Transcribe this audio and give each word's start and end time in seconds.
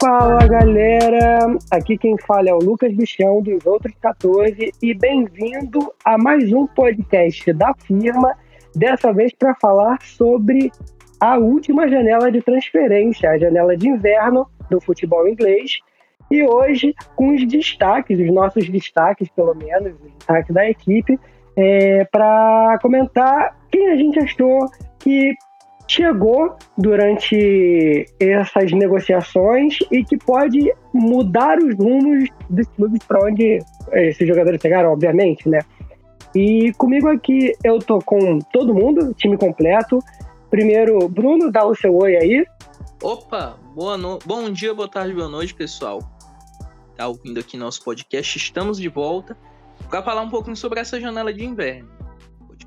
Fala 0.00 0.46
galera, 0.48 1.38
aqui 1.70 1.98
quem 1.98 2.16
fala 2.26 2.48
é 2.48 2.54
o 2.54 2.58
Lucas 2.58 2.94
Bichão 2.94 3.42
dos 3.42 3.66
Outros 3.66 3.94
14 4.00 4.72
e 4.82 4.94
bem-vindo 4.94 5.92
a 6.02 6.16
mais 6.16 6.50
um 6.50 6.66
podcast 6.66 7.52
da 7.52 7.74
firma, 7.74 8.34
dessa 8.74 9.12
vez 9.12 9.34
para 9.34 9.54
falar 9.56 10.00
sobre 10.00 10.72
a 11.20 11.36
última 11.36 11.88
janela 11.88 12.32
de 12.32 12.40
transferência, 12.40 13.30
a 13.30 13.36
janela 13.36 13.76
de 13.76 13.88
inverno 13.88 14.48
do 14.70 14.80
futebol 14.80 15.28
inglês. 15.28 15.78
E 16.30 16.42
hoje, 16.42 16.94
com 17.16 17.34
os 17.34 17.46
destaques, 17.46 18.18
os 18.18 18.32
nossos 18.32 18.66
destaques, 18.70 19.28
pelo 19.28 19.54
menos, 19.54 19.92
os 19.92 20.12
destaques 20.12 20.54
da 20.54 20.70
equipe, 20.70 21.20
é, 21.54 22.04
para 22.06 22.78
comentar 22.80 23.58
quem 23.70 23.90
a 23.90 23.96
gente 23.96 24.18
achou 24.18 24.70
que 25.04 25.36
chegou 25.86 26.56
durante 26.78 28.06
essas 28.18 28.72
negociações 28.72 29.78
e 29.92 30.02
que 30.02 30.16
pode 30.16 30.72
mudar 30.94 31.58
os 31.58 31.76
rumos 31.76 32.30
dos 32.48 32.66
clubes 32.68 33.04
para 33.06 33.26
onde 33.26 33.58
esses 33.92 34.26
jogadores 34.26 34.62
chegaram, 34.62 34.90
obviamente, 34.90 35.46
né? 35.46 35.60
E 36.34 36.72
comigo 36.78 37.08
aqui 37.08 37.52
eu 37.62 37.78
tô 37.78 37.98
com 37.98 38.38
todo 38.50 38.74
mundo, 38.74 39.12
time 39.14 39.36
completo. 39.36 39.98
Primeiro, 40.50 41.06
Bruno, 41.06 41.52
dá 41.52 41.66
o 41.66 41.74
seu 41.74 41.94
oi 41.94 42.16
aí. 42.16 42.46
Opa, 43.02 43.58
boa 43.74 43.98
no... 43.98 44.18
bom 44.24 44.50
dia, 44.50 44.72
boa 44.72 44.88
tarde, 44.88 45.12
boa 45.12 45.28
noite, 45.28 45.54
pessoal. 45.54 46.00
Tá 46.96 47.06
ouvindo 47.06 47.38
aqui 47.38 47.58
nosso 47.58 47.84
podcast. 47.84 48.38
Estamos 48.38 48.78
de 48.78 48.88
volta 48.88 49.36
para 49.90 50.02
falar 50.02 50.22
um 50.22 50.30
pouquinho 50.30 50.56
sobre 50.56 50.80
essa 50.80 50.98
janela 50.98 51.32
de 51.32 51.44
inverno. 51.44 51.93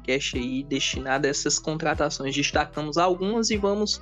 Podcast 0.08 0.38
aí 0.38 0.64
destinado 0.64 1.28
a 1.28 1.30
essas 1.30 1.60
contratações. 1.60 2.34
Destacamos 2.34 2.98
algumas 2.98 3.50
e 3.50 3.58
vamos 3.58 4.02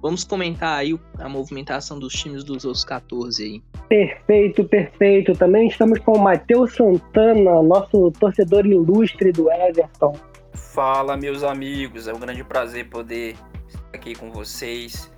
vamos 0.00 0.22
comentar 0.22 0.78
aí 0.78 0.96
a 1.18 1.28
movimentação 1.28 1.98
dos 1.98 2.12
times 2.12 2.44
dos 2.44 2.64
outros 2.64 2.84
14 2.84 3.42
aí. 3.42 3.62
Perfeito, 3.88 4.62
perfeito. 4.64 5.32
Também 5.32 5.68
estamos 5.68 5.98
com 6.00 6.12
o 6.12 6.18
Matheus 6.18 6.74
Santana, 6.74 7.62
nosso 7.62 8.12
torcedor 8.12 8.66
ilustre 8.66 9.32
do 9.32 9.50
Everton. 9.50 10.14
Fala, 10.52 11.16
meus 11.16 11.42
amigos. 11.42 12.06
É 12.06 12.12
um 12.12 12.20
grande 12.20 12.44
prazer 12.44 12.88
poder 12.88 13.34
estar 13.66 13.88
aqui 13.92 14.14
com 14.14 14.30
vocês, 14.30 15.10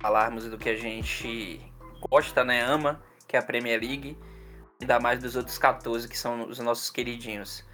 falarmos 0.00 0.46
do 0.50 0.58
que 0.58 0.68
a 0.68 0.76
gente 0.76 1.60
gosta, 2.10 2.44
né, 2.44 2.60
ama, 2.62 3.00
que 3.26 3.36
é 3.36 3.38
a 3.38 3.42
Premier 3.42 3.80
League, 3.80 4.18
ainda 4.80 5.00
mais 5.00 5.20
dos 5.20 5.36
outros 5.36 5.56
14 5.56 6.06
que 6.08 6.18
são 6.18 6.48
os 6.48 6.58
nossos 6.58 6.90
queridinhos. 6.90 7.64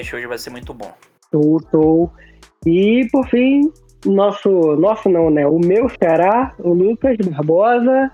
Acho 0.00 0.16
hoje 0.16 0.26
vai 0.26 0.38
ser 0.38 0.50
muito 0.50 0.74
bom. 0.74 0.92
Tô, 1.30 1.58
tô. 1.70 2.10
E 2.64 3.06
por 3.10 3.26
fim, 3.28 3.72
nosso, 4.04 4.50
nosso 4.76 5.08
não, 5.08 5.30
né? 5.30 5.46
O 5.46 5.58
meu 5.58 5.88
xará, 5.88 6.54
o 6.58 6.72
Lucas 6.72 7.16
Barbosa, 7.18 8.10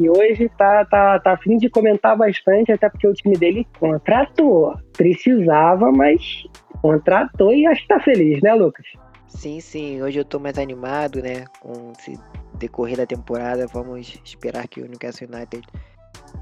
e 0.00 0.08
hoje 0.08 0.48
tá, 0.56 0.84
tá, 0.84 1.18
tá 1.18 1.32
a 1.32 1.36
fim 1.36 1.56
de 1.56 1.68
comentar 1.68 2.16
bastante, 2.16 2.70
até 2.70 2.88
porque 2.88 3.06
o 3.06 3.12
time 3.12 3.36
dele 3.36 3.66
contratou. 3.80 4.76
Precisava, 4.96 5.90
mas 5.90 6.46
contratou 6.80 7.52
e 7.52 7.66
acho 7.66 7.82
que 7.82 7.88
tá 7.88 8.00
feliz, 8.00 8.40
né, 8.40 8.54
Lucas? 8.54 8.86
Sim, 9.26 9.60
sim. 9.60 10.00
Hoje 10.00 10.20
eu 10.20 10.24
tô 10.24 10.38
mais 10.38 10.56
animado, 10.56 11.20
né? 11.20 11.44
Com 11.60 11.92
esse 11.98 12.18
decorrer 12.54 12.96
da 12.96 13.06
temporada. 13.06 13.66
Vamos 13.66 14.20
esperar 14.24 14.68
que 14.68 14.80
o 14.80 14.86
Newcastle 14.86 15.28
United 15.28 15.66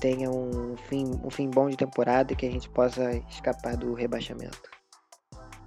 tenha 0.01 0.31
um 0.31 0.77
fim, 0.77 1.11
um 1.25 1.31
fim 1.31 1.49
bom 1.49 1.69
de 1.71 1.77
temporada 1.77 2.33
e 2.33 2.37
que 2.37 2.47
a 2.47 2.51
gente 2.51 2.69
possa 2.69 3.11
escapar 3.31 3.77
do 3.77 3.95
rebaixamento. 3.95 4.76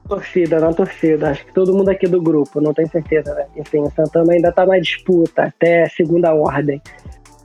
Torcida, 0.09 0.59
na 0.59 0.73
torcida. 0.73 1.29
Acho 1.29 1.45
que 1.45 1.53
todo 1.53 1.71
mundo 1.71 1.89
aqui 1.89 2.07
do 2.07 2.19
grupo, 2.19 2.59
não 2.59 2.73
tenho 2.73 2.89
certeza, 2.89 3.31
né? 3.35 3.45
Enfim, 3.55 3.77
o 3.81 3.91
Santana 3.91 4.33
ainda 4.33 4.51
tá 4.51 4.65
na 4.65 4.79
disputa, 4.79 5.43
até 5.43 5.87
segunda 5.87 6.33
ordem. 6.33 6.81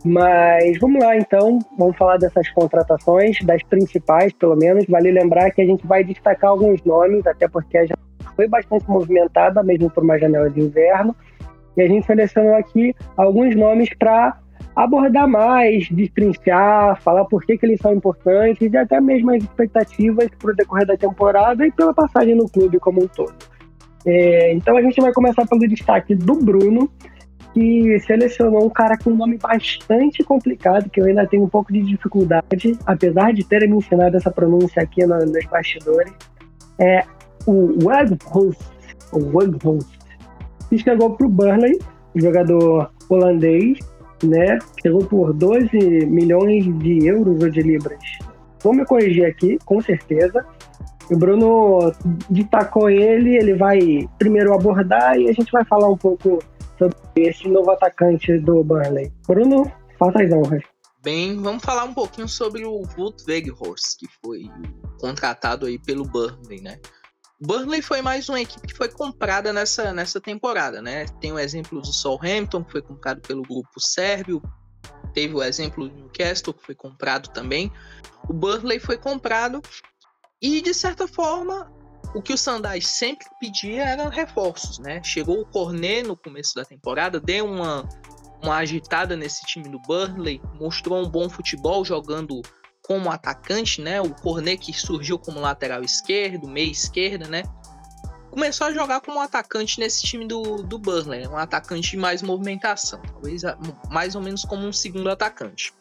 Mas 0.02 0.78
vamos 0.78 1.04
lá 1.04 1.14
então, 1.14 1.58
vamos 1.78 1.96
falar 1.96 2.16
dessas 2.16 2.48
contratações, 2.50 3.38
das 3.42 3.62
principais 3.64 4.32
pelo 4.32 4.56
menos. 4.56 4.86
Vale 4.88 5.10
lembrar 5.10 5.50
que 5.50 5.60
a 5.60 5.66
gente 5.66 5.86
vai 5.86 6.02
destacar 6.02 6.50
alguns 6.50 6.82
nomes, 6.84 7.26
até 7.26 7.46
porque 7.46 7.76
a 7.76 7.82
janela 7.82 8.34
foi 8.34 8.48
bastante 8.48 8.88
movimentada, 8.88 9.62
mesmo 9.62 9.90
por 9.90 10.02
uma 10.02 10.18
janela 10.18 10.48
de 10.48 10.60
inverno. 10.60 11.14
E 11.76 11.82
a 11.82 11.86
gente 11.86 12.06
selecionou 12.06 12.54
aqui 12.54 12.94
alguns 13.14 13.54
nomes 13.54 13.90
para 13.98 14.38
abordar 14.74 15.28
mais, 15.28 15.88
destrinchar, 15.88 17.00
falar 17.00 17.24
por 17.26 17.44
que, 17.44 17.56
que 17.56 17.64
eles 17.64 17.80
são 17.80 17.94
importantes 17.94 18.72
e 18.72 18.76
até 18.76 19.00
mesmo 19.00 19.30
as 19.30 19.42
expectativas 19.42 20.28
para 20.38 20.50
o 20.50 20.56
decorrer 20.56 20.86
da 20.86 20.96
temporada 20.96 21.66
e 21.66 21.72
pela 21.72 21.94
passagem 21.94 22.34
no 22.34 22.48
clube 22.48 22.78
como 22.78 23.04
um 23.04 23.08
todo. 23.08 23.34
É, 24.04 24.52
então 24.52 24.76
a 24.76 24.82
gente 24.82 25.00
vai 25.00 25.12
começar 25.12 25.46
pelo 25.46 25.66
destaque 25.66 26.14
do 26.14 26.34
Bruno, 26.34 26.90
que 27.54 27.98
selecionou 28.00 28.66
um 28.66 28.70
cara 28.70 28.98
com 28.98 29.10
um 29.10 29.16
nome 29.16 29.38
bastante 29.38 30.24
complicado, 30.24 30.90
que 30.90 31.00
eu 31.00 31.04
ainda 31.04 31.26
tenho 31.26 31.44
um 31.44 31.48
pouco 31.48 31.72
de 31.72 31.80
dificuldade, 31.82 32.76
apesar 32.84 33.32
de 33.32 33.44
terem 33.44 33.70
me 33.70 33.76
ensinado 33.76 34.16
essa 34.16 34.30
pronúncia 34.30 34.82
aqui 34.82 35.06
no, 35.06 35.18
nos 35.20 35.46
bastidores. 35.46 36.12
É 36.80 37.04
o 37.46 37.86
Weghorst, 37.86 38.60
o 39.12 39.38
Weghorst, 39.38 39.98
que 40.68 40.78
chegou 40.78 41.16
para 41.16 41.26
o 41.26 41.30
Burnley, 41.30 41.78
jogador 42.16 42.90
holandês, 43.08 43.78
né? 44.26 44.58
Chegou 44.82 45.04
por 45.04 45.32
12 45.32 46.06
milhões 46.06 46.64
de 46.78 47.06
euros 47.06 47.42
ou 47.42 47.50
de 47.50 47.60
libras. 47.60 48.00
Vou 48.62 48.72
me 48.72 48.84
corrigir 48.84 49.26
aqui, 49.26 49.58
com 49.64 49.80
certeza. 49.80 50.44
O 51.10 51.16
Bruno 51.16 51.92
destacou 52.30 52.88
ele, 52.88 53.36
ele 53.36 53.54
vai 53.54 54.08
primeiro 54.18 54.54
abordar 54.54 55.18
e 55.18 55.28
a 55.28 55.32
gente 55.32 55.52
vai 55.52 55.64
falar 55.64 55.88
um 55.88 55.98
pouco 55.98 56.38
sobre 56.78 56.96
esse 57.16 57.46
novo 57.48 57.70
atacante 57.70 58.38
do 58.38 58.64
Burnley. 58.64 59.12
Bruno, 59.26 59.70
faça 59.98 60.22
as 60.22 60.32
honras. 60.32 60.62
Bem, 61.02 61.36
vamos 61.36 61.62
falar 61.62 61.84
um 61.84 61.92
pouquinho 61.92 62.26
sobre 62.26 62.64
o 62.64 62.82
Wout 62.96 63.22
Weghorst, 63.28 63.98
que 63.98 64.06
foi 64.24 64.50
contratado 64.98 65.66
aí 65.66 65.78
pelo 65.78 66.04
Burnley, 66.04 66.62
né? 66.62 66.78
Burnley 67.44 67.82
foi 67.82 68.00
mais 68.00 68.28
uma 68.28 68.40
equipe 68.40 68.66
que 68.66 68.74
foi 68.74 68.88
comprada 68.88 69.52
nessa, 69.52 69.92
nessa 69.92 70.18
temporada, 70.20 70.80
né? 70.80 71.04
Tem 71.20 71.30
o 71.30 71.38
exemplo 71.38 71.80
do 71.80 71.92
Southampton, 71.92 72.64
que 72.64 72.72
foi 72.72 72.82
comprado 72.82 73.20
pelo 73.20 73.42
grupo 73.42 73.78
sérvio. 73.78 74.42
Teve 75.12 75.34
o 75.34 75.42
exemplo 75.42 75.88
do 75.88 75.94
Newcastle, 75.94 76.54
que 76.54 76.64
foi 76.64 76.74
comprado 76.74 77.28
também. 77.28 77.70
O 78.28 78.32
Burnley 78.32 78.80
foi 78.80 78.96
comprado 78.96 79.60
e, 80.40 80.62
de 80.62 80.72
certa 80.72 81.06
forma, 81.06 81.70
o 82.14 82.22
que 82.22 82.32
o 82.32 82.38
Sandai 82.38 82.80
sempre 82.80 83.26
pedia 83.38 83.84
eram 83.84 84.08
reforços, 84.08 84.78
né? 84.78 85.02
Chegou 85.02 85.40
o 85.40 85.46
Cornet 85.46 86.06
no 86.06 86.16
começo 86.16 86.54
da 86.54 86.64
temporada, 86.64 87.20
deu 87.20 87.44
uma, 87.44 87.86
uma 88.42 88.56
agitada 88.56 89.16
nesse 89.16 89.44
time 89.44 89.68
do 89.68 89.78
Burnley, 89.80 90.40
mostrou 90.58 91.04
um 91.04 91.08
bom 91.08 91.28
futebol 91.28 91.84
jogando 91.84 92.40
como 92.86 93.10
atacante, 93.10 93.80
né? 93.80 94.00
O 94.00 94.10
Cornet 94.10 94.58
que 94.58 94.72
surgiu 94.72 95.18
como 95.18 95.40
lateral 95.40 95.82
esquerdo, 95.82 96.46
meia 96.46 96.70
esquerda, 96.70 97.26
né? 97.26 97.42
Começou 98.30 98.66
a 98.66 98.72
jogar 98.72 99.00
como 99.00 99.20
atacante 99.20 99.80
nesse 99.80 100.02
time 100.02 100.26
do, 100.26 100.62
do 100.62 100.78
Burnley, 100.78 101.22
né? 101.22 101.28
um 101.28 101.36
atacante 101.36 101.92
de 101.92 101.96
mais 101.96 102.20
movimentação, 102.20 103.00
talvez 103.00 103.42
mais 103.90 104.14
ou 104.14 104.22
menos 104.22 104.44
como 104.44 104.66
um 104.66 104.72
segundo 104.72 105.08
atacante. 105.08 105.72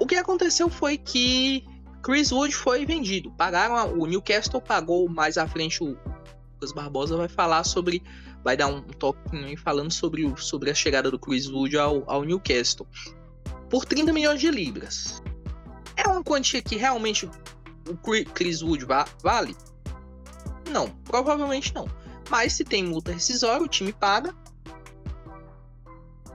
O 0.00 0.06
que 0.06 0.16
aconteceu 0.16 0.68
foi 0.68 0.96
que 0.96 1.64
Chris 2.02 2.32
Wood 2.32 2.54
foi 2.54 2.84
vendido. 2.84 3.30
Pagaram 3.32 3.98
o 3.98 4.06
Newcastle 4.06 4.60
pagou 4.60 5.08
mais 5.08 5.36
à 5.38 5.46
frente 5.46 5.84
o 5.84 5.96
Lucas 6.54 6.72
Barbosa 6.72 7.16
vai 7.16 7.28
falar 7.28 7.62
sobre 7.64 8.02
vai 8.42 8.56
dar 8.56 8.68
um 8.68 8.80
toquinho 8.80 9.44
aí 9.44 9.56
falando 9.56 9.92
sobre, 9.92 10.24
o, 10.24 10.36
sobre 10.36 10.70
a 10.70 10.74
chegada 10.74 11.10
do 11.10 11.18
Chris 11.18 11.48
Wood 11.48 11.76
ao, 11.76 12.02
ao 12.10 12.24
Newcastle 12.24 12.86
por 13.68 13.84
30 13.84 14.12
milhões 14.12 14.40
de 14.40 14.50
libras. 14.50 15.22
É 15.96 16.06
uma 16.08 16.22
quantia 16.22 16.62
que 16.62 16.76
realmente 16.76 17.26
o 17.26 17.96
Chris 18.34 18.62
Wood 18.62 18.86
vale? 19.22 19.56
Não, 20.70 20.90
provavelmente 21.04 21.74
não. 21.74 21.88
Mas 22.28 22.54
se 22.54 22.64
tem 22.64 22.84
multa 22.84 23.12
rescisória, 23.12 23.64
o 23.64 23.68
time 23.68 23.92
paga. 23.92 24.34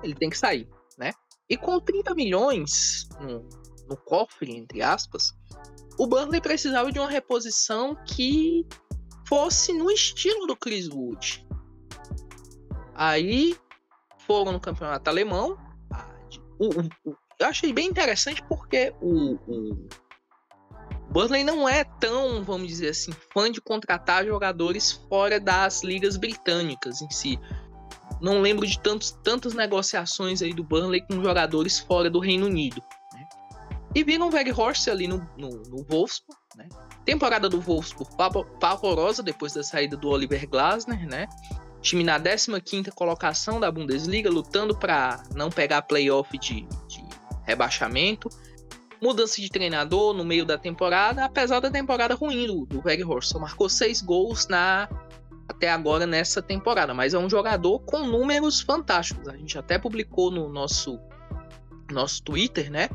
Ele 0.01 0.15
tem 0.15 0.29
que 0.29 0.37
sair, 0.37 0.67
né? 0.97 1.11
E 1.49 1.57
com 1.57 1.79
30 1.79 2.15
milhões 2.15 3.07
no, 3.19 3.47
no 3.87 3.97
cofre, 3.97 4.55
entre 4.55 4.81
aspas, 4.81 5.33
o 5.97 6.07
Burnley 6.07 6.41
precisava 6.41 6.91
de 6.91 6.97
uma 6.97 7.09
reposição 7.09 7.95
que 8.05 8.65
fosse 9.27 9.73
no 9.73 9.91
estilo 9.91 10.47
do 10.47 10.55
Chris 10.55 10.87
Wood. 10.89 11.45
Aí 12.95 13.55
foram 14.25 14.53
no 14.53 14.59
campeonato 14.59 15.09
alemão. 15.09 15.57
O, 16.57 17.09
o, 17.09 17.15
eu 17.41 17.47
achei 17.47 17.73
bem 17.73 17.87
interessante 17.87 18.41
porque 18.43 18.93
o, 19.01 19.33
o 19.47 19.87
Burnley 21.11 21.43
não 21.43 21.67
é 21.67 21.83
tão, 21.83 22.43
vamos 22.43 22.67
dizer 22.67 22.89
assim, 22.89 23.11
fã 23.33 23.51
de 23.51 23.59
contratar 23.59 24.25
jogadores 24.25 24.91
fora 24.91 25.39
das 25.39 25.83
ligas 25.83 26.17
britânicas 26.17 27.01
em 27.01 27.09
si. 27.09 27.39
Não 28.21 28.41
lembro 28.41 28.67
de 28.67 28.79
tantos, 28.79 29.11
tantas 29.23 29.53
negociações 29.53 30.41
aí 30.41 30.53
do 30.53 30.63
Burnley 30.63 31.01
com 31.01 31.21
jogadores 31.21 31.79
fora 31.79 32.09
do 32.09 32.19
Reino 32.19 32.45
Unido. 32.45 32.81
Né? 33.13 33.27
E 33.95 34.03
viram 34.03 34.29
o 34.29 34.33
Weghorst 34.33 34.87
ali 34.87 35.07
no, 35.07 35.17
no, 35.35 35.49
no 35.49 35.83
Wolfsburg. 35.89 36.39
Né? 36.55 36.69
Temporada 37.03 37.49
do 37.49 37.59
Wolfsburg 37.59 38.15
pavorosa 38.59 39.23
depois 39.23 39.53
da 39.53 39.63
saída 39.63 39.97
do 39.97 40.09
Oliver 40.09 40.47
Glasner, 40.47 41.07
né? 41.07 41.27
time 41.81 42.03
na 42.03 42.19
15 42.19 42.91
colocação 42.91 43.59
da 43.59 43.71
Bundesliga, 43.71 44.29
lutando 44.29 44.77
para 44.77 45.23
não 45.35 45.49
pegar 45.49 45.81
playoff 45.81 46.37
de, 46.37 46.67
de 46.87 47.10
rebaixamento. 47.43 48.29
Mudança 49.01 49.41
de 49.41 49.49
treinador 49.49 50.13
no 50.13 50.23
meio 50.23 50.45
da 50.45 50.57
temporada, 50.57 51.25
apesar 51.25 51.59
da 51.59 51.71
temporada 51.71 52.13
ruim 52.13 52.45
do, 52.45 52.65
do 52.65 52.81
Weghorst. 52.85 53.31
Só 53.31 53.39
marcou 53.39 53.67
seis 53.67 54.01
gols 54.01 54.47
na 54.47 54.87
até 55.47 55.69
agora 55.69 56.07
nessa 56.07 56.41
temporada, 56.41 56.93
mas 56.93 57.13
é 57.13 57.19
um 57.19 57.29
jogador 57.29 57.79
com 57.79 57.99
números 58.07 58.61
fantásticos. 58.61 59.27
A 59.27 59.35
gente 59.35 59.57
até 59.57 59.77
publicou 59.77 60.31
no 60.31 60.47
nosso 60.47 60.99
nosso 61.91 62.23
Twitter, 62.23 62.71
né? 62.71 62.89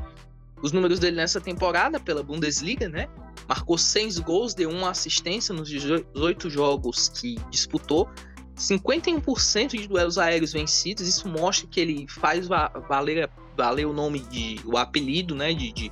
Os 0.61 0.71
números 0.71 0.99
dele 0.99 1.17
nessa 1.17 1.39
temporada 1.39 1.99
pela 1.99 2.23
Bundesliga, 2.23 2.89
né? 2.89 3.07
Marcou 3.47 3.77
seis 3.77 4.17
gols, 4.17 4.53
deu 4.53 4.69
uma 4.69 4.89
assistência 4.89 5.53
nos 5.53 5.69
18 5.69 6.49
jogos 6.49 7.09
que 7.09 7.35
disputou. 7.49 8.09
51% 8.57 9.79
de 9.79 9.87
duelos 9.87 10.17
aéreos 10.17 10.51
vencidos, 10.51 11.07
isso 11.07 11.29
mostra 11.29 11.67
que 11.67 11.79
ele 11.79 12.07
faz 12.07 12.47
valer, 12.47 13.29
valer 13.57 13.85
o 13.85 13.93
nome 13.93 14.19
de. 14.19 14.61
o 14.65 14.77
apelido, 14.77 15.35
né? 15.35 15.53
De, 15.53 15.71
de, 15.71 15.91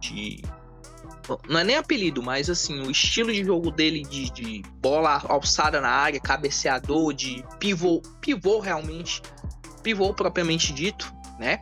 de, 0.00 0.42
Não 1.48 1.60
é 1.60 1.64
nem 1.64 1.76
apelido, 1.76 2.22
mas 2.22 2.48
assim, 2.48 2.80
o 2.80 2.90
estilo 2.90 3.32
de 3.32 3.44
jogo 3.44 3.70
dele 3.70 4.02
de, 4.02 4.30
de 4.30 4.62
bola 4.80 5.22
alçada 5.28 5.80
na 5.80 5.90
área, 5.90 6.18
cabeceador, 6.18 7.12
de 7.12 7.44
pivô, 7.58 8.00
pivô 8.20 8.58
realmente, 8.58 9.22
pivô 9.82 10.12
propriamente 10.14 10.72
dito, 10.72 11.12
né? 11.38 11.60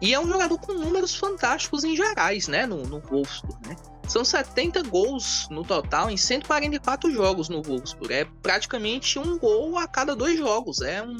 E 0.00 0.12
é 0.12 0.20
um 0.20 0.26
jogador 0.26 0.58
com 0.58 0.72
números 0.72 1.14
fantásticos 1.14 1.84
em 1.84 1.96
gerais, 1.96 2.48
né? 2.48 2.66
No, 2.66 2.82
no 2.82 3.00
Wolfsburg, 3.00 3.68
né? 3.68 3.76
São 4.06 4.24
70 4.24 4.82
gols 4.82 5.48
no 5.50 5.64
total 5.64 6.10
em 6.10 6.16
144 6.16 7.10
jogos 7.10 7.48
no 7.48 7.62
Wolfsburg. 7.62 8.12
É 8.12 8.26
praticamente 8.42 9.18
um 9.18 9.38
gol 9.38 9.78
a 9.78 9.86
cada 9.86 10.14
dois 10.14 10.38
jogos. 10.38 10.82
É 10.82 11.02
um... 11.02 11.16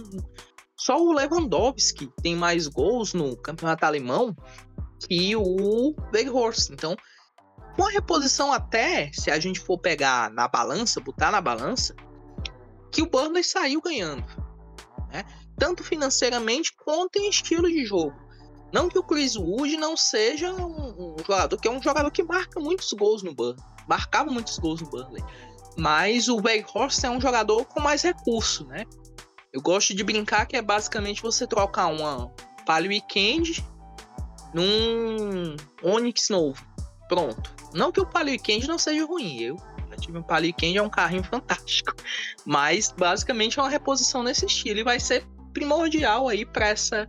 Só 0.85 1.03
o 1.03 1.15
Lewandowski 1.15 2.13
tem 2.23 2.37
mais 2.37 2.67
gols 2.67 3.15
no 3.15 3.35
campeonato 3.39 3.87
alemão 3.87 4.37
que 5.09 5.35
o 5.35 5.95
Weghorst. 6.13 6.69
Então, 6.69 6.95
uma 7.79 7.91
reposição 7.91 8.53
até, 8.53 9.11
se 9.15 9.31
a 9.31 9.41
gente 9.41 9.61
for 9.61 9.79
pegar 9.79 10.31
na 10.31 10.47
balança, 10.47 11.01
botar 11.01 11.31
na 11.31 11.41
balança, 11.41 11.97
que 12.93 13.01
o 13.01 13.09
Burnley 13.09 13.43
saiu 13.43 13.81
ganhando. 13.81 14.27
Né? 15.11 15.25
Tanto 15.59 15.83
financeiramente 15.83 16.75
quanto 16.77 17.17
em 17.19 17.31
estilo 17.31 17.67
de 17.67 17.87
jogo. 17.87 18.13
Não 18.71 18.91
que 18.91 18.99
o 18.99 19.03
Chris 19.03 19.37
Wood 19.37 19.79
não 19.79 19.97
seja 19.97 20.53
um, 20.53 21.15
um 21.15 21.17
jogador 21.27 21.57
que 21.57 21.67
é 21.67 21.71
um 21.71 21.81
jogador 21.81 22.11
que 22.11 22.23
marca 22.23 22.61
muitos 22.61 22.93
gols 22.93 23.23
no 23.23 23.35
Burnley. 23.35 23.65
Marcava 23.89 24.31
muitos 24.31 24.59
gols 24.59 24.83
no 24.83 24.91
Burnley. 24.91 25.25
Mas 25.79 26.29
o 26.29 26.37
Weghorst 26.37 27.03
é 27.05 27.09
um 27.09 27.23
jogador 27.23 27.65
com 27.65 27.81
mais 27.81 28.03
recurso, 28.03 28.67
né? 28.67 28.85
Eu 29.55 29.63
gosto 29.63 29.95
de 29.95 30.03
brincar 30.03 30.47
que 30.47 30.57
é 30.57 30.61
basicamente 30.61 31.23
você 31.23 31.47
trocar 31.47 31.87
uma 31.87 32.29
Palio 32.67 32.91
Weekend 32.91 33.65
num 34.53 35.55
Onix 35.81 36.29
novo. 36.29 36.61
Pronto. 37.09 37.55
Não 37.73 37.93
que 37.93 38.01
o 38.01 38.07
Palio 38.07 38.33
Weekend 38.33 38.67
não 38.67 38.79
seja 38.79 39.07
ruim. 39.07 39.41
Eu 39.41 39.57
já 39.91 39.97
tive 39.97 40.19
um 40.19 40.25
Palio 40.25 40.49
Weekend, 40.49 40.77
é 40.77 40.83
um 40.83 40.91
carrinho 40.91 41.23
fantástico. 41.31 41.95
Mas 42.45 42.93
basicamente 42.99 43.61
é 43.61 43.63
uma 43.63 43.69
reposição 43.69 44.25
nesse 44.25 44.45
estilo 44.45 44.81
e 44.81 44.83
vai 44.83 44.99
ser 44.99 45.25
primordial 45.53 46.29
aí 46.29 46.45
para 46.45 46.71
essa 46.71 47.09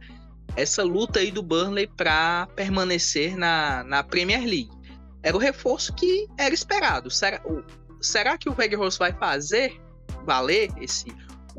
essa 0.55 0.83
luta 0.83 1.19
aí 1.19 1.31
do 1.31 1.41
Burnley 1.41 1.87
para 1.87 2.47
permanecer 2.55 3.35
na, 3.35 3.83
na 3.83 4.03
Premier 4.03 4.41
League. 4.41 4.69
Era 5.23 5.35
o 5.35 5.39
reforço 5.39 5.93
que 5.93 6.27
era 6.37 6.53
esperado. 6.53 7.09
Será, 7.09 7.41
será 7.99 8.37
que 8.37 8.47
o 8.47 8.55
Weghorst 8.55 8.99
vai 8.99 9.11
fazer 9.11 9.81
valer 10.23 10.69
esse 10.79 11.07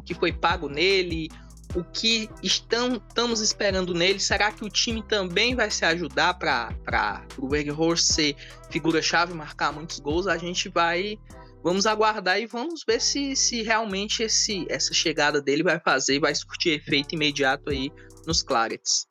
que 0.06 0.14
foi 0.14 0.32
pago 0.32 0.69
nele? 0.69 1.29
O 1.75 1.85
que 1.85 2.31
estão, 2.43 2.94
estamos 2.94 3.41
esperando 3.41 3.93
nele? 3.93 4.19
Será 4.19 4.50
que 4.50 4.64
o 4.64 4.70
time 4.70 5.03
também 5.03 5.55
vai 5.55 5.70
se 5.70 5.85
ajudar 5.85 6.35
para 6.35 7.23
o 7.37 7.49
Weghorst 7.49 8.05
ser 8.05 8.37
figura-chave 8.70 9.35
marcar 9.35 9.73
muitos 9.73 9.99
gols? 9.99 10.26
A 10.26 10.38
gente 10.38 10.70
vai 10.70 11.19
vamos 11.62 11.85
aguardar 11.85 12.41
e 12.41 12.47
vamos 12.47 12.85
ver 12.87 13.00
se, 13.00 13.35
se 13.35 13.62
realmente 13.64 14.23
esse, 14.23 14.64
essa 14.70 14.94
chegada 14.94 15.43
dele 15.43 15.64
vai 15.64 15.81
fazer, 15.81 16.20
vai 16.20 16.32
surtir 16.32 16.75
efeito 16.75 17.17
imediato 17.17 17.70
aí 17.70 17.91
nos 18.25 18.41
Clarets. 18.41 19.05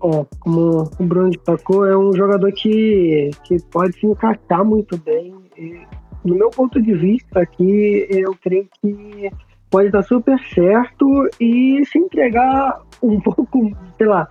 Ó, 0.00 0.24
como 0.40 0.84
o 0.98 1.04
Bruno 1.04 1.30
destacou, 1.30 1.84
é 1.86 1.94
um 1.94 2.12
jogador 2.14 2.50
que, 2.52 3.30
que 3.44 3.62
pode 3.64 3.98
se 4.00 4.06
encaixar 4.06 4.64
muito 4.64 4.96
bem. 4.96 5.34
E, 5.58 5.86
meu 6.24 6.48
ponto 6.48 6.80
de 6.80 6.94
vista 6.94 7.40
aqui, 7.40 8.06
eu 8.08 8.34
creio 8.42 8.66
que 8.80 9.30
pode 9.70 9.90
dar 9.90 10.02
super 10.02 10.38
certo 10.54 11.28
e 11.40 11.82
se 11.86 11.98
entregar 11.98 12.80
um 13.02 13.20
pouco, 13.22 13.70
sei 13.96 14.06
lá, 14.06 14.28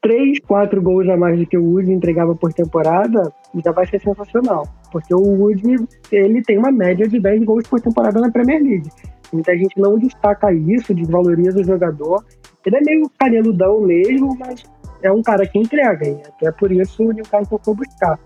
três, 0.00 0.38
quatro 0.40 0.80
gols 0.82 1.08
a 1.08 1.16
mais 1.16 1.38
do 1.38 1.46
que 1.46 1.56
o 1.56 1.64
Wood 1.64 1.92
entregava 1.92 2.34
por 2.34 2.52
temporada, 2.52 3.32
já 3.64 3.72
vai 3.72 3.86
ser 3.86 4.00
sensacional. 4.00 4.66
Porque 4.90 5.14
o 5.14 5.20
Wood, 5.20 5.62
ele 6.10 6.42
tem 6.42 6.58
uma 6.58 6.72
média 6.72 7.06
de 7.06 7.20
10 7.20 7.44
gols 7.44 7.66
por 7.68 7.80
temporada 7.80 8.20
na 8.20 8.30
Premier 8.30 8.62
League. 8.62 8.88
Muita 9.32 9.56
gente 9.56 9.78
não 9.78 9.98
destaca 9.98 10.52
isso, 10.52 10.94
desvaloriza 10.94 11.60
o 11.60 11.64
jogador. 11.64 12.24
Ele 12.66 12.76
é 12.76 12.80
meio 12.80 13.10
caneludão 13.18 13.80
mesmo, 13.80 14.36
mas 14.38 14.64
é 15.02 15.12
um 15.12 15.22
cara 15.22 15.46
que 15.46 15.58
entrega. 15.58 16.08
E 16.08 16.20
até 16.26 16.50
por 16.50 16.72
isso 16.72 17.04
o 17.04 17.12
Newcastle 17.12 17.60
foi 17.62 17.74
buscar. 17.74 18.18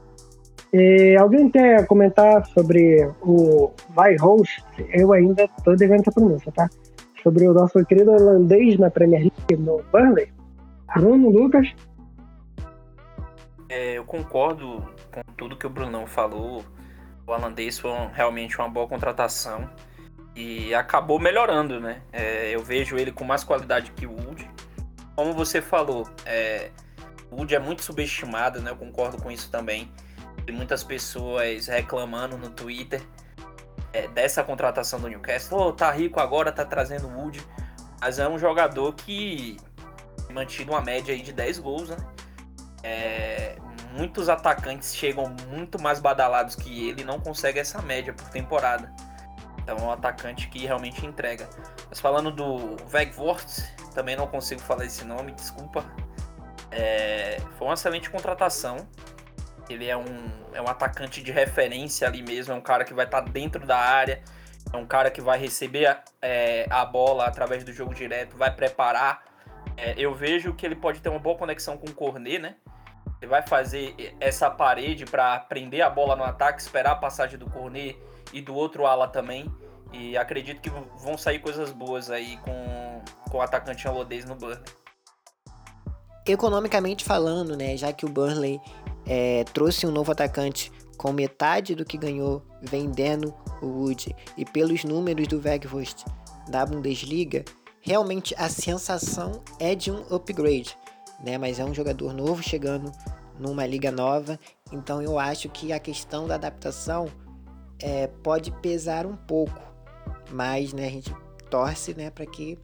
É, 0.76 1.14
alguém 1.18 1.48
quer 1.48 1.86
comentar 1.86 2.44
sobre 2.46 3.08
o 3.22 3.70
Weghorst? 3.96 4.58
Eu 4.92 5.12
ainda 5.12 5.44
estou 5.44 5.76
devendo 5.76 6.00
essa 6.00 6.10
pronúncia, 6.10 6.50
tá? 6.50 6.68
Sobre 7.22 7.46
o 7.46 7.54
nosso 7.54 7.84
querido 7.84 8.10
holandês 8.10 8.76
na 8.76 8.90
Premier 8.90 9.20
League, 9.20 9.62
no 9.62 9.84
Burnley. 9.92 10.32
Bruno, 10.96 11.30
Lucas? 11.30 11.72
É, 13.68 13.98
eu 13.98 14.04
concordo 14.04 14.84
com 15.12 15.22
tudo 15.36 15.56
que 15.56 15.64
o 15.64 15.70
Brunão 15.70 16.08
falou. 16.08 16.64
O 17.24 17.30
holandês 17.30 17.78
foi 17.78 17.92
realmente 18.12 18.58
uma 18.58 18.68
boa 18.68 18.88
contratação 18.88 19.70
e 20.34 20.74
acabou 20.74 21.20
melhorando, 21.20 21.78
né? 21.78 22.02
É, 22.12 22.52
eu 22.52 22.64
vejo 22.64 22.96
ele 22.96 23.12
com 23.12 23.22
mais 23.22 23.44
qualidade 23.44 23.92
que 23.92 24.06
o 24.06 24.10
Wood. 24.10 24.50
Como 25.14 25.32
você 25.34 25.62
falou, 25.62 26.04
é, 26.26 26.70
o 27.30 27.36
Wood 27.36 27.54
é 27.54 27.60
muito 27.60 27.84
subestimado, 27.84 28.60
né? 28.60 28.72
Eu 28.72 28.76
concordo 28.76 29.22
com 29.22 29.30
isso 29.30 29.48
também. 29.52 29.88
Tem 30.46 30.54
muitas 30.54 30.84
pessoas 30.84 31.66
reclamando 31.66 32.36
no 32.36 32.50
Twitter 32.50 33.02
é, 33.92 34.08
dessa 34.08 34.42
contratação 34.42 35.00
do 35.00 35.08
Newcastle. 35.08 35.58
Oh, 35.58 35.72
tá 35.72 35.90
rico 35.90 36.20
agora, 36.20 36.52
tá 36.52 36.64
trazendo 36.64 37.08
Wood. 37.08 37.42
Mas 38.00 38.18
é 38.18 38.28
um 38.28 38.38
jogador 38.38 38.92
que 38.94 39.56
mantido 40.32 40.72
uma 40.72 40.82
média 40.82 41.14
aí 41.14 41.22
de 41.22 41.32
10 41.32 41.58
gols, 41.60 41.88
né? 41.88 41.96
É, 42.82 43.56
muitos 43.92 44.28
atacantes 44.28 44.94
chegam 44.94 45.34
muito 45.48 45.80
mais 45.80 46.00
badalados 46.00 46.54
que 46.54 46.88
ele 46.88 47.04
não 47.04 47.20
conseguem 47.20 47.62
essa 47.62 47.80
média 47.80 48.12
por 48.12 48.28
temporada. 48.28 48.92
Então 49.58 49.78
é 49.78 49.82
um 49.82 49.90
atacante 49.90 50.48
que 50.48 50.66
realmente 50.66 51.06
entrega. 51.06 51.48
Mas 51.88 51.98
falando 51.98 52.30
do 52.30 52.76
Weghorst, 52.92 53.62
também 53.94 54.16
não 54.16 54.26
consigo 54.26 54.60
falar 54.60 54.84
esse 54.84 55.04
nome, 55.04 55.32
desculpa. 55.32 55.84
É, 56.70 57.40
foi 57.56 57.68
uma 57.68 57.74
excelente 57.74 58.10
contratação. 58.10 58.86
Ele 59.68 59.88
é 59.88 59.96
um, 59.96 60.30
é 60.52 60.60
um 60.60 60.68
atacante 60.68 61.22
de 61.22 61.32
referência 61.32 62.06
ali 62.06 62.22
mesmo, 62.22 62.52
é 62.52 62.56
um 62.56 62.60
cara 62.60 62.84
que 62.84 62.94
vai 62.94 63.04
estar 63.04 63.22
tá 63.22 63.28
dentro 63.28 63.66
da 63.66 63.78
área, 63.78 64.22
é 64.72 64.76
um 64.76 64.86
cara 64.86 65.10
que 65.10 65.20
vai 65.20 65.38
receber 65.38 65.96
é, 66.20 66.66
a 66.70 66.84
bola 66.84 67.26
através 67.26 67.64
do 67.64 67.72
jogo 67.72 67.94
direto, 67.94 68.36
vai 68.36 68.50
preparar. 68.50 69.22
É, 69.76 69.94
eu 69.96 70.14
vejo 70.14 70.52
que 70.54 70.64
ele 70.64 70.76
pode 70.76 71.00
ter 71.00 71.08
uma 71.08 71.18
boa 71.18 71.36
conexão 71.36 71.76
com 71.76 71.86
o 71.86 71.94
Cornet, 71.94 72.38
né? 72.38 72.56
Ele 73.20 73.30
vai 73.30 73.42
fazer 73.42 73.94
essa 74.20 74.50
parede 74.50 75.06
para 75.06 75.38
prender 75.40 75.80
a 75.80 75.88
bola 75.88 76.14
no 76.14 76.24
ataque, 76.24 76.60
esperar 76.60 76.92
a 76.92 76.96
passagem 76.96 77.38
do 77.38 77.48
Cornet 77.48 77.98
e 78.32 78.40
do 78.42 78.54
outro 78.54 78.86
ala 78.86 79.08
também. 79.08 79.50
E 79.92 80.16
acredito 80.16 80.60
que 80.60 80.70
vão 80.70 81.16
sair 81.16 81.38
coisas 81.38 81.70
boas 81.70 82.10
aí 82.10 82.36
com, 82.38 83.02
com 83.30 83.38
o 83.38 83.40
atacante 83.40 83.86
holandês 83.86 84.24
no 84.24 84.34
Burnley. 84.34 84.64
Economicamente 86.26 87.04
falando, 87.04 87.56
né, 87.56 87.76
já 87.76 87.92
que 87.92 88.04
o 88.04 88.08
Burnley 88.08 88.60
é, 89.06 89.44
trouxe 89.44 89.86
um 89.86 89.90
novo 89.90 90.12
atacante 90.12 90.72
com 90.96 91.12
metade 91.12 91.74
do 91.74 91.84
que 91.84 91.98
ganhou 91.98 92.42
vendendo 92.62 93.34
o 93.60 93.66
Wood 93.66 94.14
e 94.36 94.44
pelos 94.44 94.84
números 94.84 95.26
do 95.26 95.40
Weghorst 95.40 96.04
da 96.48 96.64
Bundesliga, 96.64 97.44
realmente 97.80 98.34
a 98.38 98.48
sensação 98.48 99.42
é 99.58 99.74
de 99.74 99.90
um 99.90 100.04
upgrade, 100.14 100.76
né? 101.22 101.38
Mas 101.38 101.58
é 101.58 101.64
um 101.64 101.74
jogador 101.74 102.12
novo 102.12 102.42
chegando 102.42 102.90
numa 103.38 103.66
liga 103.66 103.90
nova, 103.90 104.38
então 104.72 105.02
eu 105.02 105.18
acho 105.18 105.48
que 105.48 105.72
a 105.72 105.78
questão 105.78 106.26
da 106.26 106.36
adaptação 106.36 107.08
é, 107.80 108.06
pode 108.06 108.50
pesar 108.50 109.06
um 109.06 109.16
pouco, 109.16 109.60
mas 110.30 110.72
né, 110.72 110.86
a 110.86 110.90
gente 110.90 111.14
torce 111.50 111.94
né, 111.94 112.10
para 112.10 112.26
que 112.26 112.58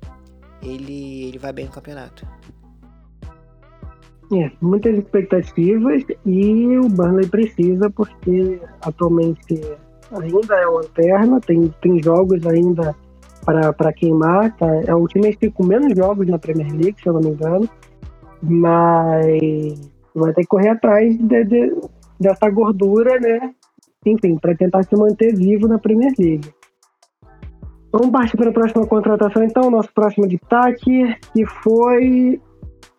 ele, 0.62 1.24
ele 1.24 1.38
vá 1.38 1.50
bem 1.52 1.66
no 1.66 1.72
campeonato. 1.72 2.26
É, 4.32 4.50
muitas 4.60 4.96
expectativas 4.96 6.04
e 6.24 6.78
o 6.78 6.88
Burnley 6.88 7.26
precisa 7.26 7.90
porque 7.90 8.60
atualmente 8.82 9.60
ainda 10.12 10.54
é 10.54 10.66
lanterna, 10.66 11.40
tem, 11.40 11.74
tem 11.82 12.00
jogos 12.02 12.46
ainda 12.46 12.94
para 13.44 13.92
queimar. 13.92 14.56
Tá? 14.56 14.68
É 14.86 14.94
o 14.94 15.06
time 15.08 15.34
que 15.34 15.50
com 15.50 15.64
menos 15.64 15.96
jogos 15.96 16.26
na 16.28 16.38
Premier 16.38 16.70
League, 16.70 16.96
se 17.00 17.08
eu 17.08 17.14
não 17.14 17.20
me 17.20 17.30
engano. 17.30 17.68
Mas 18.42 19.90
vai 20.14 20.32
ter 20.32 20.42
que 20.42 20.48
correr 20.48 20.70
atrás 20.70 21.16
de, 21.18 21.44
de, 21.44 21.76
dessa 22.18 22.48
gordura, 22.50 23.18
né? 23.18 23.52
Enfim, 24.06 24.38
para 24.38 24.54
tentar 24.54 24.82
se 24.84 24.96
manter 24.96 25.34
vivo 25.34 25.68
na 25.68 25.78
Premier 25.78 26.12
League. 26.18 26.48
Vamos 27.92 28.10
partir 28.10 28.36
para 28.36 28.50
a 28.50 28.52
próxima 28.52 28.86
contratação, 28.86 29.42
então. 29.42 29.70
Nosso 29.70 29.92
próximo 29.92 30.26
destaque, 30.26 31.16
que 31.34 31.44
foi 31.62 32.40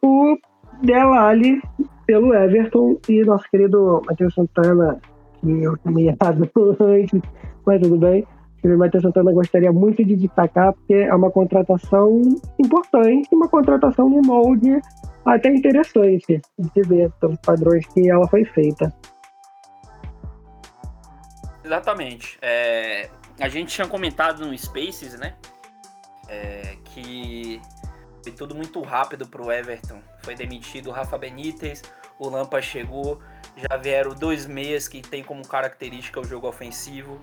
o 0.02 0.38
Delali 0.82 1.62
pelo 2.06 2.34
Everton 2.34 2.98
e 3.08 3.24
nosso 3.24 3.46
querido 3.50 4.02
Matheus 4.06 4.34
Santana, 4.34 5.00
que 5.40 5.64
eu 5.64 5.78
chamei 5.84 6.10
errado 6.10 6.50
antes, 6.80 7.22
mas 7.66 7.82
tudo 7.82 7.98
bem. 7.98 8.26
O 8.64 8.78
Matheus 8.78 9.04
Santana 9.04 9.32
gostaria 9.32 9.72
muito 9.72 10.04
de 10.06 10.16
destacar, 10.16 10.74
porque 10.74 10.94
é 10.94 11.16
uma 11.16 11.32
contratação 11.32 12.22
importante, 12.60 13.28
uma 13.32 13.48
contratação 13.48 14.08
no 14.08 14.22
molde 14.22 14.80
até 15.26 15.50
interessante 15.50 16.42
de 16.60 16.82
ver 16.84 17.12
pelos 17.20 17.38
padrões 17.38 17.86
que 17.88 18.10
ela 18.10 18.28
foi 18.28 18.46
feita. 18.46 18.94
Exatamente. 21.64 22.38
É, 22.42 23.10
a 23.40 23.48
gente 23.48 23.74
tinha 23.74 23.88
comentado 23.88 24.46
no 24.46 24.58
Spaces, 24.58 25.18
né? 25.20 25.34
É, 26.28 26.76
que 26.86 27.62
foi 28.24 28.32
tudo 28.34 28.54
muito 28.54 28.82
rápido 28.82 29.28
para 29.28 29.42
o 29.42 29.52
Everton. 29.52 30.00
Foi 30.24 30.36
demitido 30.36 30.90
o 30.90 30.92
Rafa 30.92 31.18
Benítez, 31.18 31.82
o 32.20 32.30
Lampa 32.30 32.62
chegou, 32.62 33.22
já 33.58 33.78
vieram 33.78 34.14
dois 34.14 34.46
meias 34.46 34.88
que 34.88 35.02
tem 35.02 35.24
como 35.24 35.48
característica 35.48 36.20
o 36.20 36.24
jogo 36.24 36.48
ofensivo. 36.48 37.20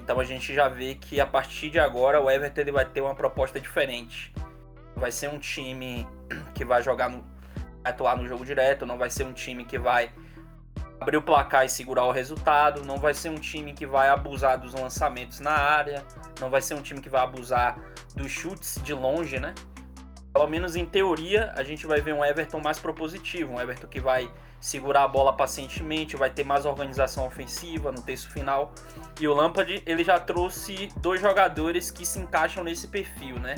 Então 0.00 0.20
a 0.20 0.24
gente 0.24 0.52
já 0.52 0.68
vê 0.68 0.96
que 0.96 1.20
a 1.20 1.26
partir 1.26 1.70
de 1.70 1.78
agora 1.78 2.20
o 2.20 2.30
Everton 2.30 2.60
ele 2.60 2.72
vai 2.72 2.84
ter 2.84 3.00
uma 3.00 3.14
proposta 3.14 3.60
diferente. 3.60 4.34
Vai 4.96 5.10
ser 5.10 5.28
um 5.28 5.38
time 5.38 6.06
que 6.54 6.64
vai 6.64 6.82
jogar 6.82 7.08
no, 7.08 7.24
atuar 7.82 8.16
no 8.16 8.26
jogo 8.26 8.44
direto, 8.44 8.84
não 8.84 8.98
vai 8.98 9.10
ser 9.10 9.24
um 9.24 9.32
time 9.32 9.64
que 9.64 9.78
vai 9.78 10.10
abrir 11.00 11.16
o 11.16 11.22
placar 11.22 11.64
e 11.64 11.68
segurar 11.68 12.04
o 12.04 12.12
resultado, 12.12 12.84
não 12.84 12.98
vai 12.98 13.14
ser 13.14 13.28
um 13.28 13.38
time 13.38 13.72
que 13.72 13.86
vai 13.86 14.08
abusar 14.08 14.58
dos 14.58 14.72
lançamentos 14.72 15.40
na 15.40 15.52
área, 15.52 16.04
não 16.40 16.50
vai 16.50 16.62
ser 16.62 16.74
um 16.74 16.82
time 16.82 17.00
que 17.00 17.08
vai 17.08 17.22
abusar 17.22 17.78
dos 18.14 18.30
chutes 18.30 18.80
de 18.82 18.94
longe, 18.94 19.38
né? 19.38 19.54
Pelo 20.34 20.48
menos 20.48 20.74
em 20.74 20.84
teoria, 20.84 21.52
a 21.54 21.62
gente 21.62 21.86
vai 21.86 22.00
ver 22.00 22.12
um 22.12 22.24
Everton 22.24 22.58
mais 22.58 22.76
propositivo, 22.76 23.52
um 23.52 23.60
Everton 23.60 23.86
que 23.86 24.00
vai 24.00 24.28
segurar 24.60 25.04
a 25.04 25.08
bola 25.08 25.32
pacientemente, 25.32 26.16
vai 26.16 26.28
ter 26.28 26.42
mais 26.42 26.66
organização 26.66 27.24
ofensiva 27.24 27.92
no 27.92 28.02
terço 28.02 28.28
final. 28.30 28.72
E 29.20 29.28
o 29.28 29.32
Lampard, 29.32 29.80
ele 29.86 30.02
já 30.02 30.18
trouxe 30.18 30.88
dois 30.96 31.20
jogadores 31.20 31.92
que 31.92 32.04
se 32.04 32.18
encaixam 32.18 32.64
nesse 32.64 32.88
perfil, 32.88 33.38
né? 33.38 33.54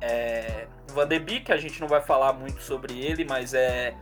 É, 0.00 0.68
Van 0.92 1.08
de 1.08 1.18
Beek, 1.18 1.50
a 1.50 1.56
gente 1.56 1.80
não 1.80 1.88
vai 1.88 2.00
falar 2.00 2.32
muito 2.34 2.62
sobre 2.62 2.96
ele, 3.00 3.24
mas 3.24 3.52
é 3.52 3.92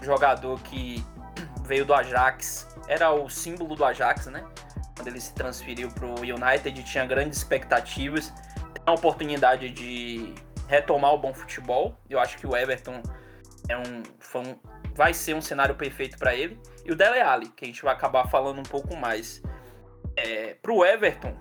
um 0.00 0.04
jogador 0.04 0.60
que 0.60 1.04
veio 1.66 1.84
do 1.84 1.94
Ajax, 1.94 2.68
era 2.86 3.10
o 3.10 3.28
símbolo 3.28 3.74
do 3.74 3.84
Ajax, 3.84 4.26
né? 4.26 4.44
Quando 4.94 5.08
ele 5.08 5.20
se 5.20 5.34
transferiu 5.34 5.90
para 5.90 6.06
o 6.06 6.20
United, 6.20 6.80
tinha 6.84 7.04
grandes 7.04 7.38
expectativas, 7.38 8.32
tem 8.72 8.82
a 8.86 8.92
oportunidade 8.92 9.70
de 9.70 10.32
retomar 10.68 11.12
o 11.12 11.18
bom 11.18 11.32
futebol. 11.34 11.98
Eu 12.08 12.18
acho 12.18 12.36
que 12.38 12.46
o 12.46 12.56
Everton 12.56 13.02
é 13.68 13.76
um, 13.76 14.02
um 14.40 14.58
vai 14.94 15.12
ser 15.12 15.34
um 15.34 15.40
cenário 15.40 15.74
perfeito 15.74 16.16
para 16.18 16.34
ele. 16.34 16.58
E 16.84 16.92
o 16.92 16.96
Dele 16.96 17.20
Alli, 17.20 17.48
que 17.48 17.64
a 17.64 17.68
gente 17.68 17.82
vai 17.82 17.92
acabar 17.92 18.26
falando 18.28 18.58
um 18.58 18.64
pouco 18.64 18.96
mais. 18.96 19.42
É, 20.16 20.54
para 20.54 20.72
o 20.72 20.84
Everton, 20.84 21.36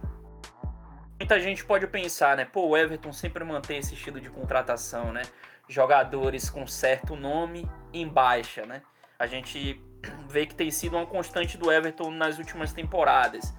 muita 1.19 1.39
gente 1.39 1.63
pode 1.63 1.85
pensar, 1.87 2.35
né? 2.35 2.45
Pô, 2.45 2.69
o 2.69 2.77
Everton 2.77 3.13
sempre 3.13 3.43
mantém 3.43 3.77
esse 3.77 3.93
estilo 3.93 4.19
de 4.19 4.29
contratação, 4.29 5.13
né? 5.13 5.21
Jogadores 5.69 6.49
com 6.49 6.65
certo 6.65 7.15
nome 7.15 7.69
em 7.93 8.07
baixa, 8.07 8.65
né? 8.65 8.81
A 9.19 9.27
gente 9.27 9.81
vê 10.27 10.45
que 10.45 10.55
tem 10.55 10.71
sido 10.71 10.97
uma 10.97 11.05
constante 11.05 11.57
do 11.57 11.71
Everton 11.71 12.09
nas 12.11 12.39
últimas 12.39 12.73
temporadas. 12.73 13.53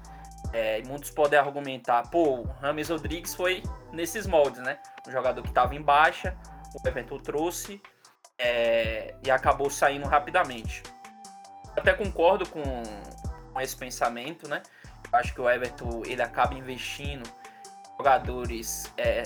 É, 0.55 0.81
muitos 0.85 1.11
podem 1.11 1.37
argumentar, 1.37 2.09
pô, 2.11 2.43
o 2.43 2.45
Rames 2.61 2.89
Rodrigues 2.89 3.35
foi 3.35 3.61
nesses 3.93 4.25
moldes, 4.25 4.63
né? 4.63 4.79
Um 5.05 5.11
jogador 5.11 5.43
que 5.43 5.49
estava 5.49 5.75
em 5.75 5.83
baixa, 5.83 6.37
o 6.73 6.89
Everton 6.89 7.19
trouxe 7.19 7.83
é, 8.39 9.17
e 9.25 9.33
acabou 9.33 9.69
saindo 9.69 10.07
rapidamente. 10.07 10.81
Até 11.77 11.93
concordo 11.93 12.49
com, 12.49 12.63
com 13.53 13.61
esse 13.61 13.77
pensamento, 13.77 14.49
né? 14.49 14.63
Acho 15.13 15.35
que 15.35 15.41
o 15.41 15.51
Everton 15.51 16.03
ele 16.07 16.23
acaba 16.23 16.55
investindo 16.55 17.29
jogadores 17.99 18.93
é, 18.97 19.25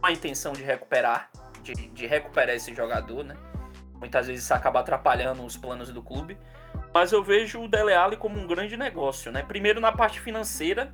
com 0.00 0.06
a 0.06 0.12
intenção 0.12 0.54
de 0.54 0.62
recuperar, 0.62 1.28
de, 1.62 1.74
de 1.74 2.06
recuperar 2.06 2.56
esse 2.56 2.74
jogador, 2.74 3.22
né? 3.22 3.36
Muitas 3.96 4.28
vezes 4.28 4.44
isso 4.44 4.54
acaba 4.54 4.80
atrapalhando 4.80 5.44
os 5.44 5.58
planos 5.58 5.92
do 5.92 6.02
clube. 6.02 6.38
Mas 6.94 7.10
eu 7.10 7.24
vejo 7.24 7.60
o 7.60 7.66
Dele 7.66 7.92
Alli 7.92 8.16
como 8.16 8.38
um 8.38 8.46
grande 8.46 8.76
negócio, 8.76 9.32
né? 9.32 9.42
Primeiro 9.42 9.80
na 9.80 9.90
parte 9.90 10.20
financeira, 10.20 10.92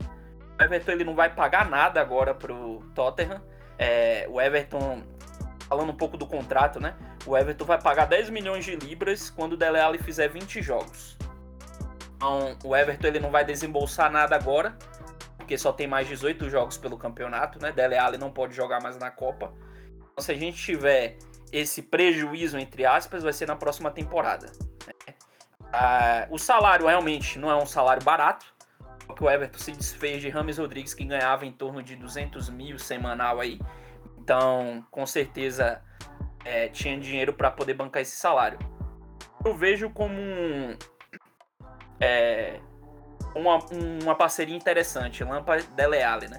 o 0.59 0.63
Everton 0.63 0.93
ele 0.93 1.05
não 1.05 1.15
vai 1.15 1.29
pagar 1.29 1.69
nada 1.69 2.01
agora 2.01 2.35
pro 2.35 2.81
Tottenham. 2.95 3.43
É, 3.79 4.27
o 4.31 4.41
Everton, 4.41 5.03
falando 5.69 5.91
um 5.91 5.97
pouco 5.97 6.17
do 6.17 6.27
contrato, 6.27 6.81
né? 6.81 6.97
O 7.27 7.37
Everton 7.37 7.67
vai 7.67 7.79
pagar 7.79 8.07
10 8.07 8.31
milhões 8.31 8.65
de 8.65 8.77
libras 8.77 9.29
quando 9.29 9.53
o 9.53 9.57
Dele 9.59 9.79
Alli 9.79 9.99
fizer 9.99 10.29
20 10.29 10.63
jogos. 10.63 11.19
Então, 12.17 12.57
o 12.65 12.75
Everton 12.75 13.07
ele 13.07 13.21
não 13.21 13.31
vai 13.31 13.45
desembolsar 13.45 14.11
nada 14.11 14.35
agora, 14.35 14.75
porque 15.37 15.59
só 15.59 15.71
tem 15.71 15.87
mais 15.87 16.09
18 16.09 16.49
jogos 16.49 16.79
pelo 16.79 16.97
campeonato, 16.97 17.61
né? 17.61 17.73
Dele 17.73 17.99
Alli 17.99 18.17
não 18.17 18.31
pode 18.31 18.55
jogar 18.55 18.83
mais 18.83 18.97
na 18.97 19.11
Copa. 19.11 19.53
Então, 19.97 20.25
se 20.25 20.33
a 20.33 20.35
gente 20.35 20.57
tiver 20.63 21.19
esse 21.53 21.83
prejuízo, 21.83 22.59
entre 22.59 22.87
aspas, 22.87 23.23
vai 23.23 23.35
ser 23.35 23.47
na 23.47 23.57
próxima 23.57 23.91
temporada. 23.91 24.51
Ah, 25.73 26.27
o 26.31 26.39
salário 26.39 26.87
realmente 26.87 27.39
não 27.39 27.51
é 27.51 27.57
um 27.57 27.67
salário 27.67 28.03
barato, 28.03 28.47
porque 29.07 29.25
o 29.25 29.31
Everton 29.31 29.59
se 29.59 29.73
desfez 29.73 30.21
de 30.21 30.29
Rames 30.29 30.59
Rodrigues, 30.59 30.95
que 30.95 31.05
ganhava 31.05 31.47
em 31.47 31.53
torno 31.53 31.83
de 31.83 31.97
200 31.97 32.49
mil 32.51 32.79
semanal 32.79 33.41
aí. 33.41 33.61
Então, 34.19 34.85
com 34.91 35.07
certeza, 35.07 35.83
é, 36.45 36.69
tinha 36.69 36.99
dinheiro 36.99 37.33
para 37.33 37.51
poder 37.51 37.75
bancar 37.75 38.03
esse 38.03 38.17
salário. 38.17 38.59
Eu 39.45 39.55
vejo 39.55 39.91
como 39.91 40.15
um, 40.15 40.77
é, 42.01 42.61
uma, 43.35 43.59
uma 44.03 44.15
parceria 44.15 44.57
interessante. 44.57 45.25
Lampa 45.25 45.59
Dele 45.59 46.03
Alli, 46.03 46.29
né? 46.29 46.39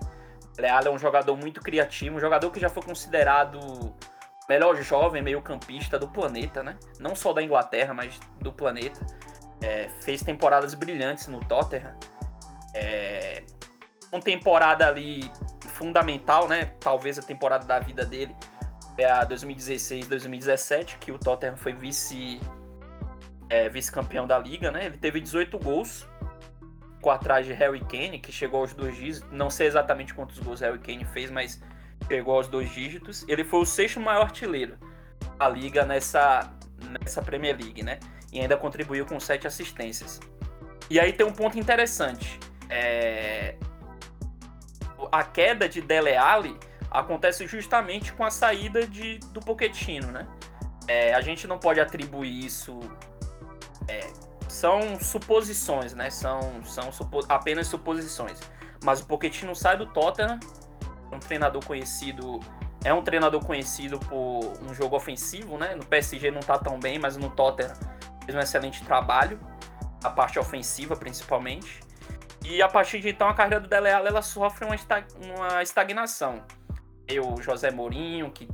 Dele 0.56 0.70
Alli 0.70 0.88
é 0.88 0.92
um 0.92 1.00
jogador 1.00 1.36
muito 1.38 1.62
criativo, 1.62 2.18
um 2.18 2.20
jogador 2.20 2.52
que 2.52 2.60
já 2.60 2.70
foi 2.70 2.84
considerado 2.84 3.60
melhor 4.51 4.75
jovem 4.81 5.22
meio-campista 5.22 5.98
do 5.98 6.10
planeta, 6.10 6.62
né? 6.62 6.77
Não 7.00 7.15
só 7.15 7.31
da 7.31 7.41
Inglaterra, 7.41 7.93
mas 7.93 8.20
do 8.41 8.51
planeta. 8.51 9.00
É, 9.62 9.88
fez 10.01 10.22
temporadas 10.22 10.74
brilhantes 10.74 11.27
no 11.27 11.39
Tottenham. 11.39 11.96
É, 12.75 13.43
uma 14.12 14.22
temporada 14.22 14.86
ali 14.86 15.31
fundamental, 15.70 16.50
né? 16.50 16.74
Talvez 16.81 17.17
a 17.17 17.22
temporada 17.22 17.65
da 17.65 17.79
vida 17.79 18.05
dele 18.05 18.36
é 18.98 19.05
a 19.05 19.25
2016-2017, 19.25 20.98
que 21.00 21.13
o 21.13 21.17
Tottenham 21.17 21.55
foi 21.55 21.72
vice 21.72 22.41
é, 23.50 23.70
vice-campeão 23.70 24.27
da 24.27 24.38
liga, 24.38 24.70
né? 24.70 24.88
Ele 24.88 24.98
teve 24.98 25.22
18 25.22 25.58
gols, 25.60 26.05
com 27.01 27.10
atrás 27.10 27.46
de 27.46 27.53
Harry 27.53 27.79
Kane, 27.79 28.20
que 28.20 28.34
chegou 28.34 28.60
aos 28.60 28.74
dois 28.74 28.98
dígitos. 28.98 29.31
Não 29.31 29.50
sei 29.50 29.67
exatamente 29.67 30.13
quantos 30.13 30.38
gols 30.39 30.60
Harry 30.60 30.79
Kane 30.79 31.05
fez, 31.05 31.31
mas 31.31 31.62
chegou 32.12 32.36
aos 32.36 32.48
dois 32.48 32.70
dígitos. 32.70 33.25
Ele 33.27 33.44
foi 33.44 33.62
o 33.62 33.65
sexto 33.65 34.00
maior 34.00 34.24
artilheiro 34.24 34.77
da 35.38 35.48
liga 35.48 35.86
nessa, 35.86 36.51
nessa 37.00 37.22
Premier 37.22 37.56
League, 37.58 37.82
né? 37.82 38.00
E 38.34 38.39
ainda 38.39 38.58
contribuiu 38.58 39.06
com 39.06 39.18
sete 39.20 39.48
assistências. 39.48 40.20
E 40.89 41.00
aí 41.00 41.13
tem 41.13 41.25
um 41.25 41.32
ponto 41.32 41.58
interessante. 41.58 42.38
É... 42.70 43.56
A 45.12 45.24
queda 45.24 45.68
de 45.70 45.82
Dele 45.82 46.15
Alli 46.15 46.58
acontece 46.89 47.48
justamente 47.48 48.12
com 48.13 48.25
a 48.25 48.30
saída 48.30 48.86
de, 48.86 49.18
do 49.34 49.39
Pochettino, 49.39 50.12
né? 50.12 50.27
É, 50.88 51.13
a 51.13 51.22
gente 51.22 51.48
não 51.48 51.58
pode 51.58 51.80
atribuir 51.80 52.46
isso 52.46 52.80
é, 53.88 54.12
são 54.50 55.00
suposições, 55.00 55.94
né? 55.94 56.10
São, 56.10 56.63
são 56.65 56.91
supo 56.91 57.22
apenas 57.30 57.68
suposições. 57.68 58.39
Mas 58.84 59.00
o 59.00 59.06
Pochettino 59.06 59.56
sai 59.56 59.77
do 59.77 59.86
Tottenham, 59.86 60.39
treinador 61.22 61.63
conhecido, 61.66 62.40
é 62.84 62.94
um 62.94 63.01
treinador 63.01 63.44
conhecido 63.46 64.00
por 64.00 64.54
um 64.63 64.74
jogo 64.74 64.96
ofensivo, 64.96 65.58
né? 65.58 65.75
No 65.75 65.86
PSG 65.86 66.32
não 66.32 66.42
tá 66.42 66.58
tão 66.58 66.80
bem, 66.80 67.00
mas 67.00 67.18
no 67.18 67.30
Tottenham 67.30 67.74
fez 68.25 68.36
um 68.36 68.40
excelente 68.40 68.84
trabalho, 68.84 69.40
a 70.04 70.10
parte 70.10 70.40
ofensiva 70.40 70.96
principalmente. 70.96 71.82
E 72.44 72.62
a 72.62 72.68
partir 72.68 73.00
de 73.00 73.10
então 73.10 73.30
a 73.30 73.34
carreira 73.34 73.60
do 73.60 73.70
Dele 73.70 73.90
Alli 73.90 74.08
ela 74.08 74.22
sofre 74.22 74.66
uma, 74.66 74.75
estag 74.75 75.06
uma 75.24 75.62
estagnação. 75.62 76.44
E 77.08 77.20
o 77.20 77.42
José 77.42 77.72
Mourinho, 77.72 78.32
que 78.32 78.48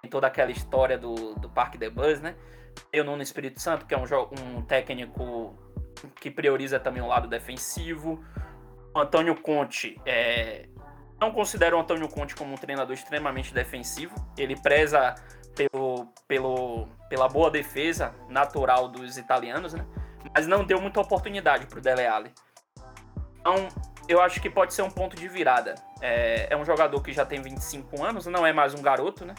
tem 0.00 0.10
toda 0.10 0.26
aquela 0.26 0.50
história 0.50 0.96
do, 0.96 1.34
do 1.34 1.48
Parque 1.48 1.76
de 1.76 1.90
Bus, 1.90 2.20
né? 2.20 2.34
O 2.94 3.04
Nuno 3.04 3.22
Espírito 3.22 3.60
Santo, 3.60 3.86
que 3.86 3.94
é 3.94 3.98
um, 3.98 4.04
um 4.04 4.62
técnico 4.62 5.58
que 6.20 6.30
prioriza 6.30 6.78
também 6.80 7.02
o 7.02 7.06
lado 7.06 7.28
defensivo. 7.28 8.24
O 8.94 8.98
Antônio 8.98 9.34
Conte 9.36 10.00
é 10.06 10.68
Não 11.20 11.32
considero 11.32 11.76
o 11.76 11.80
Antônio 11.80 12.08
Conte 12.08 12.34
como 12.34 12.52
um 12.52 12.56
treinador 12.56 12.94
extremamente 12.94 13.52
defensivo. 13.52 14.14
Ele 14.36 14.56
preza 14.56 15.14
pelo, 15.54 16.06
pelo, 16.28 16.88
pela 17.08 17.28
boa 17.28 17.50
defesa 17.50 18.14
natural 18.28 18.88
dos 18.88 19.18
italianos, 19.18 19.74
né? 19.74 19.84
Mas 20.34 20.46
não 20.46 20.64
deu 20.64 20.80
muita 20.80 21.00
oportunidade 21.00 21.66
para 21.66 21.78
o 21.78 21.82
Dele 21.82 22.06
Alli. 22.06 22.30
Então, 23.40 23.68
eu 24.08 24.20
acho 24.20 24.40
que 24.40 24.48
pode 24.48 24.72
ser 24.72 24.82
um 24.82 24.90
ponto 24.90 25.16
de 25.16 25.26
virada. 25.26 25.74
É, 26.00 26.48
é, 26.50 26.56
um 26.56 26.64
jogador 26.64 27.00
que 27.02 27.12
já 27.12 27.26
tem 27.26 27.42
25 27.42 28.04
anos, 28.04 28.26
não 28.26 28.46
é 28.46 28.52
mais 28.52 28.74
um 28.74 28.82
garoto, 28.82 29.24
né? 29.24 29.34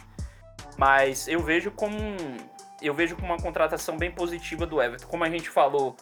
Mas 0.76 1.28
eu 1.28 1.40
vejo 1.40 1.70
como 1.70 1.96
eu 2.80 2.94
vejo 2.94 3.14
como 3.14 3.28
uma 3.28 3.38
contratação 3.38 3.96
bem 3.96 4.10
positiva 4.10 4.66
do 4.66 4.80
Everton. 4.80 5.06
Como 5.06 5.24
a 5.24 5.28
gente 5.28 5.50
falou 5.50 5.96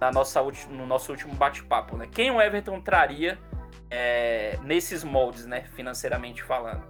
na 0.00 0.10
nossa, 0.10 0.42
no 0.68 0.86
nosso 0.86 1.12
último 1.12 1.34
bate-papo, 1.34 1.96
né? 1.96 2.08
Quem 2.10 2.30
o 2.30 2.40
Everton 2.40 2.80
traria 2.80 3.38
é, 3.96 4.58
nesses 4.64 5.04
moldes, 5.04 5.46
né? 5.46 5.62
Financeiramente 5.74 6.42
falando. 6.42 6.82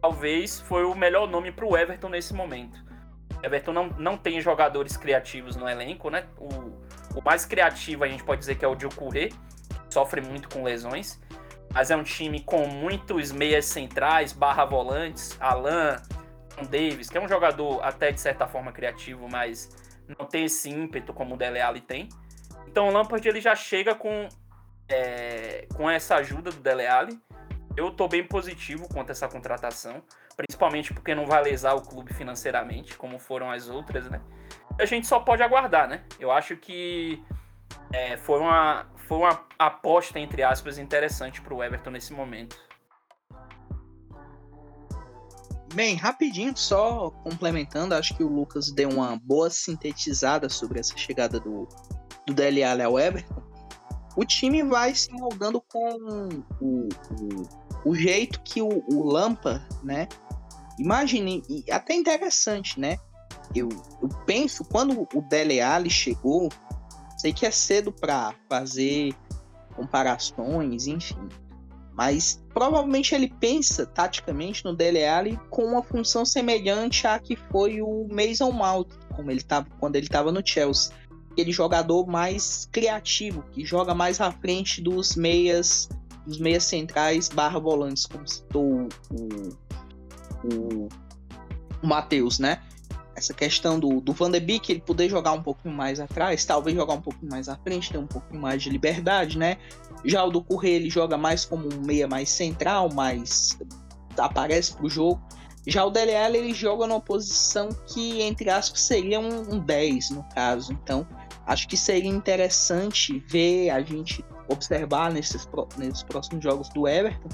Talvez 0.00 0.60
foi 0.60 0.84
o 0.84 0.94
melhor 0.94 1.28
nome 1.28 1.52
para 1.52 1.66
o 1.66 1.76
Everton 1.76 2.08
nesse 2.08 2.32
momento. 2.32 2.82
Everton 3.42 3.72
não, 3.72 3.86
não 3.98 4.16
tem 4.16 4.40
jogadores 4.40 4.96
criativos 4.96 5.56
no 5.56 5.68
elenco, 5.68 6.08
né? 6.08 6.24
O, 6.38 6.48
o 7.18 7.22
mais 7.22 7.44
criativo 7.44 8.04
a 8.04 8.08
gente 8.08 8.24
pode 8.24 8.40
dizer 8.40 8.54
que 8.54 8.64
é 8.64 8.68
o 8.68 8.74
Diocoré, 8.74 9.28
que 9.28 9.94
sofre 9.94 10.22
muito 10.22 10.48
com 10.48 10.64
lesões. 10.64 11.20
Mas 11.72 11.90
é 11.90 11.96
um 11.96 12.02
time 12.02 12.40
com 12.40 12.66
muitos 12.66 13.30
meias 13.30 13.66
centrais, 13.66 14.32
barra 14.32 14.64
volantes, 14.64 15.36
Alan, 15.38 15.96
Davis, 16.68 17.08
que 17.08 17.18
é 17.18 17.20
um 17.20 17.28
jogador 17.28 17.82
até 17.82 18.10
de 18.10 18.20
certa 18.20 18.46
forma 18.46 18.72
criativo, 18.72 19.28
mas 19.28 19.70
não 20.18 20.26
tem 20.26 20.44
esse 20.44 20.70
ímpeto 20.70 21.12
como 21.12 21.34
o 21.34 21.38
Dele 21.38 21.60
Alli 21.60 21.80
tem. 21.80 22.08
Então 22.66 22.88
o 22.88 22.92
Lampard 22.92 23.26
ele 23.26 23.40
já 23.40 23.54
chega 23.54 23.94
com, 23.94 24.28
é, 24.92 25.66
com 25.74 25.88
essa 25.88 26.16
ajuda 26.16 26.50
do 26.50 26.60
Dele 26.60 26.86
Alli. 26.86 27.18
Eu 27.74 27.88
estou 27.88 28.06
bem 28.06 28.22
positivo 28.22 28.86
quanto 28.92 29.08
a 29.08 29.12
essa 29.12 29.26
contratação, 29.26 30.02
principalmente 30.36 30.92
porque 30.92 31.14
não 31.14 31.26
vai 31.26 31.42
lesar 31.42 31.74
o 31.74 31.80
clube 31.80 32.12
financeiramente, 32.12 32.96
como 32.98 33.18
foram 33.18 33.50
as 33.50 33.68
outras, 33.68 34.10
né? 34.10 34.20
A 34.78 34.84
gente 34.84 35.06
só 35.06 35.20
pode 35.20 35.42
aguardar, 35.42 35.88
né? 35.88 36.02
Eu 36.20 36.30
acho 36.30 36.56
que 36.56 37.22
é, 37.90 38.18
foi, 38.18 38.40
uma, 38.40 38.86
foi 39.08 39.18
uma 39.18 39.40
aposta, 39.58 40.18
entre 40.18 40.42
aspas, 40.42 40.76
interessante 40.76 41.40
para 41.40 41.54
o 41.54 41.64
Everton 41.64 41.90
nesse 41.90 42.12
momento. 42.12 42.56
Bem, 45.74 45.94
rapidinho, 45.94 46.54
só 46.54 47.10
complementando, 47.22 47.94
acho 47.94 48.14
que 48.14 48.22
o 48.22 48.28
Lucas 48.28 48.70
deu 48.70 48.90
uma 48.90 49.16
boa 49.16 49.48
sintetizada 49.48 50.50
sobre 50.50 50.78
essa 50.78 50.94
chegada 50.98 51.40
do, 51.40 51.66
do 52.26 52.34
Dele 52.34 52.62
ao 52.62 53.00
Everton. 53.00 53.51
O 54.16 54.24
time 54.24 54.62
vai 54.62 54.94
se 54.94 55.12
moldando 55.12 55.60
com 55.60 56.28
o, 56.60 56.88
o, 57.86 57.90
o 57.90 57.94
jeito 57.94 58.40
que 58.42 58.60
o, 58.60 58.84
o 58.92 59.04
Lampa, 59.04 59.66
né? 59.82 60.08
Imagine, 60.78 61.42
e 61.48 61.70
até 61.70 61.94
interessante, 61.94 62.78
né? 62.78 62.98
Eu, 63.54 63.68
eu 64.02 64.08
penso, 64.26 64.64
quando 64.64 65.06
o 65.14 65.22
Dele 65.22 65.60
Alli 65.60 65.90
chegou, 65.90 66.48
sei 67.16 67.32
que 67.32 67.46
é 67.46 67.50
cedo 67.50 67.92
para 67.92 68.34
fazer 68.48 69.14
comparações, 69.74 70.86
enfim. 70.86 71.28
Mas 71.94 72.42
provavelmente 72.54 73.14
ele 73.14 73.32
pensa 73.38 73.84
taticamente 73.84 74.64
no 74.64 74.74
Dele 74.74 75.04
Alli 75.04 75.38
com 75.50 75.62
uma 75.64 75.82
função 75.82 76.24
semelhante 76.24 77.06
à 77.06 77.18
que 77.18 77.36
foi 77.36 77.82
o 77.82 78.08
Mason 78.10 78.50
Mount, 78.50 78.88
como 79.14 79.30
ele 79.30 79.42
tava 79.42 79.68
quando 79.78 79.96
ele 79.96 80.06
estava 80.06 80.32
no 80.32 80.40
Chelsea. 80.44 80.94
Aquele 81.32 81.52
jogador 81.52 82.06
mais 82.06 82.68
criativo, 82.70 83.42
que 83.52 83.64
joga 83.64 83.94
mais 83.94 84.20
à 84.20 84.30
frente 84.30 84.80
dos 84.80 85.16
meias, 85.16 85.88
dos 86.26 86.38
meias 86.38 86.64
centrais 86.64 87.28
barra 87.28 87.58
volantes, 87.58 88.06
como 88.06 88.26
citou 88.28 88.88
o, 89.10 89.28
o, 90.44 90.88
o 91.82 91.86
Matheus, 91.86 92.38
né? 92.38 92.60
essa 93.14 93.34
questão 93.34 93.78
do, 93.78 94.00
do 94.00 94.12
Van 94.12 94.30
de 94.30 94.40
Beek, 94.40 94.72
ele 94.72 94.80
poder 94.80 95.08
jogar 95.08 95.32
um 95.32 95.42
pouquinho 95.42 95.74
mais 95.74 96.00
atrás, 96.00 96.44
talvez 96.44 96.76
jogar 96.76 96.94
um 96.94 97.00
pouquinho 97.00 97.30
mais 97.30 97.48
à 97.48 97.56
frente, 97.56 97.90
ter 97.90 97.98
um 97.98 98.06
pouquinho 98.06 98.40
mais 98.40 98.62
de 98.62 98.70
liberdade, 98.70 99.38
né? 99.38 99.58
Já 100.04 100.24
o 100.24 100.30
do 100.30 100.42
Correia, 100.42 100.76
ele 100.76 100.90
joga 100.90 101.16
mais 101.16 101.44
como 101.44 101.68
um 101.72 101.80
meia 101.80 102.08
mais 102.08 102.28
central, 102.30 102.92
mais 102.92 103.58
aparece 104.18 104.74
pro 104.74 104.88
jogo. 104.88 105.22
Já 105.66 105.84
o 105.84 105.90
DLL, 105.90 106.36
ele 106.36 106.52
joga 106.52 106.86
numa 106.86 107.00
posição 107.00 107.68
que, 107.86 108.20
entre 108.22 108.50
aspas, 108.50 108.80
seria 108.80 109.20
um, 109.20 109.54
um 109.54 109.58
10, 109.60 110.10
no 110.10 110.24
caso. 110.34 110.72
Então, 110.72 111.06
acho 111.46 111.68
que 111.68 111.76
seria 111.76 112.10
interessante 112.10 113.18
ver, 113.28 113.70
a 113.70 113.80
gente 113.80 114.24
observar 114.48 115.10
nesses, 115.12 115.48
nesses 115.76 116.02
próximos 116.02 116.42
jogos 116.42 116.68
do 116.70 116.86
Everton, 116.86 117.28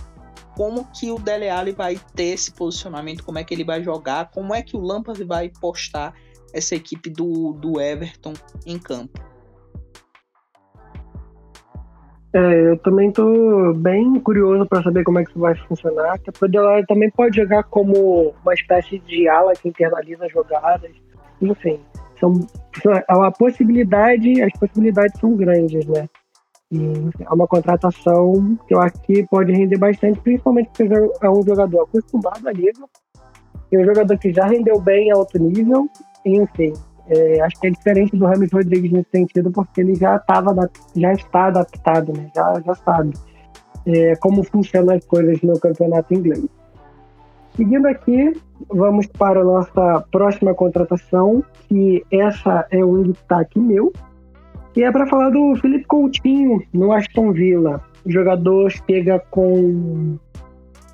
como 0.56 0.84
que 0.92 1.10
o 1.10 1.18
Dele 1.18 1.48
Alli 1.48 1.72
vai 1.72 2.00
ter 2.14 2.34
esse 2.34 2.52
posicionamento, 2.52 3.24
como 3.24 3.38
é 3.38 3.44
que 3.44 3.54
ele 3.54 3.64
vai 3.64 3.82
jogar, 3.82 4.30
como 4.30 4.54
é 4.54 4.62
que 4.62 4.76
o 4.76 4.80
Lampard 4.80 5.22
vai 5.24 5.50
postar 5.60 6.14
essa 6.52 6.74
equipe 6.74 7.10
do, 7.10 7.52
do 7.52 7.80
Everton 7.80 8.32
em 8.66 8.78
campo. 8.78 9.20
É, 12.32 12.70
eu 12.72 12.78
também 12.78 13.10
tô 13.10 13.72
bem 13.74 14.20
curioso 14.20 14.66
para 14.66 14.82
saber 14.82 15.02
como 15.02 15.18
é 15.18 15.24
que 15.24 15.30
isso 15.30 15.38
vai 15.38 15.54
funcionar. 15.54 16.20
O 16.42 16.48
Dele 16.48 16.86
também 16.86 17.10
pode 17.10 17.36
jogar 17.36 17.62
como 17.64 18.34
uma 18.42 18.54
espécie 18.54 18.98
de 18.98 19.28
ala 19.28 19.54
que 19.54 19.68
internaliza 19.68 20.28
jogadas. 20.28 20.90
Enfim, 21.40 21.80
são, 22.20 22.32
a 23.08 23.30
possibilidade, 23.30 24.42
as 24.42 24.52
possibilidades 24.52 25.18
são 25.20 25.34
grandes, 25.36 25.86
né? 25.86 26.08
E 26.70 26.78
é 27.20 27.32
uma 27.32 27.46
contratação 27.46 28.58
que 28.66 28.74
eu 28.74 28.80
acho 28.80 29.00
que 29.02 29.26
pode 29.28 29.52
render 29.52 29.78
bastante, 29.78 30.20
principalmente 30.20 30.68
porque 30.68 30.92
é 31.22 31.30
um 31.30 31.42
jogador 31.42 31.82
acostumado 31.84 32.46
a 32.46 32.52
nível, 32.52 32.88
e 33.72 33.78
um 33.78 33.84
jogador 33.84 34.18
que 34.18 34.32
já 34.32 34.46
rendeu 34.46 34.80
bem 34.80 35.10
a 35.10 35.16
alto 35.16 35.38
nível, 35.38 35.88
enfim. 36.24 36.72
É, 37.08 37.40
acho 37.40 37.58
que 37.58 37.68
é 37.68 37.70
diferente 37.70 38.16
do 38.16 38.26
Rames 38.26 38.52
Rodrigues 38.52 38.92
nesse 38.92 39.10
sentido, 39.10 39.50
porque 39.50 39.80
ele 39.80 39.94
já, 39.94 40.18
tava, 40.18 40.70
já 40.94 41.12
está 41.14 41.46
adaptado, 41.46 42.12
né? 42.12 42.30
já, 42.34 42.60
já 42.60 42.74
sabe 42.74 43.14
é, 43.88 44.14
como 44.16 44.44
funcionam 44.44 44.94
as 44.94 45.04
coisas 45.04 45.40
no 45.42 45.58
campeonato 45.58 46.12
inglês. 46.14 46.44
Seguindo 47.58 47.86
aqui, 47.86 48.32
vamos 48.68 49.08
para 49.08 49.40
a 49.40 49.44
nossa 49.44 50.04
próxima 50.12 50.54
contratação, 50.54 51.42
que 51.68 52.04
essa 52.08 52.64
é 52.70 52.84
um 52.84 53.02
destaque 53.02 53.58
meu, 53.58 53.92
e 54.76 54.84
é 54.84 54.92
para 54.92 55.08
falar 55.08 55.30
do 55.30 55.56
Felipe 55.56 55.84
Coutinho 55.86 56.62
no 56.72 56.92
Aston 56.92 57.32
Villa. 57.32 57.82
O 58.06 58.12
jogador 58.12 58.70
chega 58.70 59.18
com 59.32 60.16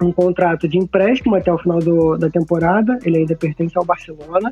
um 0.01 0.13
contrato 0.13 0.67
de 0.67 0.79
empréstimo 0.79 1.37
até 1.37 1.53
o 1.53 1.59
final 1.59 1.81
do, 1.81 2.17
da 2.17 2.31
temporada, 2.31 2.99
ele 3.05 3.19
ainda 3.19 3.37
pertence 3.37 3.77
ao 3.77 3.85
Barcelona, 3.85 4.51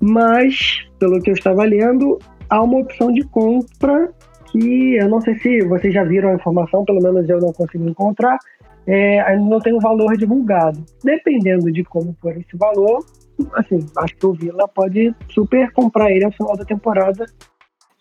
mas, 0.00 0.88
pelo 0.98 1.20
que 1.20 1.28
eu 1.28 1.34
estava 1.34 1.62
lendo, 1.64 2.18
há 2.48 2.62
uma 2.62 2.78
opção 2.78 3.12
de 3.12 3.22
compra 3.22 4.10
que 4.50 4.94
eu 4.94 5.10
não 5.10 5.20
sei 5.20 5.34
se 5.40 5.60
vocês 5.66 5.92
já 5.92 6.04
viram 6.04 6.30
a 6.30 6.34
informação, 6.36 6.86
pelo 6.86 7.02
menos 7.02 7.28
eu 7.28 7.38
não 7.38 7.52
consegui 7.52 7.86
encontrar, 7.86 8.38
é, 8.86 9.20
ainda 9.20 9.48
não 9.48 9.60
tem 9.60 9.74
um 9.74 9.80
valor 9.80 10.16
divulgado. 10.16 10.84
Dependendo 11.02 11.70
de 11.72 11.82
como 11.84 12.14
for 12.20 12.36
esse 12.36 12.56
valor, 12.56 13.04
assim, 13.54 13.78
acho 13.98 14.16
que 14.16 14.26
o 14.26 14.32
Villa 14.32 14.68
pode 14.68 15.14
super 15.30 15.72
comprar 15.72 16.10
ele 16.10 16.24
ao 16.24 16.32
final 16.32 16.56
da 16.56 16.64
temporada 16.64 17.24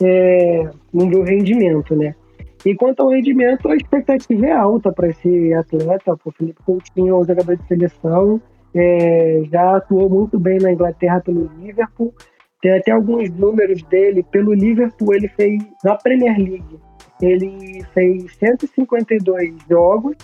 é, 0.02 0.69
não 0.93 1.08
deu 1.08 1.24
rendimento, 1.24 1.96
né? 1.96 2.15
E 2.65 2.76
quanto 2.76 3.02
ao 3.02 3.10
rendimento, 3.10 3.67
a 3.67 3.76
expectativa 3.76 4.46
é 4.46 4.52
alta 4.52 4.91
para 4.91 5.10
esse 5.10 5.54
atleta. 5.54 6.17
O 6.24 6.32
Felipe 6.32 6.63
Coutinho 6.63 7.22
é 7.22 7.26
jogador 7.26 7.58
de 7.58 7.67
seleção, 7.67 8.41
é, 8.74 9.43
já 9.52 9.78
atuou 9.78 10.10
muito 10.10 10.39
bem 10.39 10.60
na 10.60 10.72
Inglaterra 10.72 11.19
pelo 11.19 11.50
Liverpool. 11.60 12.13
Tem 12.62 12.72
até 12.72 12.91
alguns 12.91 13.30
números 13.32 13.84
dele. 13.84 14.24
Pelo 14.32 14.54
Liverpool, 14.54 15.13
ele 15.13 15.28
fez 15.28 15.62
na 15.84 15.96
Premier 15.96 16.38
League. 16.38 16.80
Ele 17.22 17.84
fez 17.93 18.34
152 18.38 19.56
jogos 19.69 20.15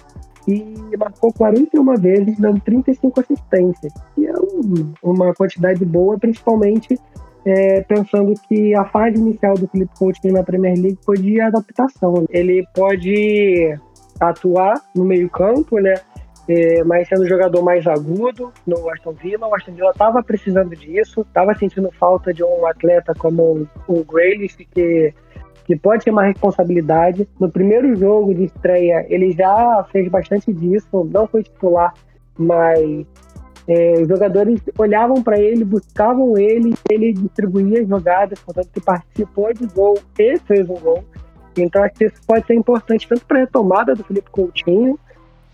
e 0.48 0.98
marcou 0.98 1.34
41 1.34 1.96
vezes, 1.96 2.40
dando 2.40 2.60
35 2.62 3.20
assistências. 3.20 3.94
E 4.18 4.26
é 4.26 4.34
um, 4.34 4.94
uma 5.04 5.34
quantidade 5.34 5.84
boa, 5.86 6.18
principalmente 6.18 6.98
é, 7.46 7.82
pensando 7.82 8.34
que 8.48 8.76
a 8.76 8.86
fase 8.86 9.18
inicial 9.18 9.56
do 9.56 9.68
Felipe 9.68 9.92
Coutinho 9.98 10.34
na 10.34 10.44
Premier 10.44 10.76
League 10.76 11.00
foi 11.04 11.18
de 11.18 11.40
adaptação. 11.40 12.26
Ele 12.30 12.66
pode 12.74 13.78
atuar 14.20 14.76
no 14.96 15.06
meio 15.06 15.30
campo, 15.30 15.80
né? 15.80 15.96
É, 16.48 16.84
mas 16.84 17.08
sendo 17.08 17.28
jogador 17.28 17.62
mais 17.62 17.86
agudo 17.86 18.52
no 18.66 18.90
Aston 18.90 19.14
Villa. 19.14 19.48
O 19.48 19.56
Aston 19.56 19.74
Villa 19.74 19.92
estava 19.92 20.24
precisando 20.24 20.76
disso, 20.76 21.22
estava 21.22 21.54
sentindo 21.54 21.92
falta 21.92 22.34
de 22.34 22.44
um 22.44 22.66
atleta 22.66 23.14
como 23.14 23.68
o 23.88 24.04
Grealish, 24.04 24.58
que, 24.74 25.14
que 25.70 25.76
pode 25.76 26.04
ter 26.04 26.10
uma 26.10 26.24
responsabilidade. 26.24 27.30
No 27.40 27.48
primeiro 27.48 27.96
jogo 27.96 28.34
de 28.34 28.46
estreia, 28.46 29.06
ele 29.08 29.34
já 29.34 29.86
fez 29.92 30.10
bastante 30.10 30.52
disso, 30.52 31.08
não 31.14 31.28
foi 31.28 31.44
titular, 31.44 31.94
mas 32.36 33.06
é, 33.68 34.02
os 34.02 34.08
jogadores 34.08 34.60
olhavam 34.76 35.22
para 35.22 35.40
ele, 35.40 35.64
buscavam 35.64 36.36
ele, 36.40 36.74
ele 36.90 37.14
distribuía 37.14 37.86
jogadas, 37.86 38.40
portanto 38.40 38.70
que 38.74 38.82
participou 38.82 39.54
de 39.54 39.68
gol 39.68 40.00
e 40.18 40.40
fez 40.40 40.68
um 40.68 40.74
gol. 40.74 41.04
Então 41.56 41.84
acho 41.84 41.94
que 41.94 42.06
isso 42.06 42.20
pode 42.26 42.48
ser 42.48 42.56
importante 42.56 43.08
tanto 43.08 43.24
para 43.28 43.38
a 43.38 43.42
retomada 43.42 43.94
do 43.94 44.04
Felipe 44.04 44.32
Coutinho, 44.32 44.98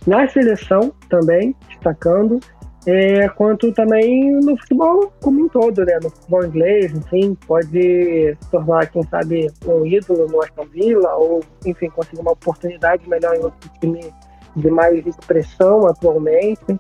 na 0.08 0.30
seleção 0.30 0.94
também, 1.10 1.54
destacando, 1.68 2.40
é, 2.88 3.28
quanto 3.30 3.72
também 3.72 4.32
no 4.32 4.56
futebol 4.58 5.12
como 5.22 5.46
um 5.46 5.50
todo, 5.50 5.84
né? 5.84 6.00
No 6.02 6.10
futebol 6.10 6.46
inglês, 6.46 6.94
enfim, 6.94 7.36
pode 7.48 7.68
se 7.72 8.50
tornar, 8.52 8.88
quem 8.88 9.04
sabe, 9.04 9.48
um 9.66 9.86
ídolo 9.86 10.28
no 10.28 10.42
Aston 10.44 10.66
Villa, 10.66 11.16
ou, 11.16 11.44
enfim, 11.66 11.90
conseguir 11.90 12.22
uma 12.22 12.34
oportunidade 12.34 13.08
melhor 13.10 13.36
em 13.36 13.44
outro 13.44 13.70
time 13.80 14.14
de 14.56 14.70
mais 14.70 15.06
expressão 15.06 15.88
atualmente. 15.88 16.78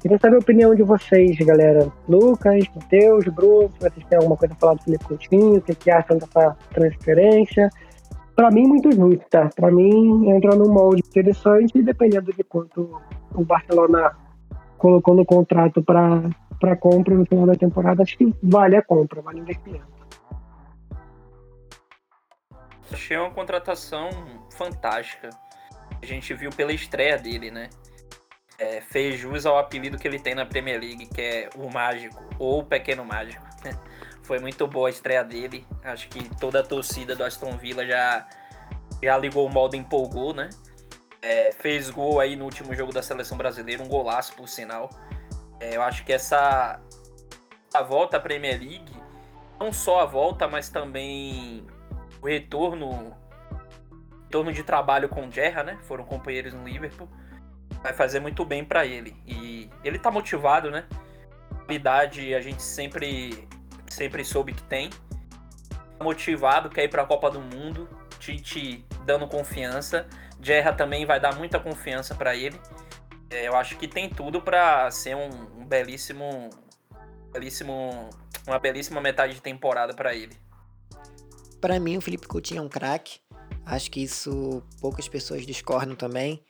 Queria 0.00 0.18
saber 0.18 0.36
a 0.36 0.38
opinião 0.38 0.74
de 0.74 0.82
vocês, 0.82 1.36
galera. 1.38 1.90
Lucas, 2.08 2.64
Matheus, 2.74 3.24
Bruno, 3.26 3.70
se 3.72 3.78
vocês 3.80 4.06
têm 4.06 4.18
alguma 4.18 4.36
coisa 4.36 4.54
a 4.54 4.56
falar 4.56 4.74
do 4.74 4.82
Felipe 4.82 5.04
Coutinho, 5.04 5.56
o 5.56 5.62
que, 5.62 5.74
que 5.74 5.90
acham 5.90 6.18
dessa 6.18 6.56
transferência. 6.72 7.70
Para 8.36 8.50
mim, 8.50 8.66
muito 8.66 8.92
justa. 8.92 9.24
Tá? 9.30 9.50
Para 9.54 9.70
mim, 9.70 10.28
entra 10.30 10.56
num 10.56 10.70
molde 10.70 11.02
interessante, 11.06 11.82
dependendo 11.82 12.32
de 12.32 12.44
quanto 12.44 13.00
o 13.34 13.44
Barcelona 13.44 14.12
colocou 14.84 15.14
no 15.14 15.24
contrato 15.24 15.82
para 15.82 16.76
compra 16.76 17.14
no 17.14 17.24
final 17.24 17.46
da 17.46 17.54
temporada, 17.54 18.02
acho 18.02 18.18
que 18.18 18.34
vale 18.42 18.76
a 18.76 18.82
compra, 18.82 19.22
vale 19.22 19.40
o 19.40 19.42
investimento. 19.42 19.86
Achei 22.92 23.16
uma 23.16 23.30
contratação 23.30 24.10
fantástica. 24.50 25.30
A 26.02 26.04
gente 26.04 26.34
viu 26.34 26.50
pela 26.50 26.70
estreia 26.70 27.16
dele, 27.16 27.50
né? 27.50 27.70
É, 28.58 28.82
fez 28.82 29.18
jus 29.18 29.46
ao 29.46 29.56
apelido 29.56 29.96
que 29.96 30.06
ele 30.06 30.18
tem 30.18 30.34
na 30.34 30.44
Premier 30.44 30.78
League, 30.78 31.06
que 31.06 31.20
é 31.20 31.48
o 31.56 31.70
Mágico, 31.70 32.22
ou 32.38 32.60
o 32.60 32.64
Pequeno 32.64 33.06
Mágico. 33.06 33.42
Foi 34.22 34.38
muito 34.38 34.66
boa 34.66 34.88
a 34.88 34.90
estreia 34.90 35.24
dele. 35.24 35.66
Acho 35.82 36.10
que 36.10 36.28
toda 36.36 36.60
a 36.60 36.62
torcida 36.62 37.16
do 37.16 37.24
Aston 37.24 37.56
Villa 37.56 37.86
já, 37.86 38.28
já 39.02 39.16
ligou 39.16 39.46
o 39.46 39.50
modo 39.50 39.76
empolgou, 39.76 40.34
né? 40.34 40.50
É, 41.26 41.52
fez 41.52 41.88
gol 41.88 42.20
aí 42.20 42.36
no 42.36 42.44
último 42.44 42.74
jogo 42.74 42.92
da 42.92 43.02
seleção 43.02 43.38
brasileira, 43.38 43.82
um 43.82 43.88
golaço 43.88 44.34
por 44.34 44.46
sinal. 44.46 44.90
É, 45.58 45.74
eu 45.74 45.82
acho 45.82 46.04
que 46.04 46.12
essa 46.12 46.78
a 47.72 47.82
volta 47.82 48.18
à 48.18 48.20
Premier 48.20 48.60
League, 48.60 48.92
não 49.58 49.72
só 49.72 50.02
a 50.02 50.04
volta, 50.04 50.46
mas 50.46 50.68
também 50.68 51.66
o 52.20 52.26
retorno, 52.26 53.16
retorno 54.24 54.52
de 54.52 54.62
trabalho 54.62 55.08
com 55.08 55.26
o 55.26 55.32
Gerra, 55.32 55.62
né? 55.62 55.78
Foram 55.84 56.04
companheiros 56.04 56.52
no 56.52 56.62
Liverpool. 56.62 57.08
Vai 57.82 57.94
fazer 57.94 58.20
muito 58.20 58.44
bem 58.44 58.62
para 58.62 58.84
ele. 58.84 59.16
E 59.26 59.70
ele 59.82 59.98
tá 59.98 60.10
motivado, 60.10 60.70
né? 60.70 60.84
Qualidade 61.64 62.34
a 62.34 62.40
gente 62.40 62.62
sempre 62.62 63.48
sempre 63.88 64.24
soube 64.24 64.52
que 64.52 64.62
tem. 64.64 64.90
Motivado, 66.00 66.68
quer 66.68 66.84
ir 66.84 66.88
para 66.88 67.02
a 67.02 67.06
Copa 67.06 67.30
do 67.30 67.40
Mundo. 67.40 67.88
Tite 68.18 68.84
dando 69.06 69.26
confiança. 69.26 70.06
Gerra 70.44 70.72
também 70.72 71.06
vai 71.06 71.18
dar 71.18 71.34
muita 71.34 71.58
confiança 71.58 72.14
para 72.14 72.36
ele. 72.36 72.60
É, 73.30 73.48
eu 73.48 73.56
acho 73.56 73.76
que 73.76 73.88
tem 73.88 74.08
tudo 74.08 74.40
para 74.40 74.90
ser 74.90 75.16
um, 75.16 75.60
um, 75.60 75.64
belíssimo, 75.64 76.50
belíssimo, 77.32 78.10
uma 78.46 78.58
belíssima 78.58 79.00
metade 79.00 79.34
de 79.34 79.40
temporada 79.40 79.94
para 79.94 80.14
ele. 80.14 80.36
Para 81.60 81.80
mim, 81.80 81.96
o 81.96 82.00
Felipe 82.00 82.28
Coutinho 82.28 82.60
é 82.60 82.62
um 82.62 82.68
craque. 82.68 83.20
Acho 83.64 83.90
que 83.90 84.02
isso 84.02 84.62
poucas 84.80 85.08
pessoas 85.08 85.46
discordam 85.46 85.96
também. 85.96 86.44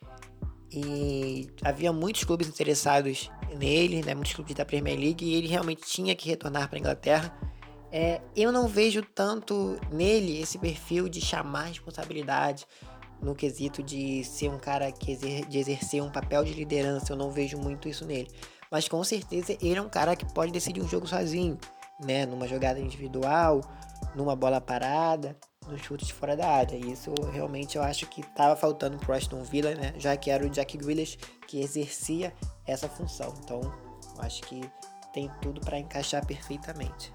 E 0.69 1.49
havia 1.63 1.93
muitos 1.93 2.25
clubes 2.25 2.49
interessados 2.49 3.31
nele, 3.57 4.03
né, 4.03 4.13
muitos 4.13 4.33
clubes 4.33 4.53
da 4.55 4.65
Premier 4.65 4.99
League, 4.99 5.23
e 5.25 5.35
ele 5.35 5.47
realmente 5.47 5.83
tinha 5.83 6.13
que 6.13 6.27
retornar 6.27 6.67
para 6.67 6.77
a 6.77 6.79
Inglaterra. 6.79 7.33
É, 7.91 8.19
eu 8.35 8.51
não 8.51 8.67
vejo 8.67 9.01
tanto 9.01 9.79
nele 9.89 10.41
esse 10.41 10.57
perfil 10.57 11.07
de 11.07 11.21
chamar 11.21 11.67
responsabilidade, 11.67 12.65
no 13.25 13.33
quesito 13.33 13.81
de 13.81 14.23
ser 14.23 14.49
um 14.49 14.59
cara 14.59 14.91
que 14.91 15.11
exer 15.11 15.45
de 15.47 15.57
exercer 15.57 16.01
um 16.01 16.11
papel 16.11 16.43
de 16.43 16.53
liderança, 16.53 17.11
eu 17.11 17.17
não 17.17 17.31
vejo 17.31 17.57
muito 17.57 17.89
isso 17.89 18.05
nele. 18.05 18.29
Mas 18.71 18.87
com 18.87 19.03
certeza 19.03 19.57
ele 19.59 19.79
é 19.79 19.81
um 19.81 19.89
cara 19.89 20.15
que 20.15 20.31
pode 20.31 20.51
decidir 20.51 20.79
um 20.79 20.87
jogo 20.87 21.07
sozinho, 21.07 21.57
né? 22.05 22.27
Numa 22.27 22.47
jogada 22.47 22.79
individual, 22.79 23.61
numa 24.15 24.35
bola 24.35 24.61
parada, 24.61 25.35
no 25.67 25.77
chute 25.77 26.05
de 26.05 26.13
fora 26.13 26.37
da 26.37 26.47
área. 26.47 26.75
E 26.75 26.91
isso 26.91 27.11
realmente 27.33 27.77
eu 27.77 27.83
acho 27.83 28.05
que 28.07 28.21
estava 28.21 28.55
faltando 28.55 28.97
pro 28.97 29.13
Aston 29.13 29.43
Villa, 29.43 29.73
né? 29.73 29.93
Já 29.97 30.15
que 30.15 30.29
era 30.29 30.45
o 30.45 30.49
Jack 30.49 30.77
Grealish 30.77 31.17
que 31.47 31.59
exercia 31.59 32.31
essa 32.67 32.87
função. 32.87 33.33
Então, 33.43 33.59
eu 33.61 34.21
acho 34.21 34.43
que 34.43 34.61
tem 35.13 35.31
tudo 35.41 35.61
para 35.61 35.79
encaixar 35.79 36.23
perfeitamente. 36.25 37.11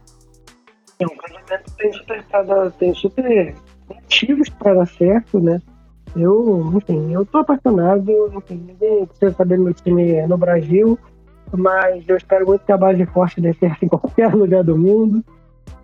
Candidato 0.99 1.71
tem 1.77 1.93
super, 1.93 2.25
tem 2.79 2.95
super 2.95 3.55
motivos 3.89 4.49
para 4.51 4.75
dar 4.75 4.87
certo, 4.87 5.39
né? 5.39 5.63
Eu, 6.17 6.73
enfim, 6.75 7.13
eu 7.13 7.25
tô 7.25 7.39
apaixonado, 7.39 8.11
enfim, 8.35 8.63
ninguém 8.67 9.07
precisa 9.07 9.33
saber 9.33 9.57
do 9.57 9.65
meu 9.65 9.75
time 9.75 10.27
no 10.27 10.37
Brasil, 10.37 10.99
mas 11.53 12.09
eu 12.09 12.17
espero 12.17 12.47
muito 12.47 12.65
que 12.65 12.73
a 12.73 12.77
base 12.77 13.05
forte 13.07 13.41
dê 13.41 13.53
certo 13.55 13.85
em 13.85 13.89
qualquer 13.89 14.33
lugar 14.35 14.65
do 14.65 14.77
mundo. 14.77 15.25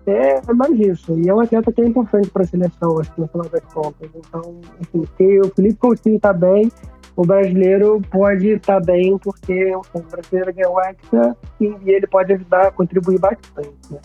É, 0.06 0.40
é 0.48 0.54
mais 0.54 0.78
isso. 0.78 1.18
E 1.18 1.28
é 1.28 1.34
um 1.34 1.40
atleta 1.40 1.72
que 1.72 1.80
é 1.80 1.86
importante 1.86 2.30
para 2.30 2.42
a 2.42 2.46
seleção, 2.46 3.00
acho 3.00 3.12
que 3.12 3.20
no 3.20 3.28
final 3.28 3.48
das 3.48 3.64
contas. 3.72 4.08
Então, 4.14 4.60
enfim, 4.80 5.04
se 5.16 5.40
o 5.40 5.50
Felipe 5.50 5.78
Coutinho 5.78 6.20
tá 6.20 6.32
bem, 6.32 6.70
o 7.16 7.26
brasileiro 7.26 8.00
pode 8.10 8.48
estar 8.50 8.80
tá 8.80 8.80
bem, 8.80 9.18
porque 9.18 9.74
o 9.74 10.00
brasileiro 10.00 10.54
ganhou 10.54 10.74
o 10.74 10.80
Hexa 10.80 11.36
e 11.60 11.90
ele 11.90 12.06
pode 12.06 12.32
ajudar 12.34 12.72
contribuir 12.72 13.18
bastante. 13.18 13.72
Né? 13.90 13.98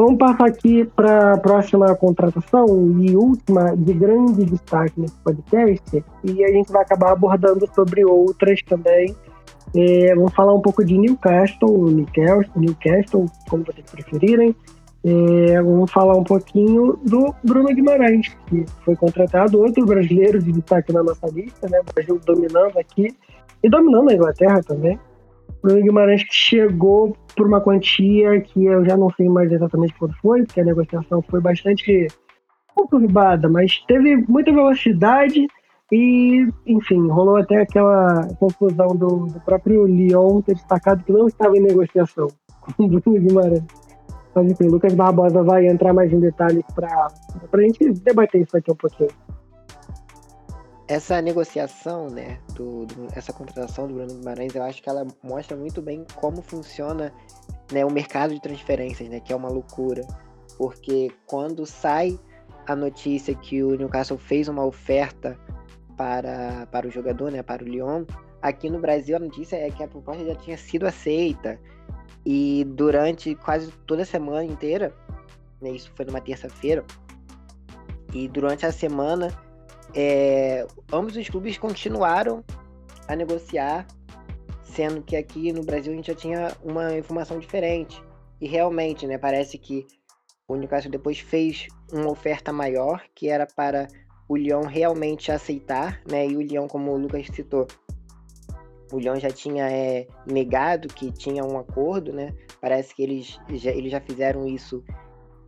Vamos 0.00 0.16
passar 0.16 0.46
aqui 0.46 0.86
para 0.96 1.34
a 1.34 1.36
próxima 1.36 1.94
contratação 1.94 2.66
e 3.02 3.14
última 3.14 3.76
de 3.76 3.92
grande 3.92 4.46
destaque 4.46 4.98
nesse 4.98 5.14
podcast, 5.16 6.04
e 6.24 6.42
a 6.42 6.48
gente 6.48 6.72
vai 6.72 6.80
acabar 6.80 7.12
abordando 7.12 7.68
sobre 7.74 8.02
outras 8.02 8.62
também. 8.62 9.14
É, 9.76 10.14
falar 10.34 10.54
um 10.54 10.62
pouco 10.62 10.82
de 10.82 10.96
Newcastle, 10.96 11.90
Newcastle, 11.90 12.50
Newcastle 12.56 13.26
como 13.50 13.62
vocês 13.62 13.84
preferirem. 13.90 14.56
É, 15.04 15.60
vamos 15.60 15.92
falar 15.92 16.16
um 16.16 16.24
pouquinho 16.24 16.98
do 17.04 17.34
Bruno 17.44 17.68
Guimarães, 17.68 18.28
que 18.46 18.64
foi 18.82 18.96
contratado, 18.96 19.60
outro 19.60 19.84
brasileiro 19.84 20.42
de 20.42 20.50
destaque 20.50 20.94
na 20.94 21.02
nossa 21.02 21.26
lista, 21.26 21.68
né? 21.68 21.78
O 21.78 21.92
Brasil 21.92 22.18
dominando 22.24 22.78
aqui 22.78 23.14
e 23.62 23.68
dominando 23.68 24.08
a 24.08 24.14
Inglaterra 24.14 24.62
também. 24.62 24.98
Bruno 25.62 25.82
Guimarães 25.82 26.24
que 26.24 26.34
chegou 26.34 27.16
por 27.36 27.46
uma 27.46 27.60
quantia 27.60 28.40
que 28.40 28.64
eu 28.64 28.84
já 28.84 28.96
não 28.96 29.10
sei 29.10 29.28
mais 29.28 29.50
exatamente 29.50 29.94
quanto 29.94 30.16
foi, 30.20 30.44
porque 30.44 30.60
a 30.60 30.64
negociação 30.64 31.22
foi 31.22 31.40
bastante 31.40 32.08
conturbada, 32.74 33.48
mas 33.48 33.78
teve 33.86 34.16
muita 34.28 34.52
velocidade 34.52 35.46
e, 35.92 36.48
enfim, 36.66 37.08
rolou 37.08 37.36
até 37.36 37.62
aquela 37.62 38.28
confusão 38.38 38.88
do, 38.88 39.26
do 39.26 39.40
próprio 39.40 39.86
Lyon 39.86 40.40
ter 40.40 40.54
destacado 40.54 41.04
que 41.04 41.12
não 41.12 41.26
estava 41.26 41.56
em 41.56 41.62
negociação 41.62 42.28
com 42.76 42.84
o 42.84 42.88
Bruno 42.88 43.20
Guimarães. 43.20 43.64
Mas, 44.34 44.52
enfim, 44.52 44.68
Lucas 44.68 44.94
Barbosa 44.94 45.42
vai 45.42 45.66
entrar 45.66 45.92
mais 45.92 46.12
em 46.12 46.20
detalhes 46.20 46.64
para 46.74 47.08
a 47.52 47.60
gente 47.60 47.90
debater 47.90 48.42
isso 48.42 48.56
aqui 48.56 48.70
um 48.70 48.76
pouquinho 48.76 49.10
essa 50.90 51.22
negociação, 51.22 52.10
né, 52.10 52.40
do, 52.52 52.84
do, 52.84 53.06
essa 53.12 53.32
contratação 53.32 53.86
do 53.86 53.94
Bruno 53.94 54.12
Guimarães, 54.12 54.56
eu 54.56 54.62
acho 54.64 54.82
que 54.82 54.88
ela 54.88 55.06
mostra 55.22 55.56
muito 55.56 55.80
bem 55.80 56.04
como 56.16 56.42
funciona 56.42 57.14
né, 57.70 57.84
o 57.84 57.90
mercado 57.92 58.34
de 58.34 58.42
transferências, 58.42 59.08
né, 59.08 59.20
que 59.20 59.32
é 59.32 59.36
uma 59.36 59.48
loucura. 59.48 60.04
Porque 60.58 61.12
quando 61.26 61.64
sai 61.64 62.18
a 62.66 62.74
notícia 62.74 63.32
que 63.36 63.62
o 63.62 63.76
Newcastle 63.76 64.18
fez 64.18 64.48
uma 64.48 64.64
oferta 64.64 65.38
para, 65.96 66.66
para 66.72 66.88
o 66.88 66.90
jogador, 66.90 67.30
né, 67.30 67.40
para 67.40 67.62
o 67.62 67.68
Lyon, 67.68 68.04
aqui 68.42 68.68
no 68.68 68.80
Brasil 68.80 69.14
a 69.14 69.20
notícia 69.20 69.54
é 69.54 69.70
que 69.70 69.84
a 69.84 69.88
proposta 69.88 70.24
já 70.24 70.34
tinha 70.34 70.58
sido 70.58 70.88
aceita. 70.88 71.56
E 72.26 72.64
durante 72.64 73.36
quase 73.36 73.70
toda 73.86 74.02
a 74.02 74.04
semana 74.04 74.44
inteira, 74.44 74.92
né, 75.62 75.70
isso 75.70 75.92
foi 75.94 76.04
numa 76.04 76.20
terça-feira, 76.20 76.84
e 78.12 78.26
durante 78.26 78.66
a 78.66 78.72
semana 78.72 79.32
é, 79.94 80.66
ambos 80.92 81.16
os 81.16 81.28
clubes 81.28 81.58
continuaram 81.58 82.44
a 83.08 83.16
negociar, 83.16 83.86
sendo 84.62 85.02
que 85.02 85.16
aqui 85.16 85.52
no 85.52 85.62
Brasil 85.62 85.92
a 85.92 85.96
gente 85.96 86.06
já 86.06 86.14
tinha 86.14 86.52
uma 86.62 86.96
informação 86.96 87.38
diferente. 87.38 88.02
E 88.40 88.48
realmente, 88.48 89.06
né, 89.06 89.18
parece 89.18 89.58
que 89.58 89.86
o 90.48 90.56
Newcastle 90.56 90.90
depois 90.90 91.20
fez 91.20 91.68
uma 91.92 92.10
oferta 92.10 92.52
maior, 92.52 93.02
que 93.14 93.28
era 93.28 93.46
para 93.46 93.86
o 94.28 94.36
Lyon 94.36 94.62
realmente 94.62 95.32
aceitar, 95.32 96.00
né? 96.08 96.26
E 96.26 96.36
o 96.36 96.40
Lyon, 96.40 96.68
como 96.68 96.92
o 96.92 96.96
Lucas 96.96 97.26
citou, 97.26 97.66
o 98.92 98.98
Lyon 98.98 99.16
já 99.16 99.30
tinha 99.30 99.68
é, 99.70 100.06
negado 100.26 100.88
que 100.88 101.12
tinha 101.12 101.44
um 101.44 101.58
acordo, 101.58 102.12
né? 102.12 102.32
Parece 102.60 102.94
que 102.94 103.02
eles 103.02 103.40
já, 103.50 103.70
eles 103.70 103.90
já 103.90 104.00
fizeram 104.00 104.46
isso 104.46 104.84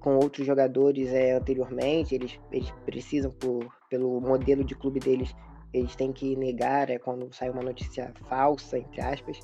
com 0.02 0.16
outros 0.16 0.46
jogadores 0.46 1.12
é, 1.12 1.32
anteriormente, 1.32 2.14
eles, 2.14 2.38
eles 2.50 2.70
precisam, 2.84 3.30
por, 3.30 3.66
pelo 3.88 4.20
modelo 4.20 4.64
de 4.64 4.74
clube 4.74 4.98
deles, 4.98 5.34
eles 5.72 5.94
têm 5.94 6.12
que 6.12 6.36
negar 6.36 6.90
é, 6.90 6.98
quando 6.98 7.32
sai 7.32 7.48
uma 7.50 7.62
notícia 7.62 8.12
falsa, 8.28 8.78
entre 8.78 9.00
aspas. 9.00 9.38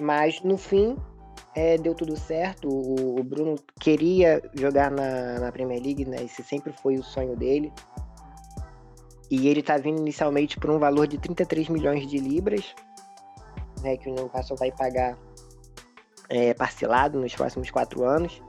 Mas 0.00 0.40
no 0.42 0.56
fim, 0.56 0.96
é, 1.54 1.76
deu 1.76 1.94
tudo 1.94 2.16
certo. 2.16 2.68
O, 2.68 3.18
o, 3.18 3.24
Bruno 3.24 3.56
queria 3.80 4.40
jogar 4.54 4.90
na, 4.90 5.40
na 5.40 5.52
Premier 5.52 5.82
League, 5.82 6.04
né? 6.04 6.22
Esse 6.22 6.42
sempre 6.42 6.72
foi 6.72 6.94
o 6.94 7.02
sonho 7.02 7.36
dele. 7.36 7.72
E 9.30 9.48
ele 9.48 9.60
está 9.60 9.76
vindo 9.76 9.98
inicialmente 9.98 10.58
por 10.58 10.70
um 10.70 10.78
valor 10.78 11.06
de 11.06 11.18
33 11.18 11.68
milhões 11.68 12.06
de 12.06 12.18
libras, 12.18 12.74
né, 13.82 13.96
que 13.96 14.08
o 14.08 14.14
Newcastle 14.14 14.56
vai 14.56 14.72
pagar 14.72 15.18
é, 16.30 16.54
parcelado 16.54 17.20
nos 17.20 17.34
próximos 17.34 17.70
quatro 17.70 18.04
anos, 18.04 18.42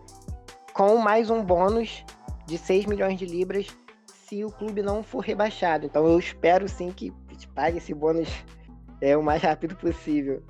com 0.80 0.96
mais 0.96 1.30
um 1.30 1.44
bônus 1.44 2.06
de 2.46 2.58
6 2.58 2.86
milhões 2.86 3.20
de 3.20 3.26
libras 3.26 3.68
se 4.08 4.46
o 4.46 4.50
clube 4.50 4.82
não 4.82 5.04
for 5.04 5.20
rebaixado. 5.20 5.86
Então 5.86 6.08
eu 6.08 6.18
espero 6.18 6.70
sim 6.70 6.90
que 6.90 7.12
pague 7.54 7.80
esse 7.80 7.94
bônus 7.94 8.30
é, 9.02 9.18
o 9.18 9.22
mais 9.22 9.42
rápido 9.44 9.76
possível. 9.76 10.42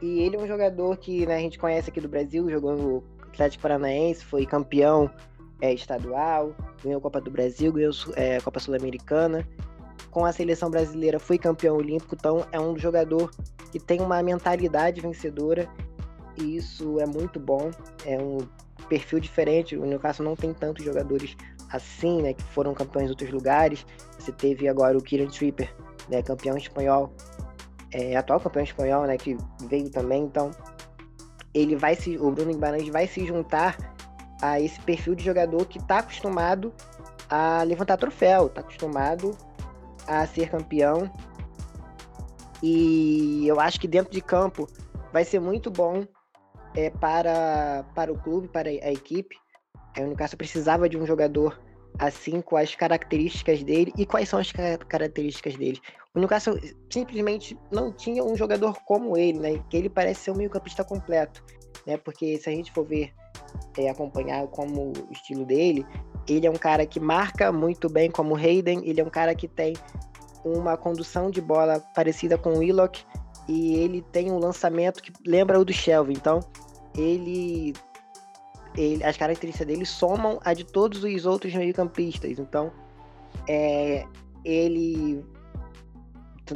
E 0.00 0.20
ele 0.20 0.36
é 0.36 0.38
um 0.38 0.46
jogador 0.46 0.96
que 0.98 1.26
né, 1.26 1.34
a 1.34 1.40
gente 1.40 1.58
conhece 1.58 1.90
aqui 1.90 2.00
do 2.00 2.08
Brasil, 2.08 2.48
jogou 2.48 2.76
no 2.76 3.04
Atlético 3.22 3.62
Paranaense, 3.62 4.24
foi 4.24 4.46
campeão 4.46 5.10
é, 5.60 5.74
estadual, 5.74 6.54
ganhou 6.80 6.98
a 6.98 7.02
Copa 7.02 7.20
do 7.20 7.32
Brasil, 7.32 7.72
ganhou 7.72 7.92
é, 8.14 8.36
a 8.36 8.40
Copa 8.40 8.60
Sul-Americana. 8.60 9.44
Com 10.12 10.24
a 10.24 10.30
seleção 10.30 10.70
brasileira 10.70 11.18
foi 11.18 11.38
campeão 11.38 11.76
olímpico, 11.76 12.14
então 12.14 12.46
é 12.52 12.60
um 12.60 12.78
jogador 12.78 13.28
que 13.72 13.80
tem 13.80 14.00
uma 14.00 14.22
mentalidade 14.22 15.00
vencedora 15.00 15.68
e 16.38 16.54
isso 16.56 17.00
é 17.00 17.06
muito 17.06 17.40
bom. 17.40 17.72
É 18.06 18.16
um 18.16 18.38
perfil 18.90 19.20
diferente. 19.20 19.76
O 19.76 19.86
Newcastle 19.86 20.24
não 20.26 20.34
tem 20.36 20.52
tantos 20.52 20.84
jogadores 20.84 21.36
assim, 21.72 22.20
né, 22.20 22.34
que 22.34 22.42
foram 22.42 22.74
campeões 22.74 23.06
em 23.06 23.10
outros 23.10 23.30
lugares. 23.30 23.86
Você 24.18 24.32
teve 24.32 24.68
agora 24.68 24.98
o 24.98 25.02
Kieran 25.02 25.28
Tripper, 25.30 25.72
né, 26.08 26.20
campeão 26.22 26.56
espanhol, 26.58 27.14
é, 27.92 28.16
atual 28.16 28.40
campeão 28.40 28.64
espanhol, 28.64 29.06
né, 29.06 29.16
que 29.16 29.38
veio 29.68 29.88
também. 29.88 30.24
Então, 30.24 30.50
ele 31.54 31.76
vai 31.76 31.94
se, 31.94 32.18
o 32.18 32.30
Bruno 32.32 32.52
Guimarães 32.52 32.88
vai 32.88 33.06
se 33.06 33.24
juntar 33.24 33.78
a 34.42 34.60
esse 34.60 34.80
perfil 34.80 35.14
de 35.14 35.24
jogador 35.24 35.64
que 35.66 35.78
está 35.78 35.98
acostumado 35.98 36.72
a 37.28 37.62
levantar 37.62 37.96
troféu, 37.96 38.46
está 38.46 38.60
acostumado 38.60 39.36
a 40.06 40.26
ser 40.26 40.50
campeão. 40.50 41.10
E 42.62 43.46
eu 43.46 43.60
acho 43.60 43.80
que 43.80 43.86
dentro 43.86 44.12
de 44.12 44.20
campo 44.20 44.68
vai 45.12 45.24
ser 45.24 45.40
muito 45.40 45.70
bom 45.70 46.04
é, 46.74 46.90
para, 46.90 47.84
para 47.94 48.12
o 48.12 48.18
clube, 48.18 48.48
para 48.48 48.68
a 48.68 48.92
equipe. 48.92 49.36
O 49.98 50.02
Newcastle 50.02 50.38
precisava 50.38 50.88
de 50.88 50.96
um 50.96 51.06
jogador 51.06 51.60
assim 51.98 52.40
com 52.40 52.56
as 52.56 52.74
características 52.74 53.62
dele. 53.62 53.92
E 53.96 54.06
quais 54.06 54.28
são 54.28 54.38
as 54.38 54.52
características 54.52 55.56
dele? 55.56 55.80
O 56.14 56.18
Newcastle 56.18 56.58
simplesmente 56.90 57.58
não 57.70 57.92
tinha 57.92 58.24
um 58.24 58.36
jogador 58.36 58.78
como 58.86 59.16
ele, 59.16 59.38
né? 59.38 59.62
Que 59.68 59.76
ele 59.76 59.88
parece 59.88 60.20
ser 60.20 60.30
um 60.30 60.36
meio-campista 60.36 60.84
completo, 60.84 61.44
né? 61.86 61.96
Porque 61.96 62.38
se 62.38 62.48
a 62.48 62.52
gente 62.52 62.72
for 62.72 62.84
ver, 62.84 63.12
é, 63.78 63.88
acompanhar 63.88 64.46
como 64.48 64.92
o 64.92 65.12
estilo 65.12 65.44
dele, 65.44 65.86
ele 66.28 66.46
é 66.46 66.50
um 66.50 66.56
cara 66.56 66.86
que 66.86 67.00
marca 67.00 67.52
muito 67.52 67.88
bem 67.88 68.10
como 68.10 68.36
Hayden, 68.36 68.82
ele 68.84 69.00
é 69.00 69.04
um 69.04 69.10
cara 69.10 69.34
que 69.34 69.48
tem 69.48 69.74
uma 70.44 70.76
condução 70.76 71.30
de 71.30 71.40
bola 71.40 71.80
parecida 71.94 72.38
com 72.38 72.50
o 72.50 72.58
Willock 72.58 73.04
e 73.50 73.74
ele 73.74 74.00
tem 74.12 74.30
um 74.30 74.38
lançamento 74.38 75.02
que 75.02 75.12
lembra 75.26 75.58
o 75.58 75.64
do 75.64 75.72
Shelby. 75.72 76.12
Então, 76.12 76.38
ele, 76.96 77.74
ele 78.76 79.02
as 79.02 79.16
características 79.16 79.66
dele 79.66 79.84
somam 79.84 80.38
a 80.44 80.54
de 80.54 80.64
todos 80.64 81.02
os 81.02 81.26
outros 81.26 81.52
meio-campistas. 81.52 82.38
Então, 82.38 82.70
é, 83.48 84.06
ele 84.44 85.24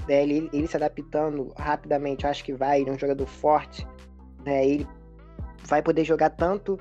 né, 0.07 0.22
ele, 0.22 0.48
ele 0.52 0.68
se 0.68 0.76
adaptando 0.76 1.52
rapidamente, 1.57 2.24
eu 2.24 2.30
acho 2.30 2.44
que 2.44 2.52
vai, 2.52 2.80
ele 2.80 2.90
é 2.90 2.92
um 2.92 2.98
jogador 2.98 3.26
forte, 3.26 3.87
né, 4.44 4.66
ele 4.66 4.87
vai 5.64 5.83
poder 5.83 6.04
jogar 6.04 6.30
tanto 6.30 6.78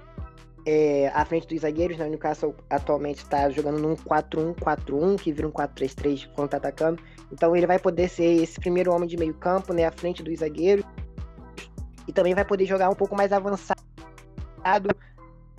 é, 0.66 1.10
à 1.14 1.26
frente 1.26 1.48
dos 1.48 1.62
zagueiros, 1.62 1.98
né, 1.98 2.06
o 2.06 2.10
Newcastle 2.10 2.56
atualmente 2.70 3.18
está 3.18 3.50
jogando 3.50 3.80
num 3.80 3.96
4-1-4-1, 3.96 5.18
que 5.20 5.32
vira 5.32 5.48
um 5.48 5.52
4-3-3 5.52 6.30
quando 6.34 6.54
atacando, 6.54 7.02
então 7.32 7.56
ele 7.56 7.68
vai 7.68 7.80
poder 7.80 8.10
ser 8.10 8.42
esse 8.42 8.60
primeiro 8.60 8.92
homem 8.94 9.08
de 9.08 9.18
meio 9.18 9.34
campo, 9.34 9.74
né, 9.74 9.86
à 9.86 9.92
frente 9.92 10.24
dos 10.24 10.40
zagueiros, 10.40 10.86
e 12.08 12.14
também 12.14 12.34
vai 12.34 12.46
poder 12.46 12.66
jogar 12.66 12.90
um 12.90 12.96
pouco 12.96 13.16
mais 13.16 13.32
avançado 13.32 13.80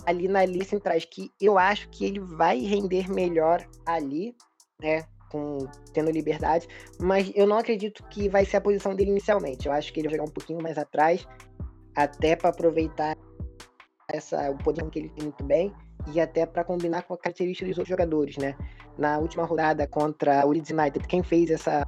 ali 0.05 0.27
na 0.27 0.45
linha 0.45 0.65
centrais, 0.65 1.05
que 1.05 1.31
eu 1.39 1.57
acho 1.57 1.89
que 1.89 2.05
ele 2.05 2.19
vai 2.19 2.59
render 2.59 3.09
melhor 3.09 3.65
ali, 3.85 4.35
né, 4.79 5.03
com 5.31 5.67
tendo 5.93 6.11
liberdade, 6.11 6.67
mas 6.99 7.31
eu 7.35 7.45
não 7.45 7.57
acredito 7.57 8.03
que 8.09 8.29
vai 8.29 8.45
ser 8.45 8.57
a 8.57 8.61
posição 8.61 8.95
dele 8.95 9.11
inicialmente. 9.11 9.67
Eu 9.67 9.73
acho 9.73 9.91
que 9.91 9.99
ele 9.99 10.07
vai 10.07 10.17
jogar 10.17 10.29
um 10.29 10.33
pouquinho 10.33 10.61
mais 10.61 10.77
atrás, 10.77 11.27
até 11.95 12.35
para 12.35 12.49
aproveitar 12.49 13.17
essa 14.11 14.49
o 14.51 14.57
poder 14.57 14.89
que 14.89 14.99
ele 14.99 15.09
tem 15.09 15.25
muito 15.25 15.43
bem 15.43 15.73
e 16.13 16.19
até 16.19 16.45
para 16.45 16.63
combinar 16.63 17.03
com 17.03 17.13
a 17.13 17.17
característica 17.17 17.67
dos 17.67 17.77
outros 17.77 17.89
jogadores, 17.89 18.37
né? 18.37 18.55
Na 18.97 19.17
última 19.17 19.45
rodada 19.45 19.87
contra 19.87 20.45
o 20.45 20.51
Leeds 20.51 20.71
United, 20.71 21.07
quem 21.07 21.23
fez 21.23 21.49
essa 21.49 21.85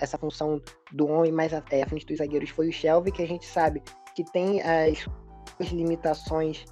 essa 0.00 0.16
função 0.16 0.62
do 0.92 1.08
homem 1.08 1.32
mais 1.32 1.52
à, 1.52 1.60
frente 1.60 2.06
dos 2.06 2.18
zagueiros 2.18 2.50
foi 2.50 2.68
o 2.68 2.72
Shelby, 2.72 3.10
que 3.10 3.22
a 3.22 3.26
gente 3.26 3.44
sabe 3.44 3.82
que 4.14 4.22
tem 4.30 4.60
as, 4.62 5.08
as 5.58 5.68
limitações 5.68 6.64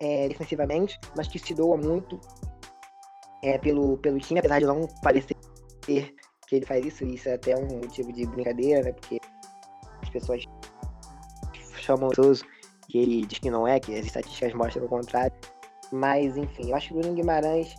é, 0.00 0.28
defensivamente, 0.28 0.98
mas 1.16 1.28
que 1.28 1.38
se 1.38 1.54
doa 1.54 1.76
muito 1.76 2.18
é, 3.42 3.58
pelo, 3.58 3.98
pelo 3.98 4.18
time, 4.18 4.40
apesar 4.40 4.58
de 4.58 4.66
não 4.66 4.88
parecer 5.02 5.36
que 5.82 6.56
ele 6.56 6.66
faz 6.66 6.84
isso, 6.84 7.04
isso 7.04 7.28
é 7.28 7.34
até 7.34 7.56
um 7.56 7.66
motivo 7.78 8.12
de 8.12 8.26
brincadeira, 8.26 8.82
né? 8.82 8.92
Porque 8.92 9.18
as 10.02 10.08
pessoas 10.08 10.42
chamam 11.80 12.08
o 12.08 12.14
que 12.88 12.98
ele 12.98 13.26
diz 13.26 13.38
que 13.38 13.50
não 13.50 13.68
é, 13.68 13.78
que 13.78 13.94
as 13.94 14.06
estatísticas 14.06 14.54
mostram 14.54 14.84
o 14.84 14.88
contrário. 14.88 15.32
Mas, 15.92 16.36
enfim, 16.36 16.70
eu 16.70 16.76
acho 16.76 16.88
que 16.88 16.94
o 16.94 17.00
Bruno 17.00 17.14
Guimarães 17.14 17.74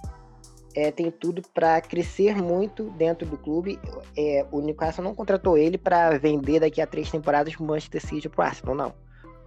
é, 0.76 0.92
tem 0.92 1.12
tudo 1.12 1.42
para 1.54 1.82
crescer 1.82 2.36
muito 2.36 2.86
dentro 2.92 3.28
do 3.28 3.38
clube. 3.38 3.80
É, 4.16 4.46
o 4.52 4.62
Newcastle 4.62 5.04
não 5.04 5.16
contratou 5.16 5.58
ele 5.58 5.78
para 5.78 6.18
vender 6.18 6.60
daqui 6.60 6.82
a 6.82 6.88
três 6.88 7.10
temporadas 7.10 7.56
o 7.56 7.64
Manchester 7.64 8.06
City 8.06 8.30
para 8.30 8.44
o 8.44 8.48
Arsenal, 8.48 8.76
não. 8.76 8.94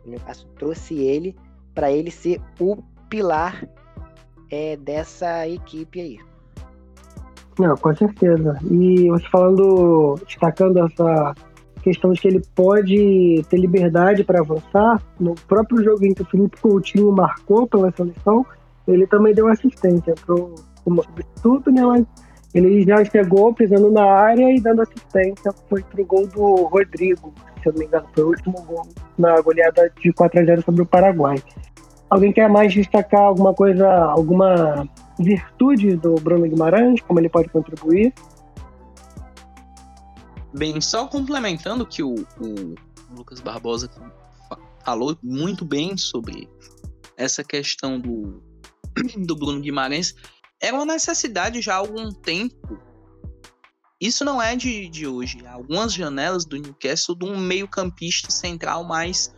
O 0.05 0.11
Newcastle 0.11 0.48
trouxe 0.59 0.98
ele 0.98 1.37
para 1.75 1.90
ele 1.90 2.11
ser 2.11 2.40
o 2.61 2.77
pilar 3.09 3.66
é, 4.51 4.77
dessa 4.77 5.48
equipe 5.48 6.01
aí. 6.01 6.18
Não, 7.59 7.77
com 7.77 7.94
certeza. 7.94 8.59
E 8.70 9.09
você 9.11 9.29
falando, 9.29 10.16
destacando 10.27 10.79
essa 10.79 11.35
questão 11.83 12.12
de 12.12 12.21
que 12.21 12.29
ele 12.29 12.42
pode 12.55 13.45
ter 13.51 13.57
liberdade 13.59 14.25
para 14.25 14.40
avançar, 14.40 15.03
no 15.18 15.35
próprio 15.47 15.83
jogo 15.83 16.05
em 16.05 16.14
que 16.14 16.23
o 16.23 16.27
Felipe 16.27 16.61
Coutinho 16.61 17.11
marcou 17.12 17.66
pela 17.66 17.90
seleção, 17.90 18.47
ele 18.87 19.07
também 19.07 19.35
deu 19.35 19.49
assistência 19.49 20.14
para 20.25 20.35
o 20.35 20.55
substituto, 20.87 21.71
né? 21.71 21.83
Mas 21.85 22.07
ele 22.55 22.83
já 22.83 23.05
chegou 23.05 23.55
pisando 23.55 23.90
na 23.90 24.05
área 24.05 24.51
e 24.55 24.61
dando 24.61 24.83
assistência. 24.83 25.53
Foi 25.68 25.83
pro 25.83 26.05
gol 26.05 26.27
do 26.27 26.64
Rodrigo, 26.64 27.33
se 27.62 27.68
eu 27.68 27.73
não 27.73 27.81
me 27.81 27.87
engano, 27.87 28.07
foi 28.14 28.25
o 28.25 28.29
último 28.29 28.62
gol 28.62 28.87
na 29.18 29.40
goleada 29.40 29.90
de 30.01 30.12
4 30.12 30.40
a 30.40 30.45
0 30.45 30.62
sobre 30.62 30.83
o 30.83 30.87
Paraguai. 30.87 31.37
Alguém 32.11 32.33
quer 32.33 32.49
mais 32.49 32.73
destacar 32.75 33.23
alguma 33.23 33.55
coisa, 33.55 33.88
alguma 33.88 34.87
virtude 35.18 35.97
do 35.97 36.14
Bruno 36.16 36.47
Guimarães, 36.47 37.01
como 37.01 37.18
ele 37.18 37.29
pode 37.29 37.49
contribuir? 37.49 38.12
Bem, 40.55 40.81
só 40.81 41.07
complementando 41.07 41.87
que 41.87 42.03
o, 42.03 42.15
o 42.15 42.75
Lucas 43.15 43.41
Barbosa 43.41 43.91
falou 44.85 45.17
muito 45.23 45.65
bem 45.65 45.97
sobre 45.97 46.49
essa 47.17 47.43
questão 47.43 47.99
do, 47.99 48.43
do 49.27 49.37
Bruno 49.37 49.61
Guimarães, 49.61 50.15
é 50.61 50.73
uma 50.73 50.85
necessidade 50.85 51.61
já 51.61 51.75
há 51.75 51.79
algum 51.79 52.11
tempo. 52.12 52.79
Isso 54.01 54.25
não 54.25 54.43
é 54.43 54.57
de, 54.57 54.88
de 54.88 55.07
hoje. 55.07 55.47
Algumas 55.47 55.93
janelas 55.93 56.45
do 56.45 56.57
Newcastle 56.57 57.17
de 57.17 57.25
um 57.25 57.38
meio-campista 57.38 58.31
central 58.31 58.85
mais 58.85 59.33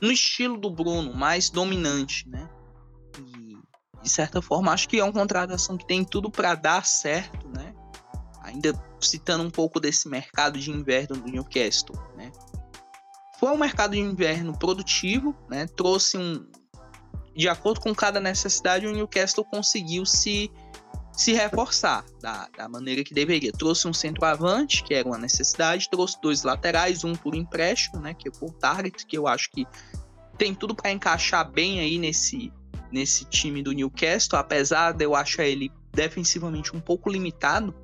no 0.00 0.10
estilo 0.10 0.58
do 0.58 0.70
Bruno, 0.70 1.14
mais 1.14 1.48
dominante, 1.48 2.28
né? 2.28 2.48
E 3.18 3.56
de 4.02 4.08
certa 4.08 4.42
forma 4.42 4.72
acho 4.72 4.88
que 4.88 4.98
é 4.98 5.04
uma 5.04 5.12
contratação 5.12 5.76
que 5.76 5.86
tem 5.86 6.04
tudo 6.04 6.30
para 6.30 6.54
dar 6.54 6.84
certo, 6.84 7.48
né? 7.48 7.74
Ainda 8.42 8.72
citando 9.00 9.44
um 9.44 9.50
pouco 9.50 9.78
desse 9.80 10.08
mercado 10.08 10.58
de 10.58 10.70
inverno 10.70 11.16
do 11.16 11.30
Newcastle, 11.30 11.96
né? 12.16 12.32
Foi 13.38 13.50
um 13.50 13.58
mercado 13.58 13.92
de 13.92 13.98
inverno 13.98 14.56
produtivo, 14.56 15.36
né? 15.48 15.66
Trouxe 15.66 16.16
um 16.16 16.46
de 17.34 17.48
acordo 17.48 17.80
com 17.80 17.94
cada 17.94 18.20
necessidade, 18.20 18.86
o 18.86 18.92
Newcastle 18.92 19.44
conseguiu 19.44 20.04
se 20.04 20.50
se 21.12 21.32
reforçar 21.32 22.04
da, 22.20 22.48
da, 22.56 22.68
maneira 22.68 23.04
que 23.04 23.12
deveria. 23.12 23.52
Trouxe 23.52 23.86
um 23.86 23.92
centroavante, 23.92 24.82
que 24.82 24.94
era 24.94 25.06
uma 25.06 25.18
necessidade, 25.18 25.90
trouxe 25.90 26.18
dois 26.22 26.42
laterais, 26.42 27.04
um 27.04 27.14
por 27.14 27.34
empréstimo, 27.34 28.00
né, 28.00 28.14
que 28.14 28.28
é 28.28 28.32
o 28.40 28.50
Target, 28.50 29.04
que 29.06 29.18
eu 29.18 29.26
acho 29.26 29.50
que 29.50 29.66
tem 30.38 30.54
tudo 30.54 30.74
para 30.74 30.90
encaixar 30.90 31.48
bem 31.50 31.80
aí 31.80 31.98
nesse, 31.98 32.50
nesse 32.90 33.26
time 33.26 33.62
do 33.62 33.72
Newcastle, 33.72 34.38
apesar 34.38 34.92
de 34.92 35.04
eu 35.04 35.14
achar 35.14 35.44
ele 35.44 35.70
defensivamente 35.92 36.74
um 36.74 36.80
pouco 36.80 37.10
limitado. 37.10 37.74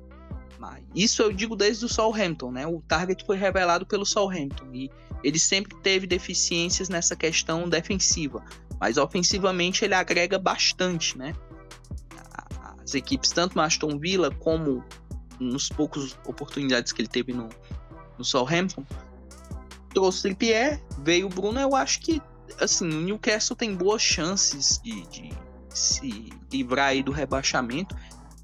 Isso 0.93 1.21
eu 1.21 1.31
digo 1.31 1.55
desde 1.55 1.85
o 1.85 1.89
Southampton, 1.89 2.51
né? 2.51 2.67
O 2.67 2.81
Target 2.81 3.25
foi 3.25 3.37
revelado 3.37 3.85
pelo 3.85 4.05
Southampton 4.05 4.69
e 4.73 4.89
ele 5.23 5.39
sempre 5.39 5.75
teve 5.81 6.05
deficiências 6.05 6.89
nessa 6.89 7.15
questão 7.15 7.67
defensiva, 7.67 8.43
mas 8.79 8.97
ofensivamente 8.97 9.83
ele 9.83 9.93
agrega 9.93 10.37
bastante, 10.37 11.17
né? 11.17 11.33
as 12.89 12.95
equipes, 12.95 13.31
tanto 13.31 13.55
no 13.55 13.61
Aston 13.61 13.99
Villa 13.99 14.31
como 14.31 14.83
nos 15.39 15.69
poucos 15.69 16.17
oportunidades 16.25 16.91
que 16.91 17.01
ele 17.01 17.07
teve 17.07 17.33
no, 17.33 17.47
no 18.17 18.25
Southampton. 18.25 18.83
Trouxe 19.93 20.23
Trippier, 20.23 20.83
veio 20.99 21.27
o 21.27 21.29
Bruno, 21.29 21.59
eu 21.59 21.75
acho 21.75 21.99
que 22.01 22.21
assim, 22.59 22.85
o 22.85 23.01
Newcastle 23.01 23.55
tem 23.55 23.75
boas 23.75 24.01
chances 24.01 24.79
de, 24.83 25.07
de 25.07 25.29
se 25.69 26.29
livrar 26.51 26.87
aí 26.87 27.03
do 27.03 27.11
rebaixamento, 27.11 27.95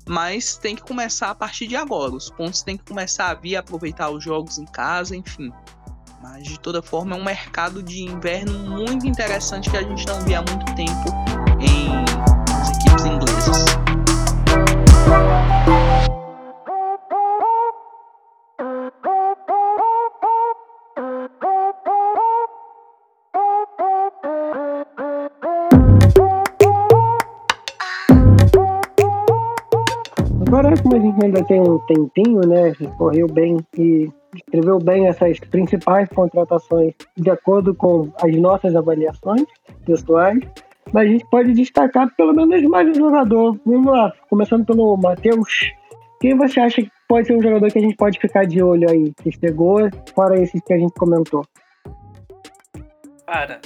mas 0.08 0.58
tem 0.58 0.76
que 0.76 0.84
começar 0.84 1.30
a 1.30 1.36
partir 1.36 1.68
de 1.68 1.76
agora. 1.76 2.14
Os 2.14 2.30
pontos 2.30 2.62
têm 2.62 2.78
que 2.78 2.86
começar 2.86 3.30
a 3.30 3.34
vir 3.34 3.56
aproveitar 3.56 4.10
os 4.10 4.24
jogos 4.24 4.58
em 4.58 4.66
casa, 4.66 5.16
enfim. 5.16 5.52
Mas 6.22 6.44
de 6.44 6.60
toda 6.60 6.82
forma 6.82 7.16
é 7.16 7.20
um 7.20 7.24
mercado 7.24 7.84
de 7.84 8.04
inverno 8.04 8.58
muito 8.70 9.06
interessante 9.08 9.70
que 9.70 9.78
a 9.78 9.84
gente 9.84 10.06
não 10.08 10.22
via 10.22 10.40
há 10.40 10.42
muito 10.42 10.66
tempo 10.76 11.10
em 11.60 11.90
as 12.54 12.70
equipes 12.70 13.06
inglesas. 13.06 13.66
A 30.96 31.00
gente 31.00 31.26
ainda 31.26 31.44
tem 31.44 31.62
um 31.62 31.78
tempinho, 31.80 32.42
né? 32.48 32.74
Correu 32.98 33.28
bem 33.28 33.58
e 33.78 34.10
escreveu 34.36 34.80
bem 34.80 35.08
essas 35.08 35.40
principais 35.40 36.08
contratações 36.10 36.94
de 37.18 37.30
acordo 37.30 37.74
com 37.74 38.12
as 38.22 38.36
nossas 38.36 38.76
avaliações 38.76 39.46
pessoais. 39.86 40.40
Mas 40.94 41.08
a 41.08 41.12
gente 41.12 41.26
pode 41.30 41.54
destacar 41.54 42.14
pelo 42.16 42.34
menos 42.34 42.62
mais 42.64 42.88
um 42.90 42.94
jogador. 42.94 43.60
Vamos 43.66 43.92
lá, 43.92 44.14
começando 44.30 44.66
pelo 44.66 44.96
Matheus. 44.98 45.72
Quem 46.22 46.38
você 46.38 46.60
acha 46.60 46.82
que 46.82 46.92
pode 47.08 47.28
ser 47.28 47.36
um 47.36 47.42
jogador 47.42 47.72
que 47.72 47.80
a 47.80 47.82
gente 47.82 47.96
pode 47.96 48.20
ficar 48.20 48.46
de 48.46 48.64
olho 48.64 48.90
aí, 48.90 49.14
que 49.22 49.32
chegou, 49.32 49.90
fora 50.14 50.42
esses 50.42 50.62
que 50.62 50.74
a 50.74 50.78
gente 50.78 50.94
comentou? 50.94 51.46
Cara, 53.28 53.60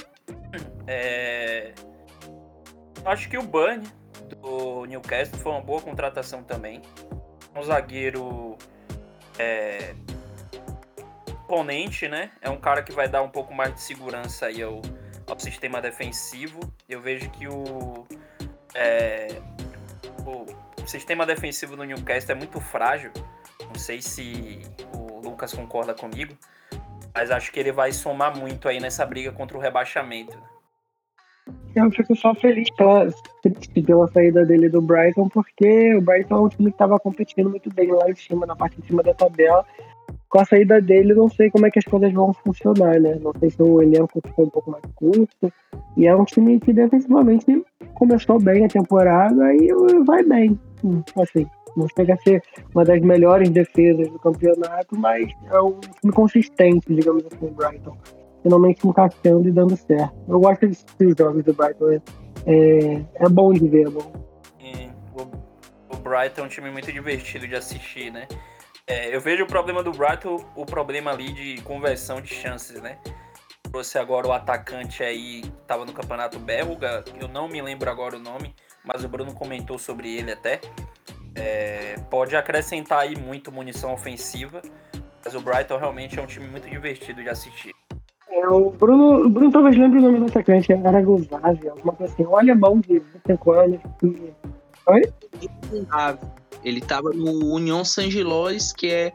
é... 0.86 1.72
acho 3.04 3.28
que 3.28 3.38
o 3.38 3.42
Burn 3.42 3.82
do 4.40 4.86
Newcastle 4.86 5.38
foi 5.38 5.52
uma 5.52 5.60
boa 5.60 5.80
contratação 5.80 6.42
também. 6.42 6.80
Um 7.54 7.62
zagueiro 7.62 8.56
é, 9.38 9.94
imponente, 11.28 12.08
né? 12.08 12.30
É 12.40 12.48
um 12.48 12.58
cara 12.58 12.82
que 12.82 12.92
vai 12.92 13.08
dar 13.08 13.22
um 13.22 13.28
pouco 13.28 13.52
mais 13.52 13.74
de 13.74 13.80
segurança 13.80 14.46
aí 14.46 14.62
ao, 14.62 14.80
ao 15.26 15.38
sistema 15.38 15.80
defensivo. 15.80 16.60
Eu 16.88 17.00
vejo 17.00 17.28
que 17.30 17.48
o, 17.48 18.06
é, 18.74 19.28
o 20.24 20.86
sistema 20.86 21.26
defensivo 21.26 21.76
do 21.76 21.84
Newcastle 21.84 22.32
é 22.32 22.34
muito 22.38 22.60
frágil. 22.60 23.10
Não 23.66 23.74
sei 23.74 24.00
se 24.00 24.62
o 24.94 25.20
Lucas 25.20 25.52
concorda 25.52 25.92
comigo, 25.92 26.36
mas 27.12 27.30
acho 27.30 27.50
que 27.50 27.58
ele 27.58 27.72
vai 27.72 27.92
somar 27.92 28.36
muito 28.36 28.68
aí 28.68 28.78
nessa 28.80 29.04
briga 29.04 29.32
contra 29.32 29.56
o 29.56 29.60
rebaixamento. 29.60 30.40
Eu 31.74 31.90
fico 31.90 32.16
só 32.16 32.34
feliz 32.34 32.68
pela, 32.70 33.08
pela 33.86 34.08
saída 34.08 34.44
dele 34.44 34.68
do 34.68 34.82
Brighton, 34.82 35.28
porque 35.28 35.94
o 35.94 36.00
Brighton 36.00 36.34
é 36.34 36.40
um 36.40 36.48
time 36.48 36.70
que 36.70 36.74
estava 36.74 36.98
competindo 36.98 37.48
muito 37.48 37.72
bem 37.72 37.90
lá 37.92 38.10
em 38.10 38.14
cima, 38.16 38.44
na 38.44 38.56
parte 38.56 38.80
de 38.80 38.86
cima 38.86 39.02
da 39.02 39.14
tabela 39.14 39.64
com 40.30 40.38
a 40.38 40.44
saída 40.44 40.80
dele, 40.80 41.12
não 41.12 41.28
sei 41.28 41.50
como 41.50 41.66
é 41.66 41.70
que 41.70 41.80
as 41.80 41.84
coisas 41.84 42.12
vão 42.12 42.32
funcionar, 42.32 43.00
né? 43.00 43.18
Não 43.20 43.32
sei 43.40 43.50
se 43.50 43.60
o 43.60 43.82
elenco 43.82 44.20
ficou 44.24 44.46
um 44.46 44.48
pouco 44.48 44.70
mais 44.70 44.84
curto. 44.94 45.52
E 45.96 46.06
é 46.06 46.14
um 46.14 46.24
time 46.24 46.60
que 46.60 46.72
defensivamente 46.72 47.66
começou 47.94 48.40
bem 48.40 48.64
a 48.64 48.68
temporada 48.68 49.52
e 49.52 49.68
vai 50.06 50.22
bem. 50.22 50.58
Assim, 51.20 51.44
não 51.76 51.88
chega 51.96 52.14
a 52.14 52.18
ser 52.18 52.42
uma 52.72 52.84
das 52.84 53.00
melhores 53.00 53.50
defesas 53.50 54.08
do 54.08 54.20
campeonato, 54.20 54.96
mas 54.96 55.28
é 55.50 55.60
um 55.60 55.80
time 56.00 56.12
consistente, 56.12 56.94
digamos 56.94 57.24
assim, 57.26 57.46
o 57.46 57.50
Brighton. 57.50 57.96
Finalmente 58.42 58.86
encaixando 58.86 59.48
e 59.48 59.52
dando 59.52 59.76
certo. 59.76 60.14
Eu 60.28 60.40
gosto 60.40 60.66
desses 60.66 61.16
jogos 61.18 61.44
do 61.44 61.52
Brighton. 61.52 61.90
É, 61.90 62.00
é, 62.46 63.04
é 63.14 63.28
bom 63.28 63.52
de 63.52 63.68
ver, 63.68 63.86
é 63.86 63.90
bom. 63.90 64.12
o, 65.14 65.94
o 65.94 65.96
Brighton 65.96 66.42
é 66.42 66.44
um 66.44 66.48
time 66.48 66.70
muito 66.70 66.90
divertido 66.90 67.46
de 67.46 67.54
assistir, 67.54 68.10
né? 68.10 68.26
É, 68.86 69.14
eu 69.14 69.20
vejo 69.20 69.44
o 69.44 69.46
problema 69.46 69.84
do 69.84 69.92
Brighton, 69.92 70.44
o 70.56 70.66
problema 70.66 71.12
ali 71.12 71.32
de 71.32 71.62
conversão 71.62 72.20
de 72.20 72.28
chances, 72.28 72.82
né? 72.82 72.98
Trouxe 73.70 73.98
agora 73.98 74.26
o 74.26 74.32
atacante 74.32 75.04
aí, 75.04 75.44
tava 75.64 75.84
no 75.84 75.92
campeonato 75.92 76.40
belga, 76.40 77.04
eu 77.20 77.28
não 77.28 77.46
me 77.46 77.62
lembro 77.62 77.88
agora 77.88 78.16
o 78.16 78.18
nome, 78.18 78.52
mas 78.84 79.04
o 79.04 79.08
Bruno 79.08 79.32
comentou 79.32 79.78
sobre 79.78 80.12
ele 80.16 80.32
até. 80.32 80.60
É, 81.36 81.94
pode 82.10 82.34
acrescentar 82.34 82.98
aí 82.98 83.16
muito 83.16 83.52
munição 83.52 83.92
ofensiva, 83.92 84.60
mas 85.24 85.36
o 85.36 85.40
Brighton 85.40 85.76
realmente 85.78 86.18
é 86.18 86.22
um 86.22 86.26
time 86.26 86.48
muito 86.48 86.68
divertido 86.68 87.22
de 87.22 87.28
assistir. 87.28 87.72
É, 88.40 88.48
o 88.48 88.70
Bruno, 88.70 89.28
Bruno 89.28 89.52
talvez 89.52 89.76
lembre 89.76 89.98
o 89.98 90.02
nome 90.02 90.18
do 90.20 90.24
atacante, 90.26 90.72
era 90.72 91.02
Guzave, 91.02 91.68
alguma 91.68 91.92
coisa 91.92 92.12
assim, 92.12 92.24
um 92.24 92.36
alemão 92.36 92.80
de 92.80 92.98
25 92.98 93.52
anos. 93.52 93.80
Oi? 94.86 95.02
Ele 96.64 96.78
estava 96.78 97.10
no 97.10 97.54
Union 97.54 97.84
Saint-Gilloise, 97.84 98.74
que 98.74 98.90
é 98.90 99.12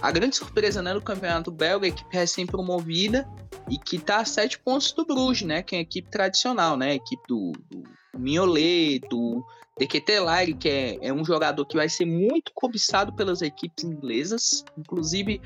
a 0.00 0.10
grande 0.10 0.36
surpresa 0.36 0.80
né, 0.80 0.94
do 0.94 1.02
campeonato 1.02 1.50
belga, 1.50 1.86
equipe 1.86 2.16
recém-promovida 2.16 3.28
e 3.68 3.76
que 3.76 3.96
está 3.96 4.20
a 4.20 4.24
sete 4.24 4.58
pontos 4.58 4.90
do 4.92 5.04
Bruges, 5.04 5.46
né? 5.46 5.62
Que 5.62 5.76
é 5.76 5.78
a 5.78 5.82
equipe 5.82 6.10
tradicional, 6.10 6.76
né? 6.76 6.90
A 6.90 6.94
equipe 6.94 7.22
do, 7.28 7.52
do 7.70 7.82
Mignolet, 8.18 9.00
do 9.08 9.44
Dequetelari, 9.82 10.54
que 10.54 10.68
é, 10.68 11.08
é 11.08 11.12
um 11.12 11.24
jogador 11.24 11.66
que 11.66 11.76
vai 11.76 11.88
ser 11.88 12.04
muito 12.04 12.52
cobiçado 12.54 13.12
pelas 13.14 13.42
equipes 13.42 13.82
inglesas. 13.82 14.64
Inclusive, 14.78 15.40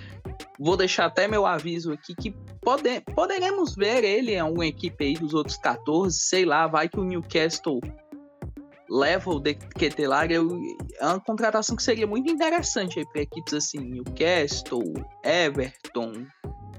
vou 0.59 0.77
deixar 0.77 1.07
até 1.07 1.27
meu 1.27 1.46
aviso 1.46 1.90
aqui 1.90 2.14
que 2.14 2.37
pode, 2.61 3.01
poderemos 3.14 3.75
ver 3.75 4.05
ele 4.05 4.33
em 4.33 4.38
alguma 4.38 4.66
equipe 4.66 5.03
aí 5.03 5.14
dos 5.14 5.33
outros 5.33 5.57
14, 5.57 6.18
sei 6.18 6.44
lá, 6.44 6.66
vai 6.66 6.87
que 6.87 7.01
o 7.01 7.05
Newcastle 7.05 7.81
level 8.90 9.40
de 9.40 9.55
Ketelar 9.55 10.31
é 10.31 10.38
uma 10.38 11.18
contratação 11.18 11.75
que 11.75 11.83
seria 11.83 12.07
muito 12.07 12.31
interessante 12.31 13.03
para 13.12 13.22
equipes 13.22 13.55
assim, 13.55 13.79
Newcastle, 13.79 14.92
Everton. 15.25 16.27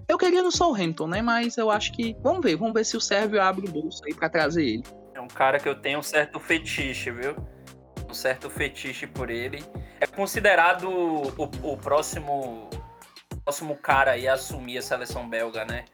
Eu 0.07 0.17
queria 0.19 0.43
no 0.43 0.51
Southampton, 0.51 1.07
né? 1.07 1.23
Mas 1.23 1.57
eu 1.57 1.71
acho 1.71 1.91
que 1.91 2.15
vamos 2.21 2.41
ver, 2.43 2.55
vamos 2.55 2.75
ver 2.75 2.85
se 2.85 2.95
o 2.95 3.01
Sérvio 3.01 3.41
abre 3.41 3.67
o 3.67 3.71
bolso 3.71 4.05
aí 4.05 4.13
para 4.13 4.29
trazer 4.29 4.63
ele. 4.63 4.83
É 5.17 5.21
um 5.21 5.27
cara 5.27 5.57
que 5.57 5.67
eu 5.67 5.73
tenho 5.73 5.97
um 5.97 6.03
certo 6.03 6.39
fetiche, 6.39 7.09
viu? 7.09 7.35
Um 8.07 8.13
certo 8.13 8.51
fetiche 8.51 9.07
por 9.07 9.31
ele. 9.31 9.63
É 9.99 10.05
considerado 10.05 10.87
o, 10.87 11.43
o 11.63 11.75
próximo 11.75 12.69
próximo 13.43 13.75
cara 13.75 14.11
aí 14.11 14.27
a 14.27 14.33
assumir 14.33 14.77
a 14.77 14.81
seleção 14.81 15.27
belga, 15.27 15.65
né? 15.65 15.85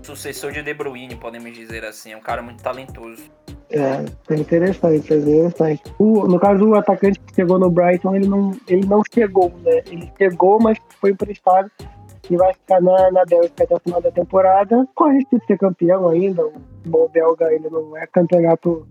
O 0.00 0.06
sucessor 0.06 0.50
de 0.50 0.62
De 0.62 0.72
Bruyne, 0.72 1.14
podemos 1.14 1.52
dizer 1.52 1.84
assim. 1.84 2.12
É 2.12 2.16
um 2.16 2.22
cara 2.22 2.40
muito 2.40 2.62
talentoso. 2.62 3.22
É, 3.68 4.34
interessante, 4.34 5.12
interessante. 5.12 5.82
O, 5.98 6.26
no 6.26 6.40
caso, 6.40 6.64
o 6.64 6.74
atacante 6.74 7.20
que 7.20 7.34
chegou 7.34 7.58
no 7.58 7.70
Brighton, 7.70 8.16
ele 8.16 8.28
não, 8.28 8.52
ele 8.66 8.86
não 8.86 9.02
chegou, 9.12 9.52
né? 9.62 9.82
Ele 9.90 10.10
chegou, 10.16 10.58
mas 10.58 10.78
foi 10.98 11.10
emprestado 11.10 11.70
e 12.30 12.36
vai 12.36 12.54
ficar 12.54 12.80
na, 12.80 13.10
na 13.10 13.24
Bélgica 13.24 13.64
até 13.64 13.74
o 13.74 13.80
final 13.80 14.00
da 14.00 14.10
temporada. 14.10 14.86
Corre 14.94 15.18
de 15.18 15.44
ser 15.46 15.58
campeão 15.58 16.08
ainda. 16.08 16.46
O 16.46 16.52
bom 16.86 17.08
belga 17.12 17.52
ele 17.52 17.68
não 17.68 17.96
é 17.96 18.06
campeonato 18.06 18.86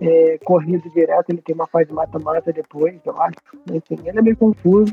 é, 0.00 0.38
corrido 0.44 0.88
direto, 0.90 1.30
ele 1.30 1.42
tem 1.42 1.54
uma 1.54 1.66
fase 1.66 1.92
mata-mata 1.92 2.52
depois, 2.52 2.94
eu 3.04 3.20
acho. 3.20 3.36
Enfim, 3.70 3.98
ele 4.04 4.18
é 4.18 4.22
meio 4.22 4.36
confuso. 4.36 4.92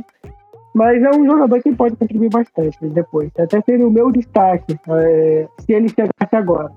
Mas 0.74 1.02
é 1.02 1.10
um 1.10 1.26
jogador 1.26 1.60
que 1.62 1.74
pode 1.76 1.96
contribuir 1.96 2.30
bastante 2.30 2.78
depois. 2.90 3.32
Até 3.40 3.62
seria 3.62 3.88
o 3.88 3.92
meu 3.92 4.12
destaque 4.12 4.78
é, 4.90 5.48
se 5.60 5.74
ele 5.74 5.90
chegasse 5.90 6.36
agora. 6.36 6.72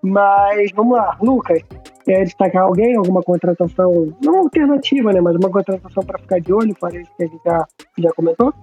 Mas 0.00 0.70
vamos 0.72 0.96
lá, 0.96 1.16
Lucas, 1.20 1.60
quer 2.04 2.22
destacar 2.22 2.62
alguém, 2.62 2.96
alguma 2.96 3.22
contratação, 3.22 4.14
não 4.22 4.38
alternativa, 4.38 5.12
né? 5.12 5.20
Mas 5.20 5.34
uma 5.34 5.50
contratação 5.50 6.04
para 6.04 6.18
ficar 6.20 6.40
de 6.40 6.52
olho, 6.52 6.76
parece 6.78 7.10
que 7.16 7.24
a 7.24 7.26
gente 7.26 7.42
já, 7.44 7.66
já 7.98 8.10
comentou? 8.12 8.54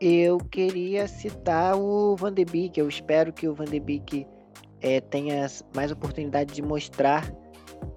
Eu 0.00 0.38
queria 0.38 1.06
citar 1.06 1.76
o 1.76 2.16
Van 2.16 2.32
de 2.32 2.42
Beek. 2.42 2.80
Eu 2.80 2.88
espero 2.88 3.34
que 3.34 3.46
o 3.46 3.54
Van 3.54 3.66
de 3.66 3.78
Beek 3.78 4.26
é, 4.80 4.98
tenha 4.98 5.46
mais 5.76 5.92
oportunidade 5.92 6.54
de 6.54 6.62
mostrar 6.62 7.30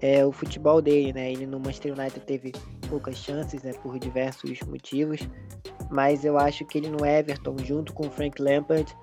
é, 0.02 0.22
o 0.24 0.30
futebol 0.30 0.82
dele, 0.82 1.14
né? 1.14 1.32
Ele 1.32 1.46
no 1.46 1.58
Manchester 1.58 1.98
United 1.98 2.20
teve 2.26 2.52
poucas 2.90 3.16
chances, 3.16 3.62
né? 3.62 3.72
Por 3.82 3.98
diversos 3.98 4.60
motivos. 4.68 5.26
Mas 5.90 6.26
eu 6.26 6.36
acho 6.36 6.66
que 6.66 6.76
ele 6.76 6.90
no 6.90 7.06
Everton, 7.06 7.56
junto 7.64 7.94
com 7.94 8.06
o 8.06 8.10
Frank 8.10 8.40
Lampard, 8.42 8.94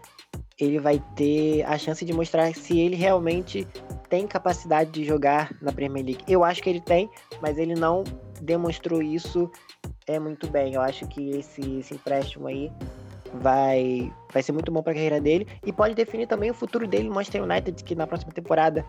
ele 0.60 0.80
vai 0.80 1.02
ter 1.16 1.64
a 1.64 1.78
chance 1.78 2.06
de 2.06 2.14
mostrar 2.14 2.54
se 2.54 2.80
ele 2.80 2.96
realmente 2.96 3.68
tem 4.10 4.28
capacidade 4.28 4.92
de 4.92 5.04
jogar 5.04 5.56
na 5.62 5.72
Premier 5.72 6.06
League. 6.06 6.24
Eu 6.28 6.44
acho 6.44 6.62
que 6.62 6.70
ele 6.70 6.82
tem, 6.82 7.10
mas 7.42 7.58
ele 7.58 7.74
não 7.74 8.04
demonstrou 8.42 9.02
isso 9.02 9.50
é 10.08 10.20
muito 10.20 10.50
bem. 10.50 10.74
Eu 10.74 10.82
acho 10.82 11.08
que 11.08 11.32
esse, 11.32 11.80
esse 11.80 11.94
empréstimo 11.94 12.48
aí 12.48 12.72
vai, 13.36 14.12
vai 14.32 14.44
ser 14.44 14.52
muito 14.52 14.72
bom 14.72 14.84
para 14.84 14.92
a 14.92 14.96
carreira 14.96 15.22
dele 15.22 15.48
e 15.66 15.72
pode 15.72 15.96
definir 15.96 16.28
também 16.28 16.52
o 16.52 16.54
futuro 16.54 16.88
dele 16.88 17.08
no 17.08 17.16
Manchester 17.16 17.44
United, 17.44 17.84
que 17.84 17.96
na 17.96 18.06
próxima 18.06 18.32
temporada 18.32 18.86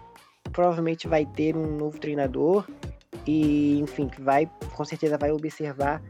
provavelmente 0.53 1.07
vai 1.07 1.25
ter 1.25 1.57
um 1.57 1.77
novo 1.77 1.99
treinador 1.99 2.67
e, 3.27 3.79
enfim, 3.79 4.09
que 4.09 4.21
vai 4.21 4.51
com 4.75 4.85
certeza 4.85 5.17
vai 5.17 5.31
observar 5.31 6.03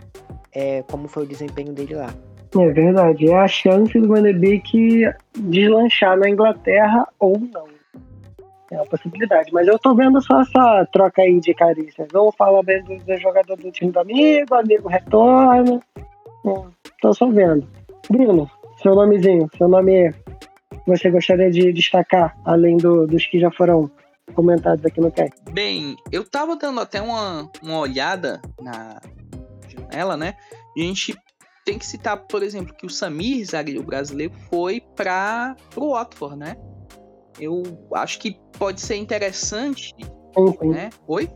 é, 0.53 0.83
como 0.85 1.09
foi 1.09 1.25
o 1.25 1.27
desempenho 1.27 1.73
dele 1.73 1.95
lá. 1.95 2.15
É 2.59 2.69
verdade. 2.71 3.31
É 3.31 3.37
a 3.37 3.49
chance 3.49 3.99
do 3.99 4.09
Van 4.09 4.23
de 4.23 4.33
Beek 4.33 5.05
deslanchar 5.37 6.19
na 6.19 6.29
Inglaterra 6.29 7.07
ou 7.19 7.39
não. 7.39 7.67
É 8.71 8.77
uma 8.77 8.87
possibilidade. 8.87 9.53
Mas 9.53 9.67
eu 9.69 9.79
tô 9.79 9.95
vendo 9.95 10.21
só 10.23 10.41
essa 10.41 10.87
troca 10.93 11.23
aí 11.23 11.41
de 11.41 11.55
carícias. 11.55 12.09
Vamos 12.13 12.35
falar 12.37 12.63
bem 12.63 12.83
do, 12.85 12.97
do 12.97 13.17
jogador 13.19 13.57
do 13.57 13.71
time 13.71 13.93
do 13.93 14.01
amigo, 14.01 14.55
amigo 14.55 14.89
retorna. 14.89 15.81
É, 15.99 16.63
tô 17.01 17.13
só 17.13 17.29
vendo. 17.29 17.67
Bruno, 18.11 18.51
seu 18.83 18.95
nomezinho, 18.95 19.49
seu 19.57 19.69
nome 19.69 20.13
você 20.87 21.11
gostaria 21.11 21.51
de 21.51 21.73
destacar, 21.73 22.37
além 22.45 22.77
do, 22.77 23.07
dos 23.07 23.25
que 23.27 23.39
já 23.39 23.51
foram 23.53 23.91
comentados 24.35 24.85
aqui 24.85 25.01
no 25.01 25.13
cast? 25.13 25.35
Bem, 25.53 25.97
eu 26.11 26.29
tava 26.29 26.57
dando 26.57 26.81
até 26.81 27.01
uma, 27.01 27.49
uma 27.63 27.79
olhada 27.79 28.41
na 28.61 29.01
janela, 29.69 30.17
né? 30.17 30.35
E 30.77 30.83
a 30.83 30.85
gente 30.87 31.15
tem 31.65 31.79
que 31.79 31.87
citar, 31.87 32.17
por 32.27 32.43
exemplo, 32.43 32.75
que 32.75 32.87
o 32.87 32.91
Samir, 32.91 33.45
zagueiro 33.47 33.83
brasileiro, 33.83 34.33
foi 34.51 34.83
para 34.97 35.57
o 35.77 35.93
Watford, 35.93 36.37
né? 36.37 36.57
Eu 37.39 37.63
acho 37.95 38.19
que 38.19 38.39
pode 38.59 38.81
ser 38.81 38.97
interessante, 38.97 39.95
sim, 39.99 40.69
né? 40.69 40.91
Oi? 41.07 41.29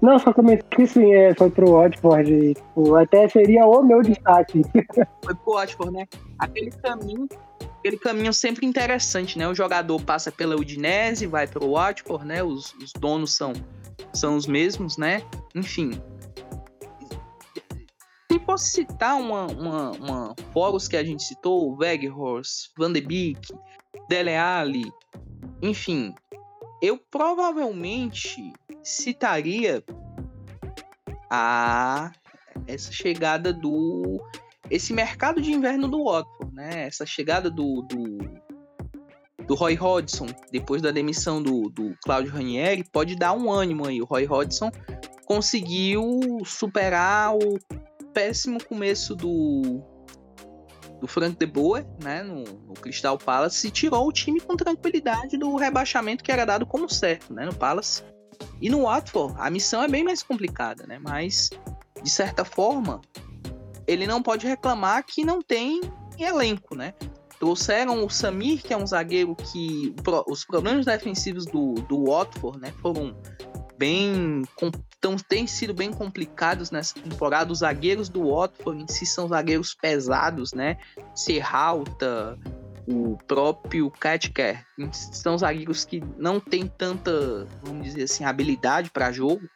Não, 0.00 0.18
só 0.18 0.32
comentei 0.32 0.66
que 0.70 0.86
sim, 0.86 1.12
é, 1.12 1.34
foi 1.34 1.50
pro 1.50 1.72
Watford. 1.72 2.54
Tipo, 2.54 2.94
até 2.94 3.28
seria 3.28 3.66
o 3.66 3.82
meu 3.82 4.00
destaque. 4.00 4.62
Foi 5.22 5.34
pro 5.34 5.54
Watford, 5.54 5.92
né? 5.92 6.06
Aquele 6.38 6.70
caminho, 6.70 7.28
aquele 7.78 7.98
caminho 7.98 8.32
sempre 8.32 8.64
interessante, 8.64 9.38
né? 9.38 9.46
O 9.46 9.54
jogador 9.54 10.00
passa 10.02 10.32
pela 10.32 10.56
Udinese, 10.56 11.26
vai 11.26 11.46
pro 11.46 11.72
Watford, 11.72 12.24
né? 12.24 12.42
Os, 12.42 12.72
os 12.82 12.92
donos 12.98 13.36
são, 13.36 13.52
são 14.14 14.36
os 14.36 14.46
mesmos, 14.46 14.96
né? 14.96 15.22
Enfim, 15.54 16.00
fosse 18.50 18.70
citar 18.72 19.16
uma, 19.16 19.46
uma, 19.46 19.90
uma 19.92 20.34
fóruns 20.52 20.88
que 20.88 20.96
a 20.96 21.04
gente 21.04 21.22
citou, 21.22 21.76
Weghorst, 21.76 22.70
Van 22.76 22.92
de 22.92 23.00
Beek, 23.00 23.54
Dele 24.08 24.34
Alli, 24.34 24.92
enfim, 25.62 26.12
eu 26.82 26.98
provavelmente 26.98 28.52
citaria 28.82 29.84
a 31.30 32.10
essa 32.66 32.90
chegada 32.90 33.52
do 33.52 34.20
esse 34.68 34.92
mercado 34.92 35.40
de 35.40 35.52
inverno 35.52 35.86
do 35.86 36.04
Watford, 36.04 36.52
né? 36.52 36.86
Essa 36.88 37.06
chegada 37.06 37.48
do, 37.48 37.82
do, 37.82 38.18
do 39.46 39.54
Roy 39.54 39.74
Hodgson 39.74 40.26
depois 40.50 40.82
da 40.82 40.90
demissão 40.90 41.40
do, 41.40 41.68
do 41.68 41.94
Claudio 42.02 42.32
Ranieri 42.32 42.82
pode 42.92 43.14
dar 43.14 43.32
um 43.32 43.48
ânimo 43.50 43.86
aí. 43.86 44.02
O 44.02 44.04
Roy 44.04 44.24
Hodgson 44.24 44.72
conseguiu 45.24 46.20
superar 46.44 47.36
o 47.36 47.58
péssimo 48.12 48.62
começo 48.64 49.14
do 49.14 49.82
do 51.00 51.06
Frank 51.06 51.34
de 51.38 51.46
Boer, 51.46 51.86
né, 52.02 52.22
no, 52.22 52.44
no, 52.44 52.74
Crystal 52.74 53.16
Palace, 53.16 53.70
tirou 53.70 54.06
o 54.06 54.12
time 54.12 54.38
com 54.38 54.54
tranquilidade 54.54 55.38
do 55.38 55.56
rebaixamento 55.56 56.22
que 56.22 56.30
era 56.30 56.44
dado 56.44 56.66
como 56.66 56.90
certo, 56.90 57.32
né, 57.32 57.46
no 57.46 57.54
Palace. 57.54 58.04
E 58.60 58.68
no 58.68 58.82
Watford, 58.82 59.34
a 59.38 59.48
missão 59.48 59.82
é 59.82 59.88
bem 59.88 60.04
mais 60.04 60.22
complicada, 60.22 60.86
né, 60.86 60.98
mas 60.98 61.48
de 62.02 62.10
certa 62.10 62.44
forma, 62.44 63.00
ele 63.86 64.06
não 64.06 64.22
pode 64.22 64.46
reclamar 64.46 65.04
que 65.04 65.24
não 65.24 65.42
tem 65.42 65.80
elenco, 66.18 66.74
né? 66.74 66.94
Trouxeram 67.38 68.04
o 68.04 68.10
Samir, 68.10 68.62
que 68.62 68.72
é 68.72 68.76
um 68.76 68.86
zagueiro 68.86 69.34
que 69.34 69.94
os 70.26 70.44
problemas 70.44 70.84
defensivos 70.84 71.46
do, 71.46 71.74
do 71.74 72.04
Watford, 72.04 72.60
né, 72.60 72.72
foram 72.82 73.16
bem 73.80 74.42
então, 74.98 75.16
têm 75.16 75.46
sido 75.46 75.72
bem 75.72 75.90
complicados 75.90 76.70
nessa 76.70 76.94
temporada. 76.94 77.50
Os 77.50 77.60
zagueiros 77.60 78.10
do 78.10 78.30
Watford 78.30 78.82
em 78.82 78.86
si 78.86 79.06
são 79.06 79.26
zagueiros 79.26 79.72
pesados, 79.72 80.52
né? 80.52 80.76
Serralta, 81.14 82.38
o 82.86 83.16
próprio 83.26 83.90
Katker, 83.90 84.62
são 84.92 85.38
zagueiros 85.38 85.86
que 85.86 86.02
não 86.18 86.38
têm 86.38 86.66
tanta, 86.66 87.48
vamos 87.62 87.84
dizer 87.84 88.02
assim, 88.02 88.24
habilidade 88.24 88.90
para 88.90 89.10
jogo. 89.10 89.48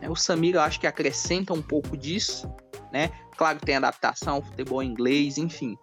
Né? 0.00 0.08
O 0.08 0.16
Samir, 0.16 0.54
eu 0.54 0.62
acho 0.62 0.80
que 0.80 0.86
acrescenta 0.86 1.52
um 1.52 1.60
pouco 1.60 1.94
disso, 1.94 2.50
né? 2.90 3.10
Claro, 3.36 3.58
tem 3.58 3.76
adaptação 3.76 4.36
ao 4.36 4.42
futebol 4.42 4.82
inglês, 4.82 5.36
enfim. 5.36 5.76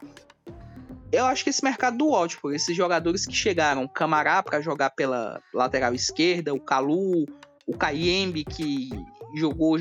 Eu 1.11 1.25
acho 1.25 1.43
que 1.43 1.51
esse 1.51 1.63
mercado 1.63 1.97
do 1.97 2.09
Watford, 2.09 2.55
esses 2.55 2.75
jogadores 2.75 3.25
que 3.27 3.33
chegaram, 3.33 3.87
Camará 3.87 4.41
para 4.41 4.59
jogar 4.59 4.89
pela 4.89 5.39
lateral 5.53 5.93
esquerda, 5.93 6.53
o 6.53 6.59
Calu, 6.59 7.25
o 7.65 7.75
Kayembe, 7.77 8.43
que 8.43 8.89
jogou 9.35 9.77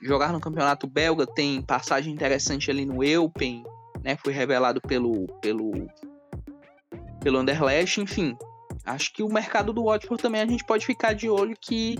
jogar 0.00 0.32
no 0.32 0.40
campeonato 0.40 0.86
belga, 0.86 1.26
tem 1.26 1.60
passagem 1.62 2.12
interessante 2.12 2.70
ali 2.70 2.84
no 2.84 3.02
Eupen, 3.02 3.64
né? 4.02 4.16
Foi 4.16 4.32
revelado 4.32 4.80
pelo 4.80 5.26
pelo 5.40 5.72
pelo 7.20 7.38
Anderlecht, 7.38 8.00
enfim. 8.00 8.36
Acho 8.84 9.12
que 9.12 9.22
o 9.22 9.32
mercado 9.32 9.72
do 9.72 9.84
Watford 9.84 10.22
também 10.22 10.42
a 10.42 10.46
gente 10.46 10.64
pode 10.64 10.84
ficar 10.84 11.14
de 11.14 11.28
olho 11.28 11.56
que 11.58 11.96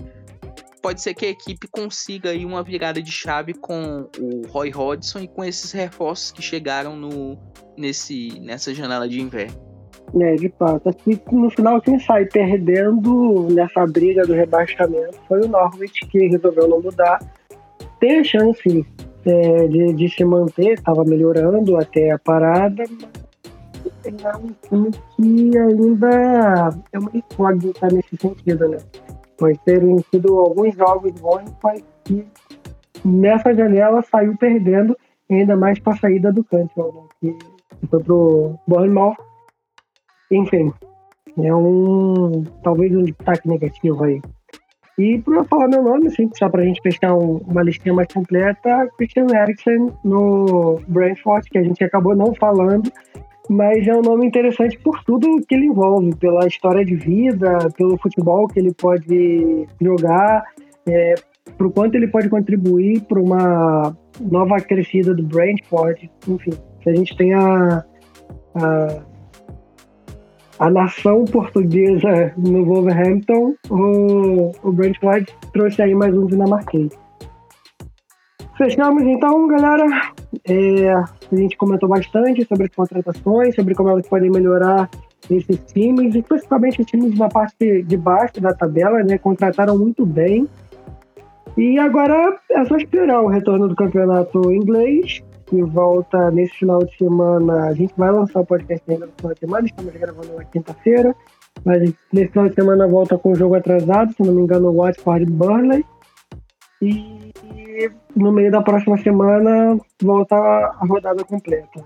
pode 0.83 1.01
ser 1.01 1.15
que 1.15 1.25
a 1.25 1.29
equipe 1.29 1.67
consiga 1.67 2.29
aí 2.29 2.45
uma 2.45 2.61
virada 2.61 3.01
de 3.01 3.11
chave 3.11 3.55
com 3.55 4.07
o 4.19 4.47
Roy 4.47 4.71
Hodgson 4.71 5.19
e 5.19 5.27
com 5.27 5.43
esses 5.43 5.71
reforços 5.71 6.31
que 6.31 6.43
chegaram 6.43 6.95
no 6.95 7.39
nesse 7.75 8.39
nessa 8.39 8.73
janela 8.73 9.09
de 9.09 9.19
inverno. 9.19 9.74
É, 10.13 10.35
de 10.35 10.49
fato. 10.49 10.89
Aqui 10.89 11.19
no 11.31 11.49
final 11.49 11.81
quem 11.81 11.99
sai 11.99 12.25
perdendo 12.25 13.47
nessa 13.51 13.85
briga 13.85 14.25
do 14.25 14.33
rebaixamento 14.33 15.17
foi 15.27 15.41
o 15.41 15.47
Norwich, 15.47 16.05
que 16.07 16.27
resolveu 16.27 16.67
não 16.67 16.81
mudar. 16.81 17.19
Tem 17.99 18.19
a 18.19 18.23
chance 18.23 18.85
é, 19.25 19.67
de, 19.67 19.93
de 19.93 20.09
se 20.09 20.23
manter, 20.23 20.73
estava 20.73 21.03
melhorando 21.03 21.75
até 21.77 22.11
a 22.11 22.19
parada, 22.19 22.83
mas 24.03 24.23
é 24.23 24.37
um 24.37 24.53
time 24.67 24.91
que 25.51 25.57
ainda 25.57 26.69
é 26.91 26.99
uma 26.99 27.11
incógnita 27.13 27.87
nesse 27.87 28.15
sentido, 28.17 28.67
né? 28.69 28.77
Pode 29.37 29.59
ter 29.65 29.81
sido 30.11 30.37
alguns 30.37 30.75
jogos 30.75 31.11
bons, 31.19 31.53
mas 31.63 31.83
que 32.03 32.25
nessa 33.03 33.53
janela 33.53 34.01
saiu 34.03 34.35
perdendo, 34.37 34.97
ainda 35.29 35.57
mais 35.57 35.77
para 35.79 35.93
a 35.93 35.97
saída 35.97 36.31
do 36.31 36.43
Cantwell, 36.43 36.93
né? 37.21 37.35
que 37.79 37.87
foi 37.87 38.03
pro 38.03 38.55
Bournemouth 38.67 39.15
enfim, 40.31 40.71
é 41.37 41.53
um. 41.53 42.43
talvez 42.63 42.95
um 42.95 43.03
destaque 43.03 43.47
negativo 43.47 44.03
aí. 44.03 44.21
E 44.97 45.19
para 45.19 45.43
falar 45.43 45.67
meu 45.67 45.83
nome, 45.83 46.07
assim, 46.07 46.29
só 46.35 46.47
para 46.47 46.61
a 46.61 46.65
gente 46.65 46.81
fechar 46.81 47.13
um, 47.13 47.37
uma 47.47 47.61
listinha 47.63 47.93
mais 47.93 48.07
completa, 48.13 48.87
Christian 48.97 49.27
Eriksen 49.29 49.91
no 50.05 50.79
Brentford, 50.87 51.49
que 51.49 51.57
a 51.57 51.63
gente 51.63 51.83
acabou 51.83 52.15
não 52.15 52.33
falando, 52.33 52.89
mas 53.49 53.85
é 53.85 53.93
um 53.93 54.01
nome 54.01 54.25
interessante 54.25 54.79
por 54.79 55.03
tudo 55.03 55.41
que 55.47 55.53
ele 55.53 55.65
envolve, 55.65 56.15
pela 56.15 56.47
história 56.47 56.85
de 56.85 56.95
vida, 56.95 57.69
pelo 57.77 57.97
futebol 57.97 58.47
que 58.47 58.57
ele 58.57 58.73
pode 58.73 59.67
jogar, 59.81 60.45
é, 60.87 61.15
por 61.57 61.71
quanto 61.73 61.95
ele 61.95 62.07
pode 62.07 62.29
contribuir 62.29 63.01
para 63.01 63.19
uma 63.19 63.95
nova 64.21 64.61
crescida 64.61 65.13
do 65.13 65.23
Brentford, 65.23 66.09
enfim, 66.25 66.51
se 66.81 66.89
a 66.89 66.95
gente 66.95 67.17
tem 67.17 67.33
a, 67.33 67.83
a 68.55 69.01
a 70.59 70.69
nação 70.69 71.25
portuguesa 71.25 72.33
no 72.37 72.65
Wolverhampton, 72.65 73.55
o, 73.69 74.51
o 74.63 74.71
Brentford 74.71 75.33
trouxe 75.51 75.81
aí 75.81 75.93
mais 75.93 76.15
um 76.15 76.25
dinamarquês. 76.25 76.91
Fechamos 78.57 79.03
então, 79.03 79.47
galera. 79.47 79.85
É, 80.47 80.93
a 80.93 81.35
gente 81.35 81.57
comentou 81.57 81.89
bastante 81.89 82.45
sobre 82.45 82.67
as 82.67 82.75
contratações, 82.75 83.53
sobre 83.53 83.75
como 83.75 83.89
elas 83.89 84.07
podem 84.07 84.29
melhorar 84.29 84.89
esses 85.29 85.59
times, 85.73 86.15
especificamente 86.15 86.81
os 86.81 86.87
times 86.87 87.17
da 87.17 87.27
parte 87.27 87.83
de 87.83 87.97
baixo 87.97 88.39
da 88.39 88.53
tabela, 88.53 89.03
né? 89.03 89.17
Contrataram 89.17 89.77
muito 89.77 90.05
bem. 90.05 90.47
E 91.57 91.77
agora 91.79 92.37
é 92.51 92.63
só 92.65 92.77
esperar 92.77 93.21
o 93.21 93.27
retorno 93.27 93.67
do 93.67 93.75
campeonato 93.75 94.51
inglês 94.51 95.21
que 95.45 95.61
volta 95.63 96.31
nesse 96.31 96.57
final 96.57 96.79
de 96.79 96.97
semana. 96.97 97.67
A 97.67 97.73
gente 97.73 97.93
vai 97.97 98.11
lançar 98.11 98.41
o 98.41 98.45
podcast 98.45 98.83
ainda 98.89 99.05
no 99.05 99.11
final 99.13 99.33
de 99.33 99.39
semana, 99.39 99.65
estamos 99.65 99.93
gravando 99.93 100.35
na 100.35 100.43
quinta-feira. 100.45 101.15
Mas 101.63 101.93
nesse 102.11 102.31
final 102.31 102.49
de 102.49 102.55
semana 102.55 102.87
volta 102.87 103.17
com 103.17 103.31
o 103.31 103.35
jogo 103.35 103.55
atrasado, 103.55 104.13
se 104.13 104.23
não 104.23 104.33
me 104.33 104.41
engano, 104.41 104.69
o 104.69 104.75
Watford 104.75 105.25
Burnley. 105.31 105.85
E 106.81 107.31
no 108.15 108.31
meio 108.31 108.51
da 108.51 108.61
próxima 108.61 108.97
semana 108.97 109.77
volta 110.01 110.35
a 110.35 110.85
rodada 110.85 111.23
completa. 111.23 111.83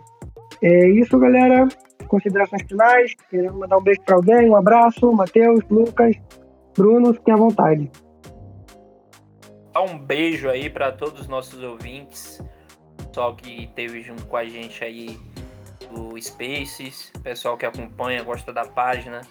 É 0.61 0.89
isso, 0.89 1.17
galera. 1.17 1.67
Considerações 2.07 2.63
finais. 2.63 3.13
Querendo 3.29 3.53
mandar 3.53 3.77
um 3.77 3.83
beijo 3.83 4.01
para 4.05 4.15
alguém, 4.15 4.49
um 4.49 4.55
abraço. 4.55 5.11
Matheus, 5.11 5.61
Lucas, 5.69 6.15
Bruno, 6.75 7.13
fiquem 7.13 7.33
à 7.33 7.37
vontade. 7.37 7.91
Um 9.77 9.97
beijo 9.97 10.49
aí 10.49 10.69
para 10.69 10.91
todos 10.91 11.21
os 11.21 11.27
nossos 11.27 11.63
ouvintes 11.63 12.43
pessoal 13.19 13.35
que 13.35 13.67
teve 13.75 14.01
junto 14.01 14.25
com 14.27 14.37
a 14.37 14.45
gente 14.45 14.81
aí 14.81 15.19
do 15.91 16.21
Spaces, 16.21 17.11
pessoal 17.21 17.57
que 17.57 17.65
acompanha, 17.65 18.23
gosta 18.23 18.53
da 18.53 18.65
página. 18.65 19.27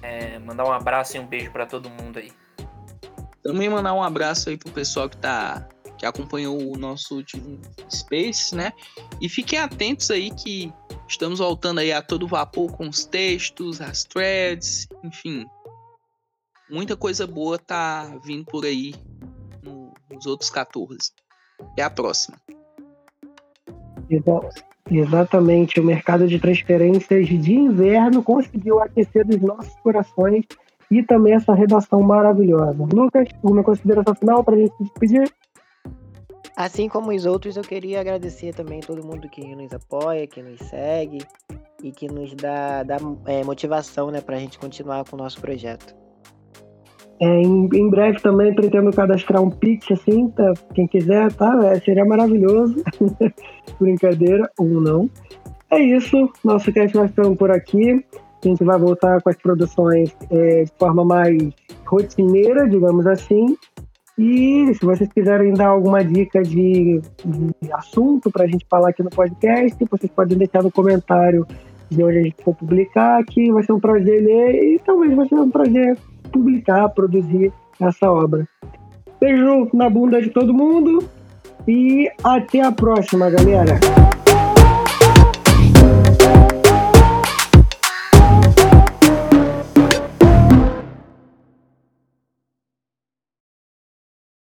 É, 0.00 0.38
mandar 0.38 0.64
um 0.64 0.72
abraço 0.72 1.18
e 1.18 1.20
um 1.20 1.26
beijo 1.26 1.50
para 1.50 1.66
todo 1.66 1.90
mundo 1.90 2.18
aí. 2.18 2.32
Também 3.42 3.68
mandar 3.68 3.92
um 3.92 4.02
abraço 4.02 4.48
aí 4.48 4.56
pro 4.56 4.72
pessoal 4.72 5.10
que 5.10 5.18
tá 5.18 5.68
que 5.98 6.06
acompanhou 6.06 6.72
o 6.72 6.78
nosso 6.78 7.16
último 7.16 7.60
Space, 7.90 8.54
né? 8.54 8.72
E 9.20 9.28
fiquem 9.28 9.58
atentos 9.58 10.10
aí 10.10 10.30
que 10.30 10.72
estamos 11.06 11.38
voltando 11.38 11.80
aí 11.80 11.92
a 11.92 12.00
todo 12.00 12.26
vapor 12.26 12.72
com 12.78 12.88
os 12.88 13.04
textos, 13.04 13.78
as 13.80 14.04
threads, 14.04 14.88
enfim. 15.04 15.44
Muita 16.70 16.96
coisa 16.96 17.26
boa 17.26 17.58
tá 17.58 18.18
vindo 18.24 18.46
por 18.46 18.64
aí 18.64 18.94
nos 20.10 20.24
outros 20.24 20.48
14. 20.48 21.12
Até 21.60 21.82
a 21.82 21.90
próxima. 21.90 22.38
Exatamente, 24.90 25.80
o 25.80 25.84
mercado 25.84 26.26
de 26.26 26.38
transferências 26.38 27.28
de 27.28 27.54
inverno 27.54 28.22
conseguiu 28.22 28.80
aquecer 28.80 29.26
os 29.28 29.40
nossos 29.40 29.74
corações 29.80 30.44
e 30.90 31.02
também 31.02 31.34
essa 31.34 31.52
redação 31.52 32.00
maravilhosa. 32.00 32.86
Lucas, 32.92 33.28
uma 33.42 33.62
consideração 33.62 34.14
final 34.14 34.42
para 34.42 34.54
a 34.54 34.58
gente 34.58 34.74
se 34.76 34.84
despedir? 34.84 35.32
Assim 36.56 36.88
como 36.88 37.12
os 37.12 37.26
outros, 37.26 37.56
eu 37.56 37.62
queria 37.62 38.00
agradecer 38.00 38.54
também 38.54 38.80
todo 38.80 39.06
mundo 39.06 39.28
que 39.28 39.54
nos 39.54 39.72
apoia, 39.72 40.26
que 40.26 40.42
nos 40.42 40.58
segue 40.68 41.18
e 41.82 41.92
que 41.92 42.08
nos 42.08 42.34
dá, 42.34 42.82
dá 42.82 42.96
é, 43.26 43.44
motivação 43.44 44.10
né, 44.10 44.20
para 44.20 44.36
a 44.36 44.40
gente 44.40 44.58
continuar 44.58 45.04
com 45.04 45.16
o 45.16 45.18
nosso 45.18 45.40
projeto. 45.40 45.94
É, 47.20 47.26
em, 47.26 47.68
em, 47.74 47.90
breve 47.90 48.20
também 48.20 48.54
pretendo 48.54 48.92
cadastrar 48.92 49.42
um 49.42 49.50
Pix, 49.50 49.90
assim, 49.90 50.28
pra 50.28 50.54
quem 50.72 50.86
quiser, 50.86 51.32
tá? 51.32 51.58
É, 51.66 51.80
seria 51.80 52.04
maravilhoso. 52.04 52.82
Brincadeira, 53.80 54.48
ou 54.58 54.80
não. 54.80 55.10
É 55.70 55.80
isso, 55.80 56.30
nosso 56.44 56.72
cast 56.72 56.96
vai 56.96 57.08
ficando 57.08 57.36
por 57.36 57.50
aqui. 57.50 58.04
A 58.44 58.48
gente 58.48 58.62
vai 58.62 58.78
voltar 58.78 59.20
com 59.20 59.30
as 59.30 59.36
produções 59.36 60.16
é, 60.30 60.64
de 60.64 60.72
forma 60.78 61.04
mais 61.04 61.36
rotineira, 61.84 62.68
digamos 62.68 63.06
assim. 63.06 63.56
E 64.16 64.72
se 64.74 64.84
vocês 64.84 65.12
quiserem 65.12 65.52
dar 65.54 65.68
alguma 65.68 66.04
dica 66.04 66.42
de, 66.42 67.00
de 67.60 67.72
assunto 67.72 68.30
para 68.30 68.44
a 68.44 68.48
gente 68.48 68.66
falar 68.68 68.90
aqui 68.90 69.02
no 69.02 69.10
podcast, 69.10 69.76
vocês 69.90 70.10
podem 70.10 70.38
deixar 70.38 70.62
no 70.62 70.72
comentário 70.72 71.46
de 71.88 72.02
onde 72.02 72.18
a 72.18 72.22
gente 72.22 72.44
for 72.44 72.54
publicar, 72.54 73.24
que 73.24 73.52
vai 73.52 73.62
ser 73.62 73.72
um 73.72 73.80
prazer 73.80 74.22
ler 74.22 74.74
e 74.74 74.78
talvez 74.80 75.14
vai 75.14 75.28
ser 75.28 75.34
um 75.36 75.50
prazer 75.50 75.96
publicar, 76.28 76.88
produzir 76.90 77.52
essa 77.80 78.10
obra. 78.10 78.46
Beijo 79.20 79.68
na 79.72 79.90
bunda 79.90 80.20
de 80.22 80.30
todo 80.30 80.54
mundo 80.54 81.04
e 81.66 82.10
até 82.22 82.60
a 82.60 82.72
próxima, 82.72 83.28
galera! 83.30 83.78